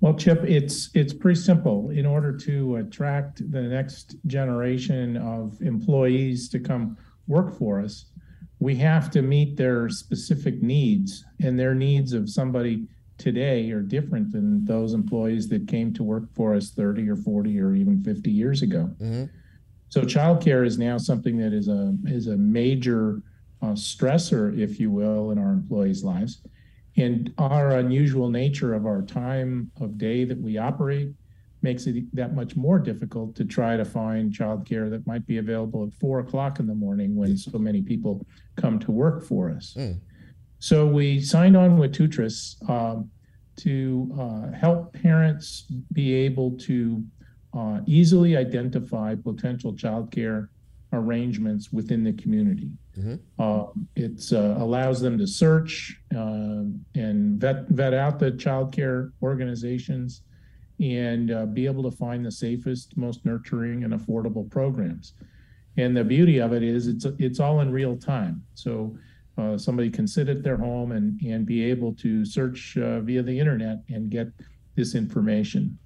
Well, 0.00 0.14
Chip, 0.14 0.44
it's 0.44 0.90
it's 0.94 1.12
pretty 1.12 1.40
simple. 1.40 1.90
In 1.90 2.06
order 2.06 2.36
to 2.38 2.76
attract 2.76 3.50
the 3.50 3.62
next 3.62 4.16
generation 4.26 5.16
of 5.16 5.60
employees 5.60 6.48
to 6.50 6.58
come 6.58 6.96
work 7.26 7.56
for 7.58 7.80
us, 7.80 8.06
we 8.60 8.76
have 8.76 9.10
to 9.10 9.22
meet 9.22 9.56
their 9.56 9.88
specific 9.88 10.62
needs, 10.62 11.24
and 11.42 11.58
their 11.58 11.74
needs 11.74 12.12
of 12.12 12.30
somebody 12.30 12.86
today 13.18 13.70
are 13.70 13.82
different 13.82 14.32
than 14.32 14.64
those 14.64 14.94
employees 14.94 15.48
that 15.48 15.68
came 15.68 15.92
to 15.92 16.02
work 16.02 16.24
for 16.34 16.54
us 16.54 16.70
30 16.70 17.10
or 17.10 17.16
40 17.16 17.60
or 17.60 17.74
even 17.74 18.02
50 18.02 18.30
years 18.30 18.62
ago. 18.62 18.90
So 19.90 20.02
childcare 20.02 20.64
is 20.64 20.78
now 20.78 20.96
something 20.96 21.36
that 21.38 21.52
is 21.52 21.68
a 21.68 21.94
is 22.06 22.28
a 22.28 22.36
major 22.36 23.20
uh, 23.60 23.72
stressor, 23.74 24.58
if 24.58 24.80
you 24.80 24.90
will, 24.90 25.32
in 25.32 25.38
our 25.38 25.52
employees' 25.52 26.02
lives. 26.04 26.40
And 26.96 27.32
our 27.38 27.78
unusual 27.78 28.28
nature 28.28 28.74
of 28.74 28.84
our 28.86 29.02
time 29.02 29.70
of 29.80 29.96
day 29.96 30.24
that 30.24 30.38
we 30.40 30.58
operate 30.58 31.10
makes 31.62 31.86
it 31.86 32.04
that 32.14 32.34
much 32.34 32.56
more 32.56 32.78
difficult 32.78 33.36
to 33.36 33.44
try 33.44 33.76
to 33.76 33.84
find 33.84 34.32
childcare 34.32 34.90
that 34.90 35.06
might 35.06 35.26
be 35.26 35.38
available 35.38 35.86
at 35.86 35.92
four 35.94 36.20
o'clock 36.20 36.58
in 36.58 36.66
the 36.66 36.74
morning 36.74 37.14
when 37.14 37.36
so 37.36 37.58
many 37.58 37.82
people 37.82 38.24
come 38.56 38.78
to 38.78 38.90
work 38.90 39.24
for 39.24 39.50
us. 39.50 39.74
So 40.58 40.86
we 40.86 41.20
signed 41.20 41.56
on 41.56 41.78
with 41.78 41.94
Tootris 41.94 42.56
um, 42.68 43.10
to 43.56 44.10
uh, 44.18 44.56
help 44.56 44.92
parents 44.94 45.66
be 45.92 46.14
able 46.14 46.52
to 46.58 47.04
uh, 47.52 47.80
easily 47.86 48.36
identify 48.36 49.14
potential 49.14 49.72
childcare 49.74 50.48
arrangements 50.92 51.72
within 51.72 52.04
the 52.04 52.12
community. 52.14 52.70
Uh, 53.38 53.66
it 53.96 54.20
uh, 54.32 54.56
allows 54.58 55.00
them 55.00 55.16
to 55.16 55.26
search 55.26 55.96
uh, 56.14 56.64
and 56.94 57.40
vet 57.40 57.68
vet 57.68 57.94
out 57.94 58.18
the 58.18 58.32
childcare 58.32 59.12
organizations 59.22 60.22
and 60.80 61.30
uh, 61.30 61.46
be 61.46 61.66
able 61.66 61.82
to 61.82 61.96
find 61.96 62.24
the 62.24 62.32
safest, 62.32 62.96
most 62.96 63.24
nurturing, 63.24 63.84
and 63.84 63.92
affordable 63.92 64.50
programs. 64.50 65.12
And 65.76 65.96
the 65.96 66.04
beauty 66.04 66.38
of 66.38 66.52
it 66.52 66.62
is 66.62 66.88
it's 66.88 67.06
it's 67.18 67.38
all 67.38 67.60
in 67.60 67.70
real 67.70 67.96
time. 67.96 68.42
So 68.54 68.96
uh, 69.38 69.56
somebody 69.56 69.90
can 69.90 70.06
sit 70.06 70.28
at 70.28 70.42
their 70.42 70.56
home 70.56 70.92
and 70.92 71.20
and 71.22 71.46
be 71.46 71.64
able 71.64 71.94
to 71.94 72.24
search 72.24 72.76
uh, 72.76 73.00
via 73.00 73.22
the 73.22 73.38
internet 73.38 73.78
and 73.88 74.10
get 74.10 74.28
this 74.74 74.94
information. 74.94 75.78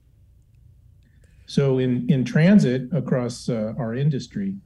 So 1.47 1.79
in 1.79 2.09
in 2.09 2.25
transit 2.25 2.89
across 2.93 3.49
uh, 3.49 3.75
our 3.79 3.95
industry, 3.95 4.57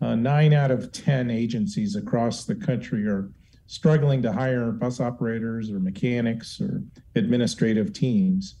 uh, 0.00 0.14
nine 0.14 0.52
out 0.52 0.70
of 0.70 0.92
ten 0.92 1.30
agencies 1.30 1.96
across 1.96 2.44
the 2.44 2.54
country 2.54 3.06
are 3.06 3.30
struggling 3.66 4.20
to 4.22 4.32
hire 4.32 4.70
bus 4.72 5.00
operators 5.00 5.70
or 5.70 5.78
mechanics 5.80 6.60
or 6.60 6.82
administrative 7.14 7.92
teams. 7.92 8.56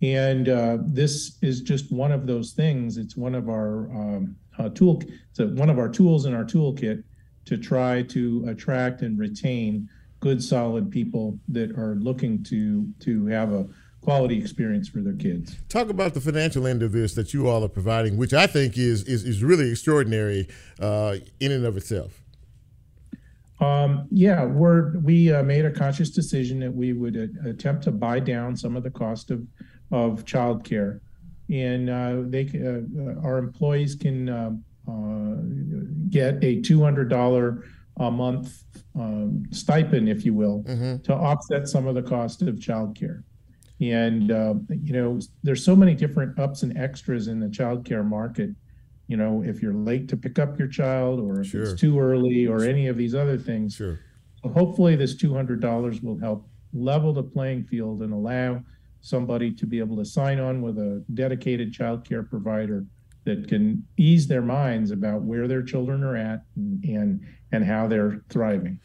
And 0.00 0.48
uh, 0.48 0.78
this 0.82 1.38
is 1.42 1.60
just 1.60 1.90
one 1.90 2.12
of 2.12 2.26
those 2.26 2.52
things. 2.52 2.98
It's 2.98 3.16
one 3.16 3.34
of 3.34 3.48
our 3.48 3.90
um, 3.90 4.36
uh, 4.58 4.68
tool. 4.68 5.02
It's 5.30 5.40
a, 5.40 5.48
one 5.48 5.70
of 5.70 5.78
our 5.78 5.88
tools 5.88 6.24
in 6.24 6.34
our 6.34 6.44
toolkit 6.44 7.02
to 7.46 7.56
try 7.56 8.02
to 8.02 8.44
attract 8.48 9.02
and 9.02 9.18
retain 9.18 9.88
good, 10.20 10.42
solid 10.42 10.90
people 10.90 11.38
that 11.48 11.76
are 11.76 11.96
looking 11.96 12.42
to 12.44 12.86
to 13.00 13.26
have 13.26 13.52
a 13.52 13.66
quality 14.00 14.38
experience 14.38 14.88
for 14.88 15.00
their 15.00 15.14
kids. 15.14 15.56
Talk 15.68 15.88
about 15.88 16.14
the 16.14 16.20
financial 16.20 16.66
end 16.66 16.82
of 16.82 16.92
this 16.92 17.14
that 17.14 17.34
you 17.34 17.48
all 17.48 17.64
are 17.64 17.68
providing, 17.68 18.16
which 18.16 18.32
I 18.32 18.46
think 18.46 18.78
is 18.78 19.04
is, 19.04 19.24
is 19.24 19.42
really 19.42 19.70
extraordinary 19.70 20.48
uh, 20.80 21.16
in 21.40 21.52
and 21.52 21.64
of 21.64 21.76
itself. 21.76 22.22
Um, 23.60 24.06
yeah, 24.10 24.44
we're 24.44 24.98
we 24.98 25.32
uh, 25.32 25.42
made 25.42 25.64
a 25.64 25.70
conscious 25.70 26.10
decision 26.10 26.60
that 26.60 26.72
we 26.72 26.92
would 26.92 27.16
uh, 27.16 27.48
attempt 27.48 27.84
to 27.84 27.90
buy 27.90 28.20
down 28.20 28.56
some 28.56 28.76
of 28.76 28.82
the 28.82 28.90
cost 28.90 29.30
of 29.30 29.46
of 29.90 30.24
childcare, 30.24 31.00
and 31.50 31.90
uh, 31.90 32.16
they 32.28 32.46
uh, 32.46 33.26
our 33.26 33.38
employees 33.38 33.96
can 33.96 34.28
uh, 34.28 34.52
uh, 34.88 35.36
get 36.08 36.42
a 36.44 36.60
two 36.60 36.82
hundred 36.82 37.08
dollar 37.08 37.64
a 38.00 38.10
month 38.10 38.62
um, 38.94 39.44
stipend, 39.50 40.08
if 40.08 40.24
you 40.24 40.32
will, 40.32 40.62
to 41.02 41.12
offset 41.12 41.66
some 41.66 41.88
of 41.88 41.96
the 41.96 42.02
cost 42.02 42.42
of 42.42 42.54
childcare. 42.54 43.24
And 43.80 44.32
uh, 44.32 44.54
you 44.82 44.92
know, 44.92 45.20
there's 45.42 45.64
so 45.64 45.76
many 45.76 45.94
different 45.94 46.38
ups 46.38 46.62
and 46.62 46.76
extras 46.76 47.28
in 47.28 47.38
the 47.38 47.46
childcare 47.46 48.04
market. 48.04 48.50
You 49.06 49.16
know, 49.16 49.42
if 49.46 49.62
you're 49.62 49.72
late 49.74 50.08
to 50.08 50.16
pick 50.16 50.38
up 50.38 50.58
your 50.58 50.68
child, 50.68 51.20
or 51.20 51.40
if 51.40 51.48
Sure. 51.48 51.62
it's 51.62 51.80
too 51.80 51.98
early, 51.98 52.46
or 52.46 52.64
any 52.64 52.88
of 52.88 52.96
these 52.96 53.14
other 53.14 53.38
things. 53.38 53.74
Sure. 53.76 54.00
So 54.42 54.48
hopefully, 54.50 54.96
this 54.96 55.14
two 55.16 55.32
hundred 55.32 55.60
dollars 55.60 56.02
will 56.02 56.18
help 56.18 56.48
level 56.74 57.12
the 57.12 57.22
playing 57.22 57.64
field 57.64 58.02
and 58.02 58.12
allow 58.12 58.62
somebody 59.00 59.52
to 59.52 59.64
be 59.66 59.78
able 59.78 59.96
to 59.96 60.04
sign 60.04 60.40
on 60.40 60.60
with 60.60 60.76
a 60.78 61.02
dedicated 61.14 61.72
childcare 61.72 62.28
provider 62.28 62.84
that 63.24 63.46
can 63.46 63.86
ease 63.96 64.26
their 64.26 64.42
minds 64.42 64.90
about 64.90 65.22
where 65.22 65.46
their 65.46 65.62
children 65.62 66.02
are 66.02 66.16
at 66.16 66.42
and 66.56 66.84
and, 66.84 67.26
and 67.52 67.64
how 67.64 67.86
they're 67.86 68.22
thriving. 68.28 68.78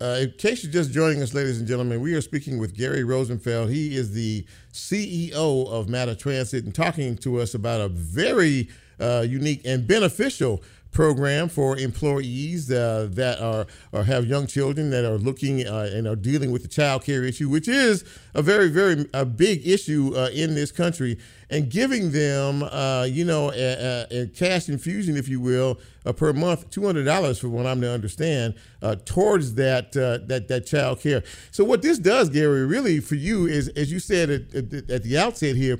Uh, 0.00 0.20
in 0.22 0.32
case 0.38 0.64
you're 0.64 0.72
just 0.72 0.92
joining 0.92 1.20
us, 1.22 1.34
ladies 1.34 1.58
and 1.58 1.68
gentlemen, 1.68 2.00
we 2.00 2.14
are 2.14 2.22
speaking 2.22 2.58
with 2.58 2.74
Gary 2.74 3.04
Rosenfeld. 3.04 3.68
He 3.68 3.96
is 3.96 4.12
the 4.12 4.46
CEO 4.72 5.68
of 5.68 5.90
MATA 5.90 6.14
Transit 6.14 6.64
and 6.64 6.74
talking 6.74 7.16
to 7.18 7.38
us 7.38 7.52
about 7.52 7.82
a 7.82 7.88
very 7.88 8.70
uh, 8.98 9.26
unique 9.28 9.60
and 9.66 9.86
beneficial 9.86 10.62
program 10.92 11.48
for 11.48 11.78
employees 11.78 12.70
uh, 12.70 13.08
that 13.12 13.40
are 13.40 13.66
or 13.92 14.04
have 14.04 14.26
young 14.26 14.46
children 14.46 14.90
that 14.90 15.04
are 15.04 15.18
looking 15.18 15.66
uh, 15.66 15.90
and 15.92 16.06
are 16.06 16.16
dealing 16.16 16.50
with 16.50 16.62
the 16.62 16.68
child 16.68 17.04
care 17.04 17.22
issue, 17.24 17.48
which 17.48 17.68
is 17.68 18.04
a 18.34 18.42
very, 18.42 18.68
very 18.68 19.06
a 19.14 19.24
big 19.24 19.66
issue 19.66 20.12
uh, 20.16 20.28
in 20.32 20.54
this 20.54 20.72
country, 20.72 21.18
and 21.48 21.70
giving 21.70 22.10
them, 22.12 22.62
uh, 22.64 23.06
you 23.08 23.24
know, 23.24 23.52
a, 23.52 24.06
a, 24.10 24.22
a 24.22 24.26
cash 24.28 24.68
infusion, 24.68 25.16
if 25.16 25.28
you 25.28 25.40
will, 25.40 25.78
uh, 26.06 26.12
per 26.12 26.32
month, 26.32 26.68
two 26.70 26.84
hundred 26.84 27.04
dollars 27.04 27.38
for 27.38 27.48
what 27.48 27.66
I'm 27.66 27.80
to 27.80 27.90
understand, 27.90 28.54
uh, 28.82 28.96
towards 29.04 29.54
that 29.54 29.92
that 29.92 30.46
that 30.48 30.66
child 30.66 31.00
care. 31.00 31.22
So 31.50 31.64
what 31.64 31.82
this 31.82 31.98
does, 31.98 32.30
Gary, 32.30 32.66
really 32.66 33.00
for 33.00 33.16
you 33.16 33.46
is, 33.46 33.68
as 33.68 33.92
you 33.92 34.00
said 34.00 34.30
at, 34.30 34.54
at 34.90 35.02
the 35.02 35.18
outset 35.18 35.56
here, 35.56 35.78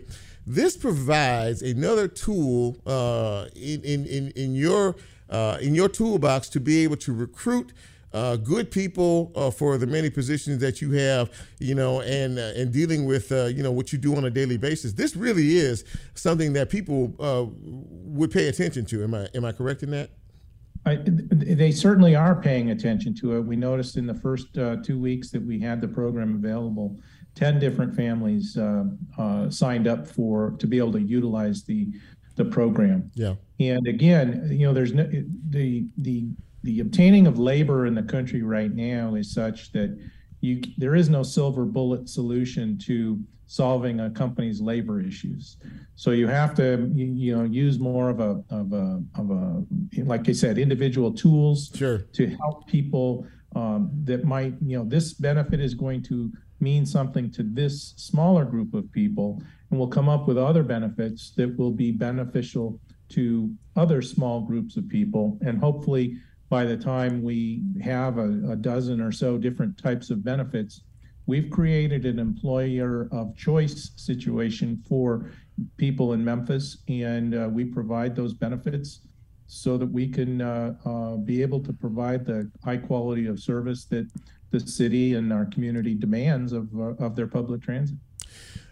this 0.54 0.76
provides 0.76 1.62
another 1.62 2.08
tool 2.08 2.76
uh, 2.86 3.46
in, 3.54 3.82
in 3.84 4.32
in 4.34 4.54
your 4.54 4.96
uh, 5.28 5.58
in 5.60 5.74
your 5.74 5.88
toolbox 5.88 6.48
to 6.50 6.60
be 6.60 6.82
able 6.84 6.96
to 6.96 7.12
recruit. 7.12 7.72
Uh, 8.12 8.34
good 8.34 8.72
people 8.72 9.30
uh, 9.36 9.52
for 9.52 9.78
the 9.78 9.86
many 9.86 10.10
positions 10.10 10.58
that 10.58 10.82
you 10.82 10.90
have, 10.90 11.30
you 11.60 11.76
know, 11.76 12.00
and 12.00 12.40
uh, 12.40 12.52
and 12.56 12.72
dealing 12.72 13.06
with 13.06 13.30
uh, 13.30 13.44
you 13.44 13.62
know 13.62 13.70
what 13.70 13.92
you 13.92 13.98
do 13.98 14.16
on 14.16 14.24
a 14.24 14.30
daily 14.30 14.56
basis. 14.56 14.92
This 14.92 15.14
really 15.14 15.56
is 15.56 15.84
something 16.14 16.52
that 16.54 16.70
people 16.70 17.14
uh, 17.20 17.46
would 17.62 18.32
pay 18.32 18.48
attention 18.48 18.84
to. 18.86 19.04
Am 19.04 19.14
I 19.14 19.28
am 19.32 19.44
I 19.44 19.52
correct 19.52 19.84
in 19.84 19.92
that? 19.92 20.10
I, 20.86 20.98
they 21.04 21.70
certainly 21.70 22.16
are 22.16 22.34
paying 22.34 22.70
attention 22.70 23.14
to 23.16 23.36
it. 23.36 23.42
We 23.42 23.54
noticed 23.54 23.96
in 23.96 24.06
the 24.06 24.14
first 24.14 24.56
uh, 24.56 24.76
two 24.82 24.98
weeks 24.98 25.30
that 25.30 25.44
we 25.44 25.60
had 25.60 25.80
the 25.80 25.88
program 25.88 26.34
available, 26.34 26.98
ten 27.34 27.58
different 27.58 27.94
families 27.94 28.56
uh, 28.56 28.84
uh, 29.18 29.50
signed 29.50 29.86
up 29.86 30.06
for 30.06 30.52
to 30.58 30.66
be 30.66 30.78
able 30.78 30.92
to 30.92 31.00
utilize 31.02 31.64
the 31.64 31.88
the 32.36 32.44
program. 32.44 33.10
Yeah. 33.14 33.34
And 33.58 33.86
again, 33.86 34.48
you 34.50 34.66
know, 34.66 34.72
there's 34.72 34.94
no 34.94 35.08
the 35.50 35.86
the 35.98 36.28
the 36.62 36.80
obtaining 36.80 37.26
of 37.26 37.38
labor 37.38 37.86
in 37.86 37.94
the 37.94 38.02
country 38.02 38.42
right 38.42 38.74
now 38.74 39.14
is 39.14 39.32
such 39.32 39.72
that 39.72 39.98
you 40.40 40.62
there 40.78 40.94
is 40.94 41.08
no 41.08 41.22
silver 41.22 41.64
bullet 41.64 42.08
solution 42.08 42.78
to 42.78 43.20
solving 43.46 43.98
a 44.00 44.10
company's 44.10 44.60
labor 44.60 45.00
issues. 45.00 45.56
So 45.96 46.12
you 46.12 46.28
have 46.28 46.54
to 46.54 46.90
you, 46.94 47.06
you 47.06 47.36
know 47.36 47.44
use 47.44 47.78
more 47.78 48.08
of 48.08 48.20
a 48.20 48.42
of 48.48 48.72
a 48.72 49.02
of 49.16 49.30
a 49.30 49.64
like 50.04 50.28
I 50.28 50.32
said 50.32 50.56
individual 50.56 51.12
tools 51.12 51.70
Sure. 51.74 51.98
to 52.12 52.26
help 52.36 52.66
people 52.66 53.26
um, 53.56 53.90
that 54.04 54.24
might 54.24 54.54
you 54.64 54.78
know 54.78 54.84
this 54.84 55.14
benefit 55.14 55.60
is 55.60 55.74
going 55.74 56.02
to 56.04 56.32
mean 56.60 56.84
something 56.86 57.30
to 57.32 57.42
this 57.42 57.94
smaller 57.96 58.44
group 58.44 58.74
of 58.74 58.90
people 58.92 59.42
and 59.70 59.78
we'll 59.78 59.88
come 59.88 60.08
up 60.08 60.26
with 60.26 60.36
other 60.36 60.62
benefits 60.62 61.30
that 61.36 61.56
will 61.56 61.70
be 61.70 61.92
beneficial 61.92 62.78
to 63.08 63.54
other 63.76 64.02
small 64.02 64.40
groups 64.40 64.76
of 64.76 64.88
people. 64.88 65.38
And 65.42 65.58
hopefully 65.58 66.16
by 66.48 66.64
the 66.64 66.76
time 66.76 67.22
we 67.22 67.62
have 67.82 68.18
a, 68.18 68.50
a 68.50 68.56
dozen 68.56 69.00
or 69.00 69.12
so 69.12 69.38
different 69.38 69.78
types 69.78 70.10
of 70.10 70.24
benefits 70.24 70.82
we've 71.30 71.48
created 71.48 72.06
an 72.06 72.18
employer 72.18 73.08
of 73.12 73.36
choice 73.36 73.92
situation 73.94 74.82
for 74.88 75.30
people 75.76 76.12
in 76.12 76.24
memphis 76.24 76.78
and 76.88 77.36
uh, 77.36 77.48
we 77.48 77.64
provide 77.64 78.16
those 78.16 78.34
benefits 78.34 79.02
so 79.46 79.78
that 79.78 79.86
we 79.86 80.08
can 80.08 80.40
uh, 80.40 80.74
uh, 80.84 81.16
be 81.18 81.40
able 81.40 81.60
to 81.60 81.72
provide 81.72 82.26
the 82.26 82.50
high 82.64 82.76
quality 82.76 83.26
of 83.26 83.38
service 83.38 83.84
that 83.84 84.10
the 84.50 84.60
city 84.60 85.14
and 85.14 85.32
our 85.32 85.44
community 85.46 85.94
demands 85.94 86.52
of, 86.52 86.68
uh, 86.74 86.94
of 87.04 87.16
their 87.16 87.26
public 87.26 87.62
transit. 87.62 87.96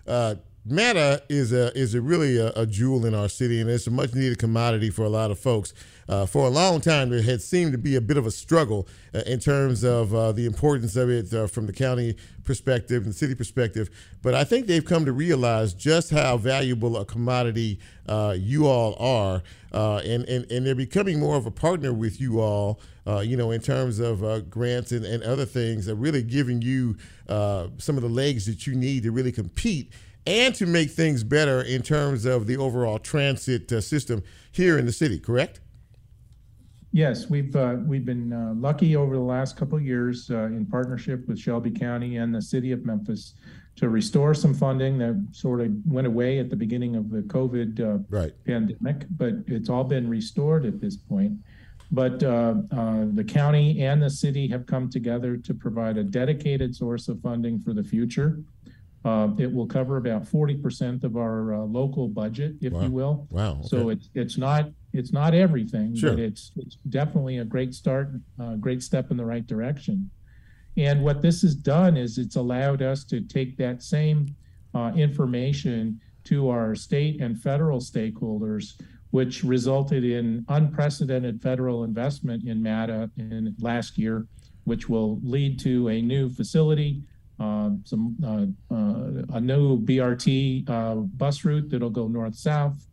Uh, 0.07 0.37
MATA 0.71 1.23
is 1.29 1.53
a 1.53 1.77
is 1.79 1.95
a 1.95 2.01
really 2.01 2.37
a, 2.37 2.53
a 2.55 2.66
jewel 2.66 3.07
in 3.07 3.14
our 3.14 3.29
city, 3.29 3.61
and 3.61 3.71
it's 3.71 3.87
a 3.87 3.91
much 3.91 4.14
needed 4.14 4.39
commodity 4.39 4.91
for 4.91 5.05
a 5.05 5.09
lot 5.09 5.31
of 5.31 5.39
folks. 5.39 5.73
Uh, 6.09 6.25
for 6.25 6.47
a 6.47 6.51
long 6.51 6.81
time, 6.81 7.11
there 7.11 7.23
had 7.23 7.43
seemed 7.43 7.73
to 7.73 7.79
be 7.79 7.95
a 7.95 8.01
bit 8.01 8.16
of 8.16 8.27
a 8.27 8.31
struggle 8.31 8.89
uh, 9.14 9.21
in 9.27 9.39
terms 9.39 9.85
of 9.85 10.14
uh, 10.14 10.33
the 10.33 10.47
importance 10.47 10.97
of 10.97 11.11
it 11.11 11.33
uh, 11.35 11.47
from 11.47 11.66
the 11.66 11.73
county 11.73 12.16
perspective 12.45 13.05
and 13.05 13.14
city 13.14 13.35
perspective. 13.35 13.91
But 14.23 14.35
I 14.35 14.45
think 14.45 14.66
they've 14.66 14.85
come 14.85 15.05
to 15.05 15.12
realize 15.12 15.75
just 15.75 16.11
how 16.11 16.39
valuable 16.39 16.97
a 16.97 17.05
commodity 17.05 17.79
uh, 18.09 18.35
you 18.39 18.66
all 18.66 18.97
are, 18.99 19.43
uh, 19.73 19.99
and, 19.99 20.25
and 20.25 20.51
and 20.51 20.66
they're 20.66 20.75
becoming 20.75 21.21
more 21.21 21.37
of 21.37 21.47
a 21.47 21.51
partner 21.51 21.93
with 21.93 22.21
you 22.21 22.41
all. 22.41 22.81
You 23.23 23.39
know, 23.39 23.53
in 23.53 23.62
terms 23.62 24.01
of 24.01 24.51
grants 24.51 24.93
and, 24.93 25.03
and 25.03 25.23
other 25.23 25.47
things, 25.47 25.87
that 25.87 25.95
really 25.95 26.23
giving 26.23 26.61
you 26.61 26.95
some 27.27 27.97
of 27.97 28.03
the 28.03 28.09
legs 28.09 28.45
that 28.45 28.66
you 28.66 28.75
need 28.75 29.03
to 29.05 29.12
really 29.12 29.33
compete 29.33 29.91
and 30.29 30.55
to 30.55 30.66
make 30.66 30.91
things 30.91 31.24
better 31.24 31.62
in 31.62 31.81
terms 31.83 32.26
of 32.26 32.47
the 32.47 32.57
overall 32.57 32.99
transit 32.99 33.72
uh, 33.72 33.81
system 33.81 34.22
here 34.53 34.79
in 34.79 34.85
the 34.85 34.93
city. 34.93 35.18
Correct? 35.18 35.61
Yes, 36.93 37.29
we've 37.29 37.55
uh, 37.55 37.76
we've 37.87 38.05
been 38.05 38.33
uh, 38.33 38.53
lucky 38.57 38.97
over 38.97 39.14
the 39.14 39.22
last 39.22 39.57
couple 39.57 39.76
of 39.79 39.85
years 39.85 40.31
uh, 40.31 40.45
in 40.45 40.66
partnership 40.66 41.26
with 41.29 41.39
Shelby 41.39 41.70
County 41.70 42.16
and 42.16 42.35
the 42.35 42.43
city 42.43 42.72
of 42.72 42.85
Memphis 42.85 43.35
to 43.76 43.89
restore 43.89 44.35
some 44.35 44.55
funding 44.55 44.99
that 44.99 45.29
sort 45.33 45.61
of 45.61 45.70
went 45.87 46.07
away 46.07 46.39
at 46.39 46.51
the 46.51 46.57
beginning 46.57 46.97
of 46.97 47.11
the 47.11 47.22
COVID 47.22 47.81
uh, 47.81 48.03
Right. 48.11 48.33
pandemic, 48.45 49.07
but 49.16 49.35
it's 49.47 49.68
all 49.68 49.85
been 49.85 50.09
restored 50.09 50.64
at 50.66 50.81
this 50.81 50.97
point. 50.97 51.33
But 51.91 52.22
uh, 52.22 52.55
uh, 52.70 53.05
the 53.14 53.24
county 53.24 53.83
and 53.83 54.03
the 54.03 54.11
city 54.11 54.49
have 54.49 54.66
come 54.66 54.91
together 54.91 55.37
to 55.37 55.55
provide 55.55 55.97
a 55.97 56.05
dedicated 56.05 56.74
source 56.74 57.09
of 57.09 57.20
funding 57.22 57.61
for 57.61 57.72
the 57.72 57.85
future. 57.85 58.41
Uh, 59.09 59.29
it 59.39 59.51
will 59.51 59.67
cover 59.67 59.97
about 59.97 60.25
40% 60.25 61.03
of 61.03 61.17
our 61.17 61.55
uh, 61.55 61.59
local 61.61 62.09
budget, 62.09 62.57
if 62.61 62.73
Wow. 62.75 62.83
you 62.83 62.91
will. 62.91 63.27
Wow. 63.31 63.61
So 63.63 63.89
it's 63.89 64.11
it's 64.15 64.37
not 64.37 64.71
it's 64.93 65.13
not 65.13 65.33
everything, 65.35 65.95
Sure. 65.95 66.11
but 66.11 66.19
it's 66.19 66.53
it's 66.57 66.77
definitely 66.91 67.39
a 67.39 67.45
great 67.45 67.73
start, 67.75 68.11
a 68.39 68.57
great 68.57 68.83
step 68.83 69.11
in 69.11 69.17
the 69.17 69.25
right 69.25 69.47
direction. 69.47 70.11
And 70.77 71.03
what 71.03 71.23
this 71.23 71.41
has 71.43 71.55
done 71.55 71.97
is 71.97 72.19
it's 72.19 72.37
allowed 72.37 72.83
us 72.83 73.05
to 73.05 73.21
take 73.23 73.57
that 73.57 73.83
same 73.83 74.19
uh, 74.75 74.93
information 74.95 75.99
to 76.25 76.51
our 76.51 76.75
state 76.75 77.21
and 77.23 77.41
federal 77.41 77.81
stakeholders, 77.81 78.65
which 79.11 79.43
resulted 79.43 80.05
in 80.05 80.45
unprecedented 80.51 81.41
federal 81.41 81.85
investment 81.85 82.45
in 82.47 82.63
MATA 82.63 83.11
in 83.17 83.55
last 83.61 83.97
year, 83.97 84.27
which 84.65 84.89
will 84.89 85.19
lead 85.23 85.59
to 85.61 85.89
a 85.89 86.03
new 86.03 86.29
facility, 86.29 87.03
some 87.39 88.16
uh, 88.24 88.74
uh, 88.74 89.36
a 89.36 89.41
new 89.41 89.80
BRT 89.80 90.68
uh, 90.68 90.95
bus 90.95 91.45
route 91.45 91.70
that'll 91.70 91.91
go 91.91 92.09
north 92.09 92.34
south, 92.34 92.86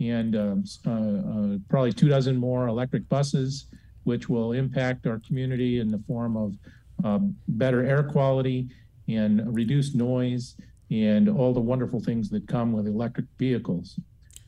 and 0.00 0.36
um, 0.36 1.64
probably 1.68 1.92
two 1.92 2.08
dozen 2.08 2.36
more 2.36 2.68
electric 2.68 3.08
buses, 3.08 3.66
which 4.04 4.28
will 4.28 4.52
impact 4.52 5.06
our 5.06 5.20
community 5.26 5.80
in 5.80 5.88
the 5.88 5.98
form 6.06 6.36
of 6.36 6.54
um, 7.04 7.36
better 7.48 7.84
air 7.84 8.02
quality 8.02 8.68
and 9.08 9.54
reduced 9.54 9.94
noise 9.94 10.56
and 10.90 11.28
all 11.28 11.52
the 11.52 11.60
wonderful 11.60 12.00
things 12.00 12.30
that 12.30 12.46
come 12.46 12.72
with 12.72 12.86
electric 12.86 13.26
vehicles. 13.38 13.98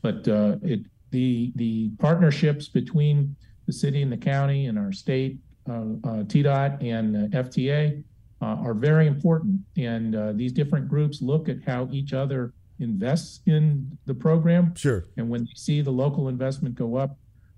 But 0.01 0.27
uh, 0.27 0.57
it 0.63 0.81
the 1.11 1.51
the 1.55 1.89
partnerships 1.99 2.69
between 2.69 3.35
the 3.67 3.73
city 3.73 4.01
and 4.01 4.11
the 4.11 4.17
county 4.17 4.65
and 4.67 4.79
our 4.79 4.91
state, 4.91 5.37
uh, 5.69 5.73
uh, 6.03 6.23
TDOT 6.23 6.83
and 6.83 7.31
FTA 7.31 8.03
uh, 8.41 8.57
are 8.65 8.73
very 8.73 9.07
important. 9.07 9.61
And 9.77 10.15
uh, 10.15 10.33
these 10.33 10.51
different 10.51 10.87
groups 10.87 11.21
look 11.21 11.49
at 11.49 11.57
how 11.65 11.87
each 11.91 12.13
other 12.13 12.53
invests 12.79 13.41
in 13.45 13.97
the 14.05 14.13
program. 14.13 14.73
Sure. 14.75 15.05
And 15.17 15.29
when 15.29 15.45
they 15.45 15.53
see 15.55 15.81
the 15.81 15.91
local 15.91 16.27
investment 16.27 16.75
go 16.75 16.95
up, 16.95 17.17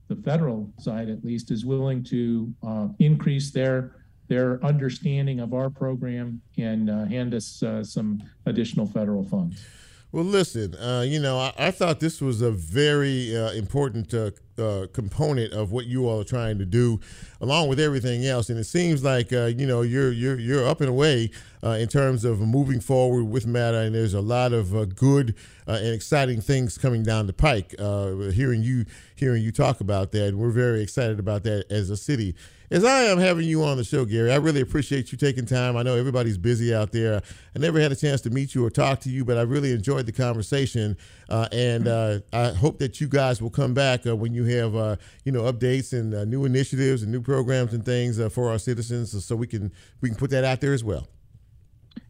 the 0.09 0.15
federal 0.17 0.71
side 0.79 1.09
at 1.09 1.23
least 1.23 1.49
is 1.49 1.65
willing 1.65 2.03
to 2.03 2.53
uh, 2.65 2.87
increase 2.99 3.51
their 3.51 3.95
their 4.29 4.63
understanding 4.63 5.41
of 5.41 5.53
our 5.53 5.69
program 5.69 6.41
and 6.57 6.89
uh, 6.89 7.03
hand 7.05 7.33
us 7.33 7.61
uh, 7.61 7.83
some 7.83 8.23
additional 8.45 8.85
federal 8.85 9.23
funds. 9.23 9.65
Well, 10.13 10.23
listen, 10.23 10.75
uh, 10.75 11.03
you 11.05 11.19
know, 11.19 11.37
I, 11.37 11.53
I 11.57 11.71
thought 11.71 11.99
this 11.99 12.21
was 12.21 12.41
a 12.41 12.51
very 12.51 13.35
uh, 13.35 13.51
important 13.51 14.13
uh, 14.57 14.87
component 14.93 15.53
of 15.53 15.71
what 15.71 15.85
you 15.85 16.07
all 16.07 16.21
are 16.21 16.25
trying 16.25 16.57
to 16.59 16.65
do, 16.65 16.99
along 17.41 17.69
with 17.69 17.79
everything 17.79 18.25
else. 18.25 18.49
And 18.49 18.59
it 18.59 18.65
seems 18.65 19.03
like 19.03 19.33
uh, 19.33 19.45
you 19.45 19.65
know 19.65 19.81
you're 19.81 20.11
you're 20.11 20.39
you're 20.39 20.67
up 20.67 20.81
and 20.81 20.89
away 20.89 21.31
uh, 21.63 21.71
in 21.71 21.87
terms 21.87 22.25
of 22.25 22.39
moving 22.41 22.79
forward 22.79 23.23
with 23.23 23.47
MATA. 23.47 23.77
and 23.77 23.95
there's 23.95 24.13
a 24.13 24.21
lot 24.21 24.51
of 24.51 24.75
uh, 24.75 24.85
good 24.85 25.35
uh, 25.67 25.79
and 25.81 25.93
exciting 25.93 26.41
things 26.41 26.77
coming 26.77 27.03
down 27.03 27.25
the 27.25 27.33
pike. 27.33 27.73
Uh, 27.79 28.15
hearing 28.31 28.61
you 28.61 28.85
hearing 29.15 29.41
you 29.41 29.51
talk 29.51 29.79
about 29.79 30.11
that, 30.11 30.29
and 30.29 30.37
we're 30.37 30.49
very 30.49 30.81
excited 30.81 31.19
about 31.19 31.43
that 31.43 31.71
as 31.71 31.89
a 31.89 31.97
city. 31.97 32.35
As 32.69 32.83
I 32.83 33.03
am 33.03 33.19
having 33.19 33.45
you 33.45 33.63
on 33.63 33.77
the 33.77 33.83
show, 33.83 34.03
Gary, 34.03 34.31
I 34.31 34.37
really 34.37 34.61
appreciate 34.61 35.11
you 35.11 35.17
taking 35.17 35.45
time. 35.45 35.77
I 35.77 35.83
know 35.83 35.95
everybody's 35.95 36.39
busy 36.39 36.73
out 36.73 36.91
there. 36.91 37.21
I 37.55 37.59
never 37.59 37.79
had 37.79 37.91
a 37.91 37.95
chance 37.95 38.19
to 38.21 38.31
meet 38.31 38.55
you 38.55 38.65
or 38.65 38.71
talk 38.71 38.99
to 39.01 39.11
you, 39.11 39.23
but 39.23 39.37
I 39.37 39.41
really 39.41 39.73
enjoyed 39.73 40.07
the 40.07 40.11
conversation. 40.11 40.97
And 41.29 41.87
I 41.87 42.53
hope 42.53 42.79
that 42.79 42.99
you 42.99 43.07
guys 43.07 43.43
will 43.43 43.51
come 43.51 43.75
back 43.75 44.05
when 44.05 44.33
you 44.33 44.42
have, 44.45 44.75
uh, 44.75 44.95
you 45.23 45.31
know, 45.31 45.43
updates 45.43 45.93
and 45.93 46.13
uh, 46.13 46.25
new 46.25 46.45
initiatives 46.45 47.03
and 47.03 47.11
new 47.11 47.21
programs 47.21 47.73
and 47.73 47.83
things 47.85 48.19
uh, 48.19 48.29
for 48.29 48.49
our 48.49 48.59
citizens, 48.59 49.25
so 49.25 49.35
we 49.35 49.47
can 49.47 49.71
we 50.01 50.09
can 50.09 50.17
put 50.17 50.29
that 50.31 50.43
out 50.43 50.61
there 50.61 50.73
as 50.73 50.83
well. 50.83 51.07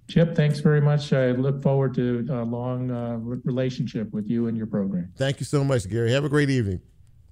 Chip, 0.07 0.35
thanks 0.35 0.59
very 0.59 0.81
much. 0.81 1.13
I 1.13 1.31
look 1.31 1.61
forward 1.61 1.93
to 1.95 2.27
a 2.29 2.43
long 2.43 2.91
uh, 2.91 3.17
relationship 3.17 4.11
with 4.11 4.29
you 4.29 4.47
and 4.47 4.57
your 4.57 4.67
program. 4.67 5.11
Thank 5.15 5.39
you 5.39 5.45
so 5.45 5.63
much, 5.63 5.89
Gary. 5.89 6.11
Have 6.11 6.25
a 6.25 6.29
great 6.29 6.49
evening. 6.49 6.81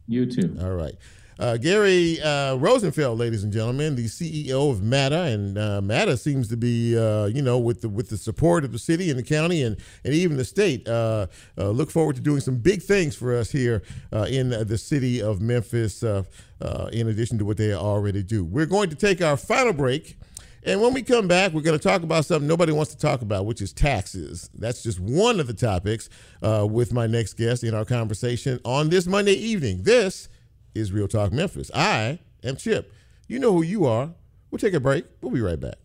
You 0.08 0.26
too. 0.26 0.58
All 0.62 0.72
right. 0.72 0.96
Uh, 1.42 1.58
Gary 1.58 2.22
uh, 2.22 2.54
Rosenfeld, 2.54 3.18
ladies 3.18 3.44
and 3.44 3.52
gentlemen, 3.52 3.96
the 3.96 4.06
CEO 4.06 4.70
of 4.70 4.84
MATA, 4.84 5.22
and 5.22 5.58
uh, 5.58 5.82
MATA 5.82 6.16
seems 6.16 6.48
to 6.50 6.56
be, 6.56 6.96
uh, 6.96 7.26
you 7.26 7.42
know, 7.42 7.58
with 7.58 7.82
the 7.82 7.90
with 7.90 8.10
the 8.10 8.18
support 8.18 8.64
of 8.64 8.72
the 8.72 8.78
city 8.78 9.10
and 9.10 9.18
the 9.18 9.24
county 9.24 9.64
and 9.64 9.76
and 10.06 10.14
even 10.14 10.38
the 10.38 10.46
state. 10.46 10.88
Uh, 10.88 11.26
uh, 11.58 11.72
look 11.72 11.90
forward 11.90 12.16
to 12.16 12.22
doing 12.22 12.42
some 12.42 12.58
big 12.58 12.84
things 12.84 13.16
for 13.16 13.36
us 13.36 13.50
here 13.50 13.82
in 14.28 14.52
the 14.52 14.78
city 14.78 15.20
of 15.20 15.42
Memphis. 15.42 16.04
In 16.04 17.08
addition 17.08 17.40
to 17.40 17.46
what 17.46 17.58
they 17.58 17.74
already 17.74 18.22
do, 18.22 18.46
we're 18.46 18.68
going 18.68 18.92
to 18.92 18.96
take 18.96 19.20
our 19.24 19.36
final 19.36 19.74
break. 19.74 20.18
And 20.64 20.80
when 20.80 20.94
we 20.94 21.02
come 21.02 21.28
back, 21.28 21.54
we're 21.54 21.62
going 21.62 21.80
to 21.80 21.84
talk 21.84 22.04
about 22.04 22.24
something 22.26 22.48
nobody 22.48 22.72
wants 22.72 22.94
to 22.94 23.00
talk 23.00 23.24
about, 23.24 23.48
which 23.48 23.64
is 23.64 23.74
taxes. 23.74 24.48
That's 24.54 24.84
just 24.84 25.00
one 25.00 25.40
of 25.40 25.48
the 25.48 25.56
topics 25.56 26.08
uh, 26.44 26.68
with 26.70 26.94
my 26.94 27.08
next 27.08 27.34
guest 27.34 27.64
in 27.64 27.74
our 27.74 27.84
conversation 27.84 28.60
on 28.64 28.90
this 28.90 29.08
Monday 29.08 29.34
evening. 29.34 29.82
This 29.82 30.30
is 30.74 30.92
Real 30.92 31.08
Talk 31.08 31.32
Memphis. 31.32 31.72
I 31.74 32.20
am 32.44 32.56
Chip. 32.56 32.94
You 33.28 33.40
know 33.40 33.54
who 33.54 33.62
you 33.62 33.86
are. 33.86 34.14
We'll 34.50 34.60
take 34.60 34.74
a 34.74 34.80
break. 34.80 35.06
We'll 35.22 35.32
be 35.32 35.42
right 35.42 35.60
back. 35.60 35.76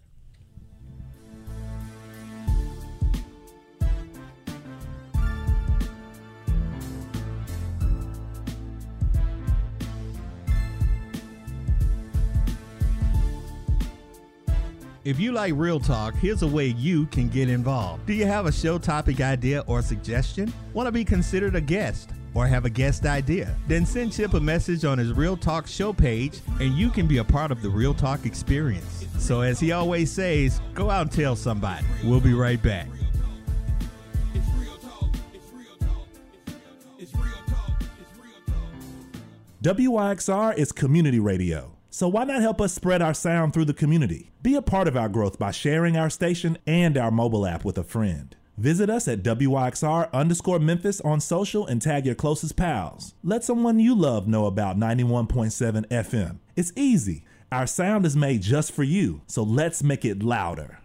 If 15.07 15.21
you 15.21 15.31
like 15.31 15.53
Real 15.55 15.79
Talk, 15.79 16.17
here's 16.17 16.43
a 16.43 16.49
way 16.49 16.67
you 16.67 17.07
can 17.07 17.29
get 17.29 17.49
involved. 17.49 18.07
Do 18.07 18.13
you 18.13 18.27
have 18.27 18.47
a 18.47 18.51
show 18.51 18.77
topic 18.77 19.21
idea 19.21 19.63
or 19.69 19.81
suggestion? 19.81 20.53
Want 20.73 20.89
to 20.89 20.91
be 20.91 21.05
considered 21.05 21.55
a 21.55 21.61
guest? 21.61 22.11
Or 22.37 22.47
have 22.47 22.67
a 22.67 22.71
guest 22.71 23.07
idea? 23.07 23.57
Then 23.67 23.87
send 23.87 24.13
Chip 24.13 24.35
a 24.35 24.41
message 24.41 24.85
on 24.85 24.99
his 24.99 25.11
Real 25.15 25.39
Talk 25.39 25.67
show 25.67 25.95
page 25.95 26.41
and 26.61 26.75
you 26.75 26.91
can 26.91 27.07
be 27.07 27.17
a 27.17 27.25
part 27.25 27.51
of 27.51 27.63
the 27.63 27.71
Real 27.71 27.95
Talk 27.95 28.27
experience. 28.27 29.07
So, 29.19 29.41
as 29.41 29.59
he 29.59 29.73
always 29.73 30.13
says, 30.13 30.61
go 30.75 30.91
out 30.91 31.01
and 31.01 31.11
tell 31.11 31.35
somebody. 31.35 31.87
We'll 32.05 32.21
be 32.21 32.35
right 32.35 32.63
back. 32.63 32.89
WYXR 39.63 40.59
is 40.59 40.71
community 40.73 41.19
radio. 41.19 41.73
So 41.89 42.07
why 42.07 42.25
not 42.25 42.43
help 42.43 42.61
us 42.61 42.75
spread 42.75 43.01
our 43.01 43.15
sound 43.15 43.55
through 43.55 43.65
the 43.65 43.73
community? 43.73 44.31
Be 44.43 44.55
a 44.55 44.63
part 44.63 44.87
of 44.87 44.99
our 44.99 45.09
growth 45.09 45.39
by 45.39 45.51
sharing 45.51 45.97
our 45.97 46.11
station 46.11 46.59
and 46.67 46.99
our 46.99 47.11
mobile 47.11 47.47
app 47.47 47.65
with 47.65 47.79
a 47.79 47.83
friend. 47.83 48.37
Visit 48.59 48.89
us 48.89 49.07
at 49.07 49.23
WYXR 49.23 50.11
underscore 50.13 50.59
Memphis 50.59 51.03
on 51.03 51.21
social 51.21 51.67
and 51.67 51.83
tag 51.83 52.07
your 52.07 52.15
closest 52.15 52.57
pals. 52.57 53.13
Let 53.23 53.45
someone 53.45 53.79
you 53.79 53.95
love 53.95 54.27
know 54.27 54.47
about 54.47 54.79
91.7 54.79 55.87
FM. 55.89 56.39
It's 56.57 56.73
easy. 56.75 57.25
Our 57.53 57.67
sound 57.67 58.07
is 58.07 58.17
made 58.17 58.41
just 58.41 58.73
for 58.73 58.83
you, 58.83 59.21
so 59.27 59.43
let's 59.43 59.83
make 59.83 60.07
it 60.07 60.23
louder. 60.23 60.79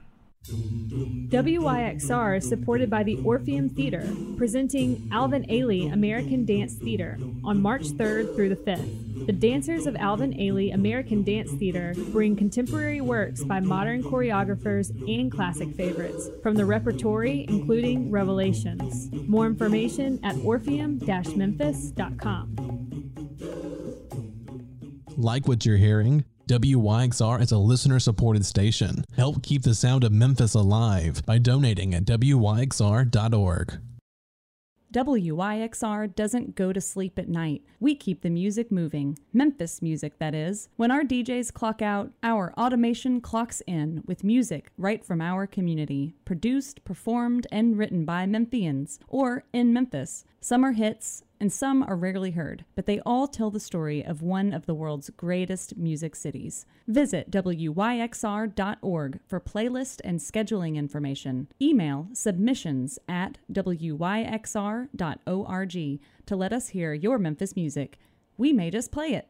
WYXR 0.48 2.38
is 2.38 2.50
supported 2.50 2.90
by 2.90 3.04
the 3.04 3.18
Orpheum 3.18 3.70
Theater, 3.70 4.12
presenting 4.38 5.08
Alvin 5.12 5.44
Ailey 5.44 5.94
American 5.94 6.46
Dance 6.46 6.74
Theater 6.74 7.20
on 7.44 7.62
March 7.62 7.84
3rd 7.84 8.36
through 8.36 8.50
the 8.50 8.56
5th. 8.56 9.28
The 9.28 9.34
dancers 9.34 9.86
of 9.86 9.96
Alvin 9.98 10.34
Ailey 10.34 10.74
American 10.74 11.24
Dance 11.24 11.52
Theater 11.52 11.94
bring 12.12 12.36
contemporary 12.36 13.02
works 13.02 13.44
by 13.44 13.60
modern 13.60 14.02
choreographers 14.02 14.90
and 15.08 15.32
classic 15.32 15.76
favorites 15.76 16.28
from 16.42 16.56
the 16.56 16.66
repertory, 16.66 17.46
including 17.48 18.10
Revelations. 18.10 19.12
More 19.28 19.46
information 19.46 20.20
at 20.24 20.36
orpheum-memphis.com. 20.38 22.56
Like 25.18 25.48
what 25.48 25.68
you're 25.68 25.78
hearing? 25.78 26.26
WYXR 26.48 27.42
is 27.42 27.52
a 27.52 27.58
listener 27.58 28.00
supported 28.00 28.46
station. 28.46 29.04
Help 29.16 29.44
keep 29.44 29.64
the 29.64 29.76
sound 29.76 30.04
of 30.04 30.12
Memphis 30.12 30.54
alive 30.54 31.26
by 31.26 31.38
donating 31.38 31.94
at 31.94 32.06
WYXR.org. 32.06 33.80
WYXR 34.94 36.14
doesn't 36.16 36.56
go 36.56 36.74
to 36.74 36.82
sleep 36.82 37.18
at 37.18 37.30
night. 37.30 37.64
We 37.80 37.96
keep 37.96 38.22
the 38.22 38.30
music 38.30 38.74
moving. 38.74 39.18
Memphis 39.32 39.82
music, 39.82 40.20
that 40.20 40.36
is. 40.36 40.68
When 40.76 40.92
our 40.92 41.04
DJs 41.04 41.54
clock 41.54 41.82
out, 41.82 42.12
our 42.24 42.54
automation 42.58 43.22
clocks 43.22 43.62
in 43.66 44.04
with 44.06 44.26
music 44.26 44.70
right 44.78 45.02
from 45.02 45.22
our 45.22 45.48
community. 45.48 46.14
Produced, 46.26 46.84
performed, 46.84 47.48
and 47.54 47.78
written 47.78 48.04
by 48.04 48.26
Memphians, 48.26 49.00
or 49.08 49.46
in 49.54 49.72
Memphis. 49.72 50.26
Some 50.44 50.66
are 50.66 50.72
hits, 50.72 51.24
and 51.40 51.54
some 51.54 51.84
are 51.84 51.96
rarely 51.96 52.32
heard, 52.32 52.66
but 52.74 52.88
they 52.88 53.00
all 53.02 53.28
tell 53.28 53.52
the 53.52 53.60
story 53.60 54.04
of 54.04 54.24
one 54.24 54.54
of 54.54 54.66
the 54.66 54.74
world's 54.74 55.12
greatest 55.12 55.78
music 55.78 56.16
cities. 56.16 56.66
Visit 56.88 57.30
WYXR.org 57.30 59.20
for 59.28 59.40
playlist 59.40 60.02
and 60.04 60.20
scheduling 60.20 60.78
information. 60.78 61.48
Email 61.62 62.08
submissions 62.14 62.98
at 63.08 63.38
WYXR.org 63.54 64.90
to 66.26 66.36
let 66.36 66.54
us 66.54 66.70
hear 66.70 66.94
your 66.96 67.20
Memphis 67.20 67.56
music. 67.56 68.00
We 68.36 68.52
may 68.52 68.72
just 68.72 68.92
play 68.92 69.14
it. 69.14 69.30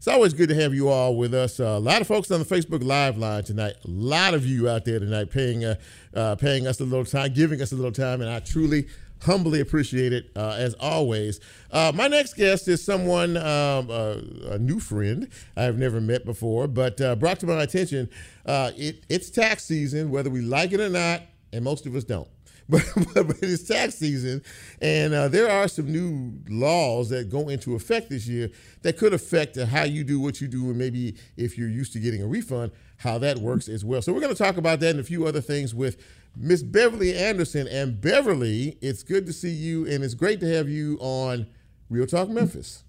it's 0.00 0.08
always 0.08 0.32
good 0.32 0.48
to 0.48 0.54
have 0.54 0.72
you 0.72 0.88
all 0.88 1.14
with 1.14 1.34
us. 1.34 1.60
Uh, 1.60 1.76
a 1.76 1.78
lot 1.78 2.00
of 2.00 2.06
folks 2.06 2.30
on 2.30 2.38
the 2.40 2.46
Facebook 2.46 2.82
Live 2.82 3.18
line 3.18 3.44
tonight. 3.44 3.74
A 3.84 3.90
lot 3.90 4.32
of 4.32 4.46
you 4.46 4.66
out 4.66 4.86
there 4.86 4.98
tonight 4.98 5.30
paying 5.30 5.62
uh, 5.62 5.74
uh, 6.14 6.36
paying 6.36 6.66
us 6.66 6.80
a 6.80 6.84
little 6.84 7.04
time, 7.04 7.34
giving 7.34 7.60
us 7.60 7.70
a 7.72 7.74
little 7.74 7.92
time, 7.92 8.22
and 8.22 8.30
I 8.30 8.40
truly, 8.40 8.88
humbly 9.20 9.60
appreciate 9.60 10.14
it 10.14 10.30
uh, 10.34 10.56
as 10.56 10.72
always. 10.80 11.38
Uh, 11.70 11.92
my 11.94 12.08
next 12.08 12.32
guest 12.32 12.66
is 12.66 12.82
someone, 12.82 13.36
um, 13.36 13.90
uh, 13.90 14.16
a 14.52 14.58
new 14.58 14.80
friend 14.80 15.28
I've 15.54 15.76
never 15.76 16.00
met 16.00 16.24
before, 16.24 16.66
but 16.66 16.96
brought 17.20 17.38
to 17.40 17.46
my 17.46 17.62
attention. 17.62 18.08
It, 18.46 19.04
it's 19.10 19.28
tax 19.28 19.64
season, 19.64 20.10
whether 20.10 20.30
we 20.30 20.40
like 20.40 20.72
it 20.72 20.80
or 20.80 20.88
not, 20.88 21.24
and 21.52 21.62
most 21.62 21.84
of 21.84 21.94
us 21.94 22.04
don't. 22.04 22.28
But, 23.14 23.26
but, 23.26 23.36
it's 23.42 23.64
tax 23.64 23.96
season, 23.96 24.42
and 24.80 25.12
uh, 25.12 25.28
there 25.28 25.50
are 25.50 25.66
some 25.66 25.90
new 25.90 26.32
laws 26.48 27.08
that 27.08 27.28
go 27.28 27.48
into 27.48 27.74
effect 27.74 28.10
this 28.10 28.28
year 28.28 28.50
that 28.82 28.96
could 28.96 29.12
affect 29.12 29.56
how 29.60 29.82
you 29.82 30.04
do 30.04 30.20
what 30.20 30.40
you 30.40 30.46
do, 30.46 30.68
and 30.68 30.78
maybe 30.78 31.16
if 31.36 31.58
you're 31.58 31.68
used 31.68 31.92
to 31.94 31.98
getting 31.98 32.22
a 32.22 32.26
refund, 32.26 32.70
how 32.98 33.18
that 33.18 33.38
works 33.38 33.68
as 33.68 33.84
well. 33.84 34.02
So 34.02 34.12
we're 34.12 34.20
going 34.20 34.34
to 34.34 34.38
talk 34.38 34.56
about 34.56 34.78
that 34.80 34.90
and 34.90 35.00
a 35.00 35.04
few 35.04 35.26
other 35.26 35.40
things 35.40 35.74
with 35.74 35.96
Miss 36.36 36.62
Beverly 36.62 37.16
Anderson. 37.16 37.66
And 37.66 38.00
Beverly, 38.00 38.78
it's 38.80 39.02
good 39.02 39.26
to 39.26 39.32
see 39.32 39.50
you, 39.50 39.86
and 39.86 40.04
it's 40.04 40.14
great 40.14 40.38
to 40.40 40.54
have 40.54 40.68
you 40.68 40.96
on 41.00 41.46
Real 41.88 42.06
Talk 42.06 42.28
Memphis. 42.28 42.84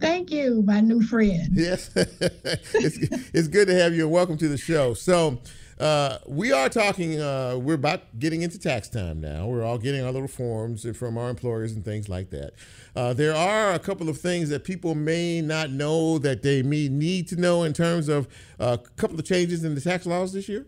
Thank 0.00 0.30
you, 0.30 0.62
my 0.62 0.80
new 0.80 1.00
friend. 1.02 1.48
Yes, 1.52 1.90
it's, 1.96 3.30
it's 3.32 3.48
good 3.48 3.68
to 3.68 3.74
have 3.74 3.94
you, 3.94 4.02
and 4.02 4.12
welcome 4.12 4.36
to 4.38 4.48
the 4.48 4.58
show. 4.58 4.94
So. 4.94 5.38
Uh, 5.78 6.18
we 6.26 6.50
are 6.50 6.68
talking, 6.68 7.20
uh, 7.20 7.56
we're 7.56 7.74
about 7.74 8.18
getting 8.18 8.42
into 8.42 8.58
tax 8.58 8.88
time 8.88 9.20
now. 9.20 9.46
We're 9.46 9.62
all 9.64 9.78
getting 9.78 10.02
our 10.02 10.10
little 10.10 10.28
forms 10.28 10.84
from 10.96 11.16
our 11.16 11.30
employers 11.30 11.72
and 11.72 11.84
things 11.84 12.08
like 12.08 12.30
that. 12.30 12.54
Uh, 12.96 13.12
there 13.12 13.34
are 13.34 13.72
a 13.72 13.78
couple 13.78 14.08
of 14.08 14.18
things 14.18 14.48
that 14.48 14.64
people 14.64 14.96
may 14.96 15.40
not 15.40 15.70
know 15.70 16.18
that 16.18 16.42
they 16.42 16.62
may 16.62 16.88
need 16.88 17.28
to 17.28 17.36
know 17.36 17.62
in 17.62 17.72
terms 17.72 18.08
of 18.08 18.26
uh, 18.58 18.78
a 18.80 18.88
couple 18.96 19.18
of 19.18 19.24
changes 19.24 19.62
in 19.62 19.76
the 19.76 19.80
tax 19.80 20.04
laws 20.04 20.32
this 20.32 20.48
year. 20.48 20.66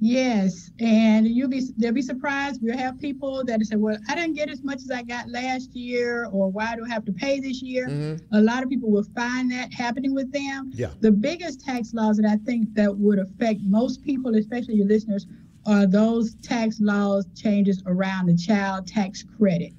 Yes, 0.00 0.70
and 0.78 1.26
you'll 1.26 1.48
be 1.48 1.62
they'll 1.76 1.92
be 1.92 2.02
surprised. 2.02 2.60
We'll 2.62 2.78
have 2.78 3.00
people 3.00 3.42
that 3.44 3.64
say, 3.66 3.74
"Well, 3.74 3.98
I 4.08 4.14
didn't 4.14 4.34
get 4.34 4.48
as 4.48 4.62
much 4.62 4.76
as 4.76 4.90
I 4.92 5.02
got 5.02 5.28
last 5.28 5.74
year, 5.74 6.26
or 6.26 6.50
why 6.50 6.76
do 6.76 6.84
I 6.84 6.88
have 6.88 7.04
to 7.06 7.12
pay 7.12 7.40
this 7.40 7.62
year?" 7.62 7.88
Mm-hmm. 7.88 8.34
A 8.34 8.40
lot 8.40 8.62
of 8.62 8.68
people 8.68 8.90
will 8.90 9.06
find 9.16 9.50
that 9.50 9.72
happening 9.72 10.14
with 10.14 10.30
them. 10.32 10.70
Yeah. 10.72 10.90
The 11.00 11.10
biggest 11.10 11.64
tax 11.64 11.92
laws 11.94 12.16
that 12.18 12.26
I 12.26 12.36
think 12.44 12.74
that 12.74 12.96
would 12.96 13.18
affect 13.18 13.60
most 13.62 14.04
people, 14.04 14.36
especially 14.36 14.76
your 14.76 14.86
listeners, 14.86 15.26
are 15.66 15.84
those 15.84 16.36
tax 16.36 16.80
laws 16.80 17.26
changes 17.34 17.82
around 17.86 18.26
the 18.26 18.36
child 18.36 18.86
tax 18.86 19.24
credit. 19.36 19.72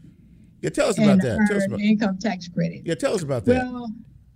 Yeah, 0.61 0.69
tell 0.71 0.89
us 0.89 0.97
about 0.97 1.21
that. 1.21 1.45
Tell 1.47 1.57
us 1.57 1.65
about 1.65 1.79
income 1.79 2.17
tax 2.17 2.49
credit. 2.49 2.81
Yeah, 2.83 2.95
tell 2.95 3.13
us 3.13 3.23
about 3.23 3.45
that. 3.45 3.71
Well, 3.71 3.89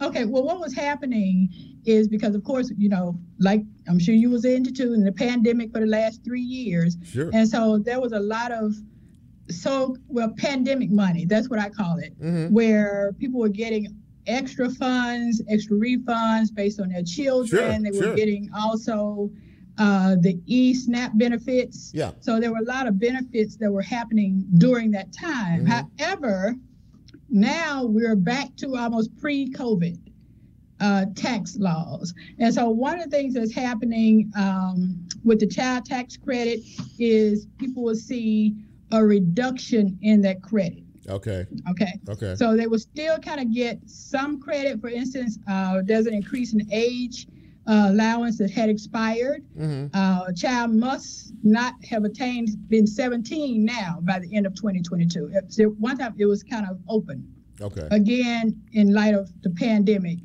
Okay, 0.04 0.26
well, 0.26 0.44
what 0.44 0.60
was 0.60 0.74
happening 0.74 1.50
is 1.86 2.08
because, 2.08 2.36
of 2.36 2.44
course, 2.44 2.72
you 2.78 2.90
know, 2.90 3.18
like 3.40 3.62
I'm 3.88 4.00
sure 4.00 4.16
you 4.16 4.30
was 4.30 4.46
into 4.46 4.72
too, 4.72 4.94
in 4.94 5.04
the 5.04 5.12
pandemic 5.12 5.72
for 5.72 5.80
the 5.80 5.86
last 5.86 6.24
three 6.24 6.42
years, 6.42 6.98
sure. 7.06 7.30
and 7.34 7.48
so 7.48 7.78
there 7.78 8.00
was 8.00 8.12
a 8.12 8.20
lot 8.20 8.52
of 8.52 8.76
so 9.50 9.96
well 10.08 10.34
pandemic 10.38 10.92
money. 10.92 11.26
That's 11.26 11.50
what 11.50 11.60
I 11.60 11.70
call 11.70 11.98
it, 12.00 12.20
mm-hmm. 12.20 12.54
where 12.54 13.14
people 13.20 13.40
were 13.40 13.50
getting 13.50 13.96
extra 14.28 14.70
funds, 14.70 15.42
extra 15.50 15.78
refunds 15.78 16.54
based 16.54 16.80
on 16.80 16.90
their 16.90 17.04
children. 17.04 17.84
Sure, 17.84 17.92
they 17.92 17.98
were 17.98 18.04
sure. 18.06 18.16
getting 18.16 18.50
also 18.56 19.30
uh, 19.78 20.16
the 20.20 20.40
e 20.46 20.74
SNAP 20.74 21.18
benefits. 21.18 21.92
Yeah. 21.94 22.12
So 22.20 22.40
there 22.40 22.52
were 22.52 22.60
a 22.60 22.66
lot 22.66 22.88
of 22.88 23.00
benefits 23.00 23.58
that 23.58 23.72
were 23.72 23.82
happening 23.82 24.46
during 24.58 24.92
that 24.92 25.12
time. 25.14 25.66
Mhm. 25.66 25.90
However, 26.00 26.56
now 27.34 27.84
we're 27.84 28.16
back 28.16 28.56
to 28.58 28.76
almost 28.76 29.16
pre-COVID 29.18 29.98
uh, 30.80 31.06
tax 31.16 31.58
laws. 31.58 32.14
And 32.40 32.54
so 32.54 32.70
one 32.70 33.00
of 33.00 33.10
the 33.10 33.18
things 33.18 33.34
that's 33.34 33.54
happening 33.54 34.32
um, 34.38 35.08
with 35.24 35.40
the 35.40 35.48
child 35.48 35.86
tax 35.86 36.16
credit 36.16 36.60
is 37.00 37.48
people 37.58 37.84
will 37.84 37.96
see 37.96 38.56
a 38.92 39.04
reduction 39.04 39.98
in 40.02 40.22
that 40.22 40.44
credit. 40.44 40.84
Okay. 41.10 41.46
Okay. 41.72 42.00
Okay. 42.08 42.36
So 42.36 42.56
they 42.56 42.68
will 42.68 42.80
still 42.80 43.18
kind 43.18 43.42
of 43.42 43.54
get 43.54 43.80
some 43.90 44.40
credit. 44.40 44.80
For 44.80 44.90
instance, 44.90 45.40
uh, 45.50 45.82
there's 45.84 46.06
an 46.06 46.14
increase 46.14 46.54
in 46.54 46.62
age 46.72 47.28
uh, 47.68 47.88
allowance 47.90 48.38
that 48.38 48.52
had 48.52 48.70
expired. 48.70 49.44
Mm-hmm. 49.58 49.96
Uh, 49.96 50.26
a 50.28 50.34
child 50.34 50.72
must 50.72 51.34
not 51.44 51.74
have 51.90 52.04
attained 52.04 52.50
been 52.70 52.86
17 52.88 53.64
now 53.64 54.00
by 54.02 54.20
the 54.20 54.36
end 54.36 54.46
of 54.46 54.54
2022. 54.56 55.32
So 55.50 55.66
one 55.80 55.98
time 55.98 56.14
it 56.18 56.26
was 56.26 56.44
kind 56.44 56.66
of 56.70 56.78
open. 56.90 57.28
Okay. 57.62 57.88
Again, 57.92 58.62
in 58.74 58.94
light 58.94 59.14
of 59.14 59.32
the 59.44 59.50
pandemic, 59.52 60.20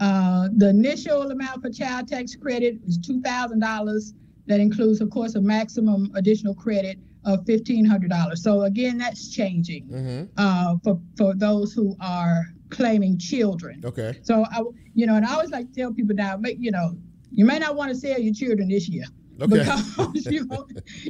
uh, 0.00 0.48
the 0.56 0.68
initial 0.70 1.30
amount 1.30 1.62
for 1.62 1.70
child 1.70 2.08
tax 2.08 2.34
credit 2.34 2.78
is 2.86 2.98
$2,000. 2.98 4.12
That 4.46 4.58
includes, 4.60 5.00
of 5.00 5.08
course, 5.10 5.36
a 5.36 5.40
maximum 5.40 6.10
additional 6.14 6.54
credit 6.54 6.98
of 7.24 7.44
$1,500. 7.44 8.36
So 8.38 8.62
again, 8.62 8.98
that's 8.98 9.30
changing 9.30 9.84
Mm-hmm. 9.86 10.24
uh, 10.36 10.76
for 10.82 11.00
for 11.16 11.34
those 11.34 11.72
who 11.72 11.96
are 12.00 12.46
claiming 12.72 13.18
children. 13.18 13.82
Okay. 13.84 14.18
So 14.22 14.44
I, 14.50 14.62
you 14.94 15.06
know, 15.06 15.14
and 15.14 15.24
I 15.24 15.34
always 15.34 15.50
like 15.50 15.72
to 15.72 15.80
tell 15.80 15.92
people 15.92 16.16
now, 16.16 16.36
make 16.36 16.56
you 16.58 16.72
know, 16.72 16.96
you 17.30 17.44
may 17.44 17.58
not 17.58 17.76
want 17.76 17.90
to 17.90 17.96
sell 17.96 18.18
your 18.18 18.34
children 18.34 18.68
this 18.68 18.88
year. 18.88 19.04
Okay. 19.40 19.58
Because 19.58 20.26
you 20.30 20.48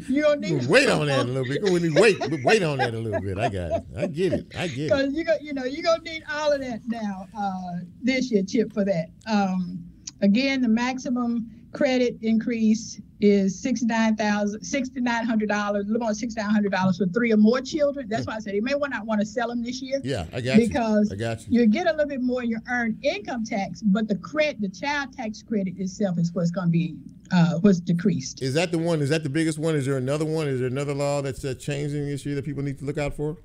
you 0.08 0.22
don't 0.22 0.40
need 0.40 0.66
Wait 0.68 0.88
on 0.88 1.06
that 1.06 1.20
a 1.20 1.24
little 1.24 1.44
bit. 1.44 1.62
We 1.64 1.80
need 1.80 1.98
wait, 1.98 2.18
wait 2.44 2.62
on 2.62 2.78
that 2.78 2.94
a 2.94 2.98
little 2.98 3.20
bit. 3.20 3.38
I 3.38 3.48
got 3.48 3.72
it. 3.72 3.84
I 3.96 4.06
get 4.06 4.32
it. 4.32 4.46
I 4.56 4.68
get 4.68 4.78
it. 4.78 4.88
Because 4.90 5.12
you 5.14 5.24
go, 5.24 5.34
you 5.40 5.52
know, 5.52 5.64
you're 5.64 5.82
gonna 5.82 6.02
need 6.02 6.22
all 6.30 6.52
of 6.52 6.60
that 6.60 6.80
now 6.86 7.26
uh, 7.36 7.84
this 8.02 8.30
year, 8.30 8.42
Chip, 8.42 8.72
for 8.72 8.84
that. 8.84 9.06
Um, 9.26 9.84
again, 10.20 10.62
the 10.62 10.68
maximum 10.68 11.50
credit 11.72 12.18
increase 12.22 13.00
is 13.22 13.58
sixty-nine 13.58 14.16
thousand, 14.16 14.62
sixty-nine 14.64 15.24
hundred 15.24 15.48
dollars, 15.48 15.88
a 15.88 15.92
little 15.92 16.06
hundred 16.06 16.72
dollars 16.72 16.98
for 16.98 17.06
three 17.06 17.32
or 17.32 17.36
more 17.36 17.60
children. 17.60 18.08
That's 18.08 18.26
why 18.26 18.34
I 18.36 18.38
said 18.40 18.54
you 18.54 18.62
may 18.62 18.72
not 18.72 19.06
want 19.06 19.20
to 19.20 19.26
sell 19.26 19.48
them 19.48 19.62
this 19.62 19.80
year. 19.80 20.00
Yeah, 20.02 20.26
I 20.32 20.40
got 20.40 20.58
you. 20.58 20.66
because 20.68 21.12
you. 21.48 21.60
you 21.60 21.66
get 21.66 21.86
a 21.86 21.92
little 21.92 22.08
bit 22.08 22.20
more 22.20 22.42
in 22.42 22.50
your 22.50 22.62
earned 22.68 22.98
income 23.04 23.44
tax, 23.44 23.80
but 23.80 24.08
the 24.08 24.16
credit, 24.16 24.60
the 24.60 24.68
child 24.68 25.16
tax 25.16 25.42
credit 25.42 25.74
itself 25.78 26.18
is 26.18 26.32
what's 26.32 26.50
going 26.50 26.66
to 26.66 26.72
be 26.72 26.96
uh, 27.30 27.58
what's 27.60 27.78
decreased. 27.80 28.42
Is 28.42 28.54
that 28.54 28.72
the 28.72 28.78
one? 28.78 29.00
Is 29.00 29.08
that 29.10 29.22
the 29.22 29.30
biggest 29.30 29.58
one? 29.58 29.76
Is 29.76 29.86
there 29.86 29.98
another 29.98 30.24
one? 30.24 30.48
Is 30.48 30.58
there 30.58 30.68
another 30.68 30.92
law 30.94 31.22
that's 31.22 31.44
uh, 31.44 31.54
changing 31.54 32.06
this 32.06 32.26
year 32.26 32.34
that 32.34 32.44
people 32.44 32.64
need 32.64 32.78
to 32.80 32.84
look 32.84 32.98
out 32.98 33.14
for? 33.14 33.36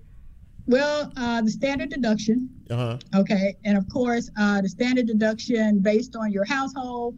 Well, 0.66 1.14
uh, 1.16 1.42
the 1.44 1.52
standard 1.52 1.90
deduction, 1.92 2.50
Uh 2.70 2.76
huh. 2.76 2.98
okay, 3.22 3.56
and 3.64 3.78
of 3.78 3.88
course, 3.88 4.30
uh, 4.38 4.60
the 4.62 4.68
standard 4.68 5.08
deduction 5.08 5.80
based 5.80 6.16
on 6.18 6.32
your 6.32 6.44
household 6.44 7.18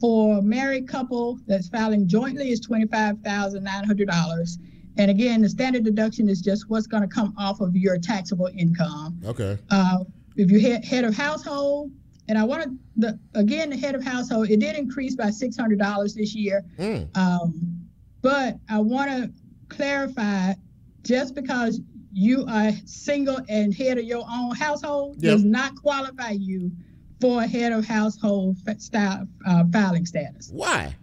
for 0.00 0.38
a 0.38 0.42
married 0.42 0.88
couple 0.88 1.38
that's 1.46 1.68
filing 1.68 2.08
jointly 2.08 2.50
is 2.50 2.60
twenty-five 2.60 3.18
thousand 3.20 3.64
nine 3.64 3.84
hundred 3.84 4.08
dollars. 4.08 4.58
And 4.96 5.10
again, 5.10 5.40
the 5.42 5.48
standard 5.48 5.84
deduction 5.84 6.28
is 6.28 6.40
just 6.40 6.68
what's 6.68 6.86
going 6.86 7.02
to 7.02 7.08
come 7.08 7.32
off 7.38 7.60
of 7.60 7.76
your 7.76 7.96
taxable 7.98 8.50
income. 8.56 9.20
Okay. 9.24 9.56
Uh, 9.70 9.98
if 10.36 10.50
you're 10.50 10.60
head, 10.60 10.84
head 10.84 11.04
of 11.04 11.14
household, 11.14 11.90
and 12.28 12.36
I 12.38 12.44
want 12.44 12.64
to, 12.64 12.70
the 12.96 13.18
again, 13.34 13.70
the 13.70 13.76
head 13.76 13.94
of 13.94 14.02
household, 14.02 14.50
it 14.50 14.58
did 14.60 14.76
increase 14.76 15.14
by 15.14 15.30
six 15.30 15.56
hundred 15.56 15.78
dollars 15.78 16.14
this 16.14 16.34
year. 16.34 16.64
Mm. 16.78 17.16
Um, 17.16 17.80
but 18.22 18.56
I 18.68 18.78
want 18.78 19.10
to 19.10 19.30
clarify, 19.68 20.54
just 21.02 21.34
because 21.34 21.80
you 22.12 22.44
are 22.48 22.72
single 22.84 23.38
and 23.48 23.72
head 23.72 23.96
of 23.96 24.04
your 24.04 24.24
own 24.30 24.54
household 24.56 25.16
Yep. 25.22 25.32
does 25.32 25.44
not 25.44 25.76
qualify 25.76 26.30
you 26.30 26.72
for 27.20 27.42
a 27.42 27.46
head 27.46 27.72
of 27.72 27.84
household 27.84 28.56
style 28.78 29.26
uh, 29.46 29.64
filing 29.72 30.06
status. 30.06 30.50
Why? 30.52 30.94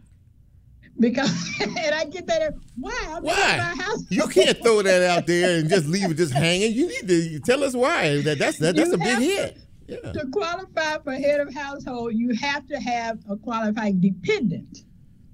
Because, 1.00 1.30
and 1.62 1.94
I 1.94 2.06
get 2.06 2.26
that, 2.28 2.54
why? 2.80 3.20
Why? 3.22 3.34
head 3.34 3.60
of 3.60 3.78
my 3.78 3.84
household. 3.84 4.08
You 4.10 4.28
can't 4.28 4.58
throw 4.64 4.82
that 4.82 5.04
out 5.04 5.28
there 5.28 5.60
and 5.60 5.70
just 5.70 5.88
leave 5.88 6.10
it 6.10 6.16
just 6.16 6.34
hanging. 6.34 6.74
You 6.74 6.88
need 6.88 7.08
to 7.08 7.40
tell 7.40 7.64
us 7.64 7.76
why. 7.76 8.22
That 8.22 8.40
that's 8.40 8.58
that, 8.60 8.76
that's 8.76 8.90
You 8.90 8.96
a 8.96 8.98
big 8.98 9.20
hit. 9.20 9.58
Yeah. 9.88 10.12
To 10.12 10.28
qualify 10.28 10.98
for 11.04 11.14
head 11.14 11.40
of 11.40 11.54
household, 11.54 12.14
you 12.14 12.34
have 12.36 12.68
to 12.68 12.78
have 12.78 13.20
a 13.30 13.38
qualifying 13.38 14.02
dependent, 14.02 14.80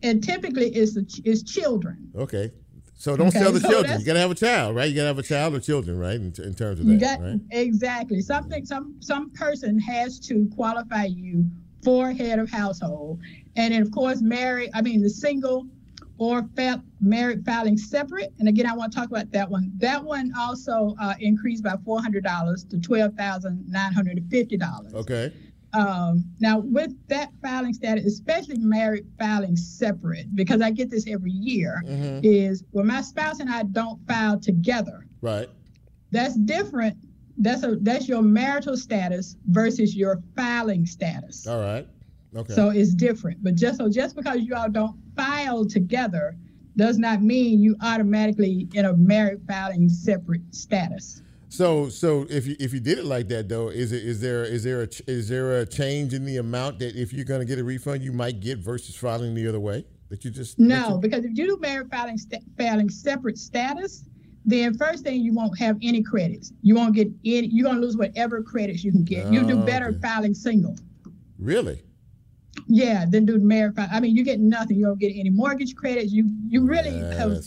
and 0.03 0.23
typically 0.23 0.69
it's 0.69 0.93
the, 0.93 1.21
it's 1.25 1.41
children. 1.43 2.11
Okay. 2.15 2.51
So 3.03 3.17
don't 3.17 3.27
Okay, 3.27 3.39
sell 3.39 3.51
the 3.51 3.59
so 3.59 3.69
children. 3.69 3.99
You 3.99 4.05
got 4.05 4.13
to 4.13 4.19
have 4.21 4.31
a 4.31 4.35
child, 4.35 4.77
right? 4.77 4.89
You 4.89 4.95
got 4.95 5.01
to 5.01 5.07
have 5.07 5.19
a 5.19 5.23
child 5.23 5.53
or 5.53 5.59
children, 5.59 5.99
right? 5.99 6.15
In, 6.15 6.33
in 6.41 6.53
terms 6.53 6.79
of 6.79 6.85
You 6.85 6.97
that, 6.97 7.19
got 7.19 7.21
right? 7.21 7.37
exactly 7.51 8.21
something. 8.21 8.65
Some 8.65 8.95
some 9.01 9.29
person 9.31 9.77
has 9.79 10.21
to 10.21 10.49
qualify 10.55 11.07
you 11.07 11.45
for 11.83 12.13
head 12.13 12.39
of 12.39 12.49
household, 12.49 13.19
and 13.57 13.73
then 13.73 13.81
of 13.81 13.91
course, 13.91 14.21
married. 14.21 14.69
I 14.73 14.81
mean, 14.81 15.01
the 15.01 15.09
single 15.09 15.67
or 16.17 16.47
fa- 16.55 16.81
married 17.01 17.45
filing 17.45 17.77
separate. 17.77 18.31
And 18.39 18.47
again, 18.47 18.67
I 18.67 18.73
want 18.73 18.93
to 18.93 18.99
talk 18.99 19.09
about 19.09 19.29
that 19.31 19.49
one. 19.49 19.69
That 19.79 20.01
one 20.01 20.31
also 20.39 20.95
uh, 21.01 21.15
increased 21.19 21.61
by 21.61 21.75
four 21.83 22.01
hundred 22.01 22.23
dollars 22.23 22.63
to 22.69 22.79
twelve 22.79 23.15
thousand 23.15 23.69
nine 23.69 23.91
hundred 23.91 24.15
and 24.15 24.31
fifty 24.31 24.55
dollars. 24.55 24.93
Okay. 24.93 25.33
Um, 25.74 26.26
now, 26.39 26.59
with 26.59 26.91
that 27.07 27.32
filing 27.41 27.74
status, 27.74 28.05
especially 28.05 28.59
married 28.59 29.05
filing 29.19 29.55
separate, 29.55 30.36
because 30.36 30.61
I 30.61 30.69
get 30.69 30.89
this 30.91 31.07
every 31.07 31.32
year, 31.32 31.82
Mhm. 31.86 32.19
is 32.24 32.63
when 32.71 32.86
my 32.88 33.01
spouse 33.01 33.39
and 33.39 33.49
I 33.49 33.63
don't 33.63 33.99
file 34.07 34.39
together, 34.39 35.07
Right. 35.21 35.49
that's 36.11 36.36
different. 36.36 36.97
That's 37.38 37.63
a 37.63 37.78
that's 37.78 38.07
your 38.07 38.21
marital 38.21 38.78
status 38.78 39.36
versus 39.47 39.95
your 39.95 40.21
filing 40.36 40.86
status. 40.86 41.47
All 41.47 41.59
right. 41.59 41.88
Okay. 42.36 42.53
So 42.53 42.69
it's 42.69 42.93
different. 42.93 43.43
But 43.43 43.55
just 43.55 43.78
so 43.80 43.89
just 43.89 44.15
because 44.15 44.41
you 44.41 44.53
all 44.53 44.69
don't 44.69 44.95
file 45.15 45.65
together 45.65 46.36
does 46.78 46.99
not 46.99 47.24
mean 47.24 47.59
you 47.61 47.76
automatically 47.82 48.67
in 48.74 48.86
a 48.86 48.95
married 48.95 49.41
filing 49.47 49.89
separate 49.89 50.41
status. 50.53 51.21
So, 51.53 51.87
so 51.87 52.25
if 52.31 52.47
you 52.47 52.55
if 52.59 52.73
you 52.73 52.79
did 52.79 52.97
it 52.97 53.05
like 53.05 53.27
that 53.27 53.47
though, 53.47 53.67
is 53.67 53.91
it 53.91 54.03
is 54.03 54.19
there 54.19 54.43
is 54.43 54.63
there 54.63 54.81
a 54.81 54.87
is 55.05 55.29
there 55.29 55.59
a 55.59 55.65
change 55.67 56.15
in 56.15 56.25
the 56.25 56.37
amount 56.37 56.79
that 56.79 56.95
if 56.95 57.13
you're 57.13 57.25
going 57.25 57.41
to 57.41 57.45
get 57.45 57.59
a 57.59 57.63
refund 57.63 58.01
you 58.03 58.11
might 58.11 58.39
get 58.39 58.57
versus 58.57 58.95
filing 58.95 59.35
the 59.35 59.47
other 59.47 59.59
way 59.59 59.85
that 60.09 60.25
you 60.25 60.31
just 60.31 60.57
No, 60.57 60.67
mentioned? 60.67 61.01
because 61.03 61.25
if 61.25 61.37
you 61.37 61.45
do 61.45 61.57
married 61.61 61.91
filing 61.91 62.17
sta- 62.17 62.41
filing 62.57 62.89
separate 62.89 63.37
status, 63.37 64.03
then 64.43 64.73
first 64.75 65.03
thing 65.03 65.21
you 65.21 65.31
won't 65.31 65.55
have 65.59 65.77
any 65.83 66.01
credits. 66.01 66.51
You 66.63 66.73
won't 66.73 66.95
get 66.95 67.09
any. 67.23 67.47
You're 67.47 67.67
gonna 67.69 67.81
lose 67.81 67.97
whatever 67.97 68.41
credits 68.41 68.83
you 68.83 68.91
can 68.91 69.03
get. 69.03 69.31
You 69.31 69.45
do 69.45 69.59
Oh, 69.59 69.63
better 69.63 69.89
okay. 69.89 69.99
filing 70.01 70.33
single. 70.33 70.75
really 71.37 71.83
Yeah, 72.67 73.05
then 73.07 73.27
do 73.27 73.37
married 73.37 73.75
filing. 73.75 73.91
I 73.93 73.99
mean, 73.99 74.15
you 74.15 74.23
get 74.23 74.39
nothing. 74.39 74.77
You 74.77 74.85
don't 74.85 74.99
get 74.99 75.13
any 75.15 75.29
mortgage 75.29 75.75
credits. 75.75 76.11
You 76.11 76.31
you 76.49 76.65
really 76.65 76.89
have, 77.15 77.45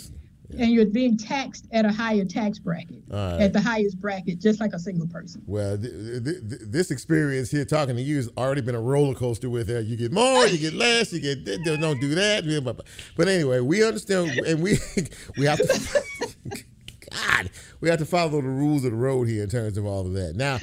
And 0.51 0.71
you're 0.71 0.87
being 0.87 1.17
taxed 1.17 1.67
at 1.73 1.85
a 1.85 1.93
higher 1.93 2.25
tax 2.25 2.59
bracket, 2.59 3.03
right. 3.09 3.41
at 3.41 3.53
the 3.53 3.61
highest 3.61 4.01
bracket, 4.01 4.41
just 4.41 4.61
like 4.61 4.73
a 4.73 4.79
single 4.79 5.09
person. 5.09 5.43
Well, 5.47 5.77
th- 5.77 5.93
th- 5.93 6.25
th- 6.25 6.61
this 6.67 6.91
experience 6.91 7.51
here 7.51 7.65
talking 7.65 7.97
to 7.97 8.03
you 8.03 8.17
has 8.17 8.29
already 8.37 8.61
been 8.61 8.75
a 8.75 8.81
roller 8.81 9.15
coaster 9.15 9.51
with 9.51 9.69
uh, 9.71 9.79
you 9.79 9.97
get 9.97 10.13
more, 10.13 10.47
you 10.47 10.59
get 10.59 10.75
less, 10.75 11.13
you 11.13 11.21
get 11.21 11.45
don't 11.65 12.01
do 12.01 12.15
that. 12.15 12.85
But 13.17 13.29
anyway, 13.29 13.61
we 13.61 13.85
understand 13.85 14.31
and 14.47 14.63
we 14.63 14.79
we 15.37 15.47
have 15.47 15.59
to 15.59 16.03
God, 17.11 17.51
we 17.81 17.89
have 17.89 17.99
to 17.99 18.07
follow 18.07 18.41
the 18.41 18.49
rules 18.49 18.85
of 18.85 18.91
the 18.91 18.97
road 18.97 19.29
here 19.29 19.43
in 19.43 19.49
terms 19.49 19.77
of 19.77 19.87
all 19.87 20.07
of 20.07 20.13
that. 20.15 20.35
Now, 20.37 20.59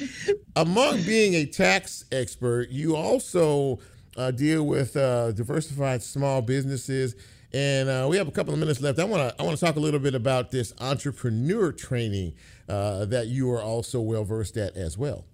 among 0.56 1.02
being 1.02 1.34
a 1.34 1.46
tax 1.46 2.04
expert, 2.12 2.70
you 2.70 2.96
also 2.96 3.80
uh, 4.16 4.30
deal 4.30 4.64
with 4.64 4.96
uh, 4.96 5.32
diversified 5.32 6.02
small 6.02 6.42
businesses. 6.42 7.14
And 7.54 7.88
uh, 7.88 8.08
we 8.10 8.16
have 8.16 8.26
a 8.26 8.32
couple 8.32 8.52
of 8.52 8.58
minutes 8.58 8.80
left. 8.80 8.98
I 8.98 9.04
want 9.04 9.28
to 9.28 9.40
I 9.40 9.44
want 9.44 9.56
to 9.56 9.64
talk 9.64 9.76
a 9.76 9.80
little 9.80 10.00
bit 10.00 10.16
about 10.16 10.50
this 10.50 10.74
entrepreneur 10.80 11.70
training 11.70 12.34
uh, 12.68 13.04
that 13.04 13.28
you 13.28 13.48
are 13.52 13.62
also 13.62 14.00
well 14.00 14.24
versed 14.24 14.56
at 14.56 14.76
as 14.76 14.98
well. 14.98 15.24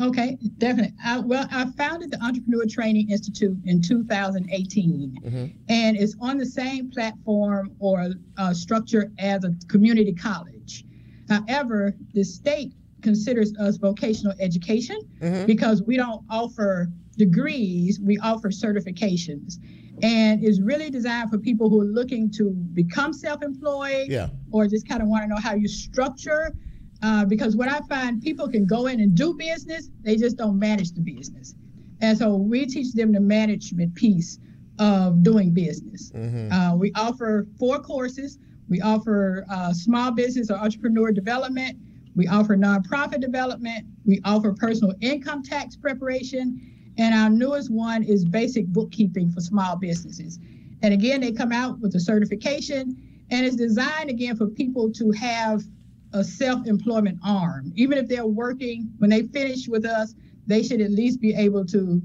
Okay, 0.00 0.38
definitely. 0.56 0.96
I, 1.04 1.20
well, 1.20 1.46
I 1.52 1.66
founded 1.76 2.10
the 2.10 2.20
Entrepreneur 2.24 2.64
Training 2.66 3.10
Institute 3.10 3.56
in 3.64 3.80
2018, 3.80 5.54
and 5.68 5.96
it's 5.96 6.16
on 6.20 6.36
the 6.36 6.46
same 6.46 6.90
platform 6.90 7.76
or 7.78 8.08
uh, 8.36 8.54
structure 8.54 9.12
as 9.18 9.44
a 9.44 9.54
community 9.68 10.12
college. 10.12 10.84
However, 11.28 11.94
the 12.12 12.24
state 12.24 12.72
considers 13.02 13.54
us 13.58 13.76
vocational 13.76 14.34
education 14.40 14.98
because 15.46 15.82
we 15.82 15.96
don't 15.96 16.24
offer 16.28 16.88
degrees, 17.16 18.00
we 18.00 18.18
offer 18.18 18.48
certifications. 18.48 19.58
And 20.02 20.42
is 20.44 20.60
really 20.60 20.90
designed 20.90 21.30
for 21.30 21.38
people 21.38 21.70
who 21.70 21.80
are 21.80 21.84
looking 21.86 22.30
to 22.32 22.50
become 22.50 23.12
self 23.12 23.42
employed 23.42 24.08
Yeah. 24.08 24.28
or 24.50 24.66
just 24.66 24.88
kind 24.88 25.02
of 25.02 25.08
want 25.08 25.22
to 25.24 25.28
know 25.28 25.36
how 25.40 25.54
you 25.54 25.68
structure. 25.68 26.54
Uh, 27.02 27.24
because 27.24 27.54
what 27.54 27.68
I 27.68 27.80
find 27.88 28.22
people 28.22 28.48
can 28.48 28.64
go 28.66 28.86
in 28.86 29.00
and 29.00 29.14
do 29.14 29.34
business, 29.34 29.90
they 30.02 30.16
just 30.16 30.36
don't 30.36 30.58
manage 30.58 30.92
the 30.92 31.00
business. 31.00 31.54
And 32.00 32.16
so 32.16 32.34
we 32.36 32.66
teach 32.66 32.92
them 32.94 33.12
the 33.12 33.20
management 33.20 33.94
piece 33.94 34.38
of 34.78 35.22
doing 35.22 35.52
business. 35.52 36.10
Uh, 36.50 36.74
we 36.76 36.92
offer 36.94 37.46
four 37.58 37.78
courses. 37.78 38.38
We 38.68 38.80
offer 38.80 39.44
uh, 39.50 39.72
small 39.72 40.10
business 40.10 40.50
or 40.50 40.54
entrepreneur 40.56 41.12
development. 41.12 41.78
We 42.16 42.26
offer 42.26 42.56
nonprofit 42.56 43.20
development. 43.20 43.86
We 44.04 44.20
offer 44.24 44.52
personal 44.54 44.94
income 45.00 45.42
tax 45.42 45.76
preparation. 45.76 46.60
And 46.96 47.14
our 47.14 47.30
newest 47.30 47.70
one 47.70 48.04
is 48.04 48.24
basic 48.24 48.66
bookkeeping 48.66 49.30
for 49.30 49.40
small 49.40 49.76
businesses. 49.76 50.38
And 50.82 50.94
again, 50.94 51.20
they 51.20 51.32
come 51.32 51.52
out 51.52 51.80
with 51.80 51.94
a 51.94 52.00
certification, 52.00 52.96
and 53.30 53.46
it's 53.46 53.56
designed 53.56 54.10
again 54.10 54.36
for 54.36 54.46
people 54.48 54.92
to 54.92 55.10
have 55.12 55.62
a 56.12 56.22
self-employment 56.22 57.18
arm. 57.24 57.72
Even 57.74 57.98
if 57.98 58.06
they're 58.08 58.26
working, 58.26 58.92
when 58.98 59.10
they 59.10 59.22
finish 59.22 59.66
with 59.66 59.84
us, 59.84 60.14
they 60.46 60.62
should 60.62 60.80
at 60.80 60.90
least 60.90 61.20
be 61.20 61.34
able 61.34 61.64
to 61.66 62.00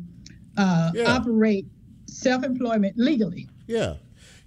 uh, 0.58 0.92
Yeah. 0.96 1.16
operate 1.16 1.66
self-employment 2.08 2.98
legally. 2.98 3.48
Yeah, 3.68 3.96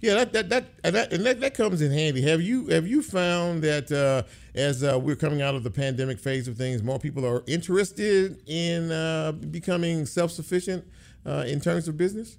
yeah, 0.03 0.15
that 0.15 0.33
that 0.33 0.49
that 0.49 0.65
and 0.83 0.95
that, 0.95 1.13
and 1.13 1.25
that, 1.25 1.39
that 1.39 1.53
comes 1.53 1.81
in 1.81 1.89
handy. 1.91 2.21
Have 2.23 2.41
you 2.41 2.67
have 2.67 2.85
you 2.85 3.01
found 3.01 3.63
that 3.63 3.89
uh, 3.89 4.23
as 4.53 4.83
uh, 4.83 4.99
we're 5.01 5.15
coming 5.15 5.41
out 5.41 5.55
of 5.55 5.63
the 5.63 5.71
pandemic 5.71 6.19
phase 6.19 6.49
of 6.49 6.57
things, 6.57 6.83
more 6.83 6.99
people 6.99 7.25
are 7.25 7.41
interested 7.47 8.41
in 8.45 8.91
uh, 8.91 9.31
becoming 9.31 10.05
self 10.05 10.31
sufficient 10.31 10.85
uh, 11.25 11.45
in 11.47 11.61
terms 11.61 11.87
of 11.87 11.95
business? 11.95 12.37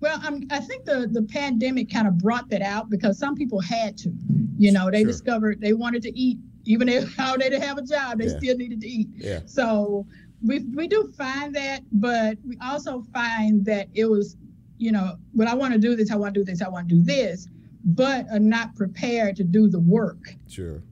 Well, 0.00 0.20
I'm, 0.22 0.42
I 0.50 0.60
think 0.60 0.84
the, 0.84 1.08
the 1.10 1.22
pandemic 1.22 1.90
kind 1.90 2.06
of 2.06 2.18
brought 2.18 2.50
that 2.50 2.60
out 2.60 2.90
because 2.90 3.18
some 3.18 3.34
people 3.34 3.58
had 3.60 3.96
to. 3.98 4.12
You 4.58 4.70
know, 4.72 4.90
they 4.90 5.00
Sure. 5.00 5.06
discovered 5.12 5.60
they 5.62 5.72
wanted 5.72 6.02
to 6.02 6.18
eat, 6.18 6.38
even 6.66 6.90
if 6.90 7.14
how 7.16 7.38
they 7.38 7.48
didn't 7.48 7.62
have 7.62 7.78
a 7.78 7.82
job, 7.82 8.18
they 8.18 8.26
Yeah. 8.26 8.36
still 8.36 8.56
needed 8.58 8.82
to 8.82 8.86
eat. 8.86 9.08
Yeah. 9.16 9.40
So 9.46 10.06
we 10.42 10.58
we 10.74 10.86
do 10.88 11.10
find 11.16 11.54
that, 11.56 11.80
but 11.92 12.36
we 12.46 12.58
also 12.62 13.00
find 13.14 13.64
that 13.64 13.88
it 13.94 14.04
was, 14.04 14.36
you 14.78 14.92
know, 14.92 15.16
when 15.32 15.48
I 15.48 15.54
want 15.54 15.72
to 15.72 15.78
do 15.78 15.96
this, 15.96 16.10
I 16.10 16.16
want 16.16 16.34
to 16.34 16.40
do 16.40 16.44
this, 16.44 16.62
I 16.62 16.68
want 16.68 16.88
to 16.88 16.94
do 16.96 17.02
this, 17.02 17.48
but 17.84 18.26
are 18.30 18.38
not 18.38 18.74
prepared 18.76 19.36
to 19.36 19.44
do 19.44 19.68
the 19.68 19.80
work 19.80 20.34
Sure. 20.48 20.82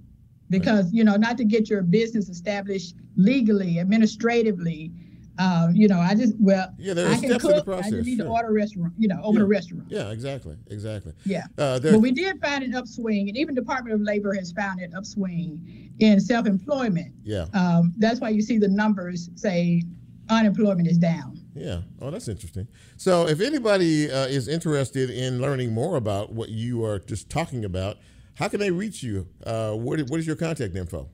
because 0.51 0.93
you 0.93 1.05
know 1.05 1.17
not 1.17 1.37
to 1.39 1.45
get 1.45 1.69
your 1.69 1.83
business 1.83 2.29
established 2.29 2.95
legally, 3.17 3.79
administratively. 3.81 4.93
Uh, 5.37 5.67
you 5.75 5.89
know, 5.89 5.99
I 5.99 6.15
just 6.15 6.35
well, 6.39 6.73
Yeah, 6.79 6.95
there 6.95 7.07
are 7.09 7.11
I 7.11 7.19
can 7.19 7.29
steps 7.31 7.45
in 7.45 7.51
the 7.57 7.63
cook. 7.65 7.85
I 7.85 7.91
just 7.91 8.07
need 8.07 8.19
sure. 8.19 8.27
to 8.27 8.31
order 8.31 8.49
a 8.51 8.53
restaurant. 8.53 8.93
You 8.97 9.09
know, 9.09 9.21
open 9.25 9.43
a 9.43 9.47
restaurant. 9.47 9.87
Yeah, 9.89 10.13
exactly, 10.13 10.57
exactly. 10.69 11.13
Yeah. 11.27 11.47
Uh, 11.59 11.81
But 11.81 11.99
we 12.01 12.13
did 12.13 12.41
find 12.41 12.63
an 12.63 12.73
upswing, 12.77 13.29
and 13.29 13.37
even 13.37 13.53
Department 13.57 13.95
of 13.97 14.01
Labor 14.03 14.33
has 14.35 14.53
found 14.53 14.79
an 14.81 14.95
upswing 14.95 15.91
in 15.99 16.21
self-employment. 16.21 17.13
yeah, 17.25 17.47
Um, 17.53 17.93
that's 17.99 18.21
why 18.21 18.29
you 18.29 18.43
see 18.43 18.59
the 18.59 18.69
numbers 18.69 19.29
say 19.35 19.83
unemployment 20.29 20.87
is 20.89 20.99
down. 20.99 21.41
Yeah. 21.55 21.81
Oh, 22.01 22.11
that's 22.11 22.29
interesting. 22.29 22.67
So, 22.97 23.27
if 23.29 23.41
anybody 23.41 24.11
uh, 24.11 24.27
is 24.27 24.49
interested 24.49 25.11
in 25.11 25.41
learning 25.41 25.73
more 25.73 25.97
about 25.97 26.33
what 26.33 26.49
you 26.51 26.85
are 26.85 26.99
just 26.99 27.31
talking 27.31 27.65
about, 27.65 27.97
how 28.35 28.49
can 28.49 28.61
they 28.61 28.71
reach 28.71 29.03
you? 29.03 29.27
Uh, 29.47 29.73
what, 29.73 30.01
what 30.11 30.21
is 30.21 30.27
your 30.27 30.37
contact 30.37 30.77
info? 30.77 31.09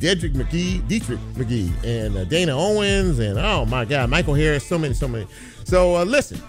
Dedrick 0.00 0.32
McGee, 0.32 0.88
Dietrich 0.88 1.20
McGee, 1.34 1.70
and 1.84 2.16
uh, 2.16 2.24
Dana 2.24 2.56
Owens, 2.56 3.18
and 3.18 3.38
oh 3.38 3.66
my 3.66 3.84
God, 3.84 4.08
Michael 4.08 4.34
Harris. 4.34 4.66
So 4.66 4.78
many, 4.78 4.94
so 4.94 5.06
many. 5.06 5.26
So 5.64 5.96
uh, 5.96 6.04
listen. 6.04 6.40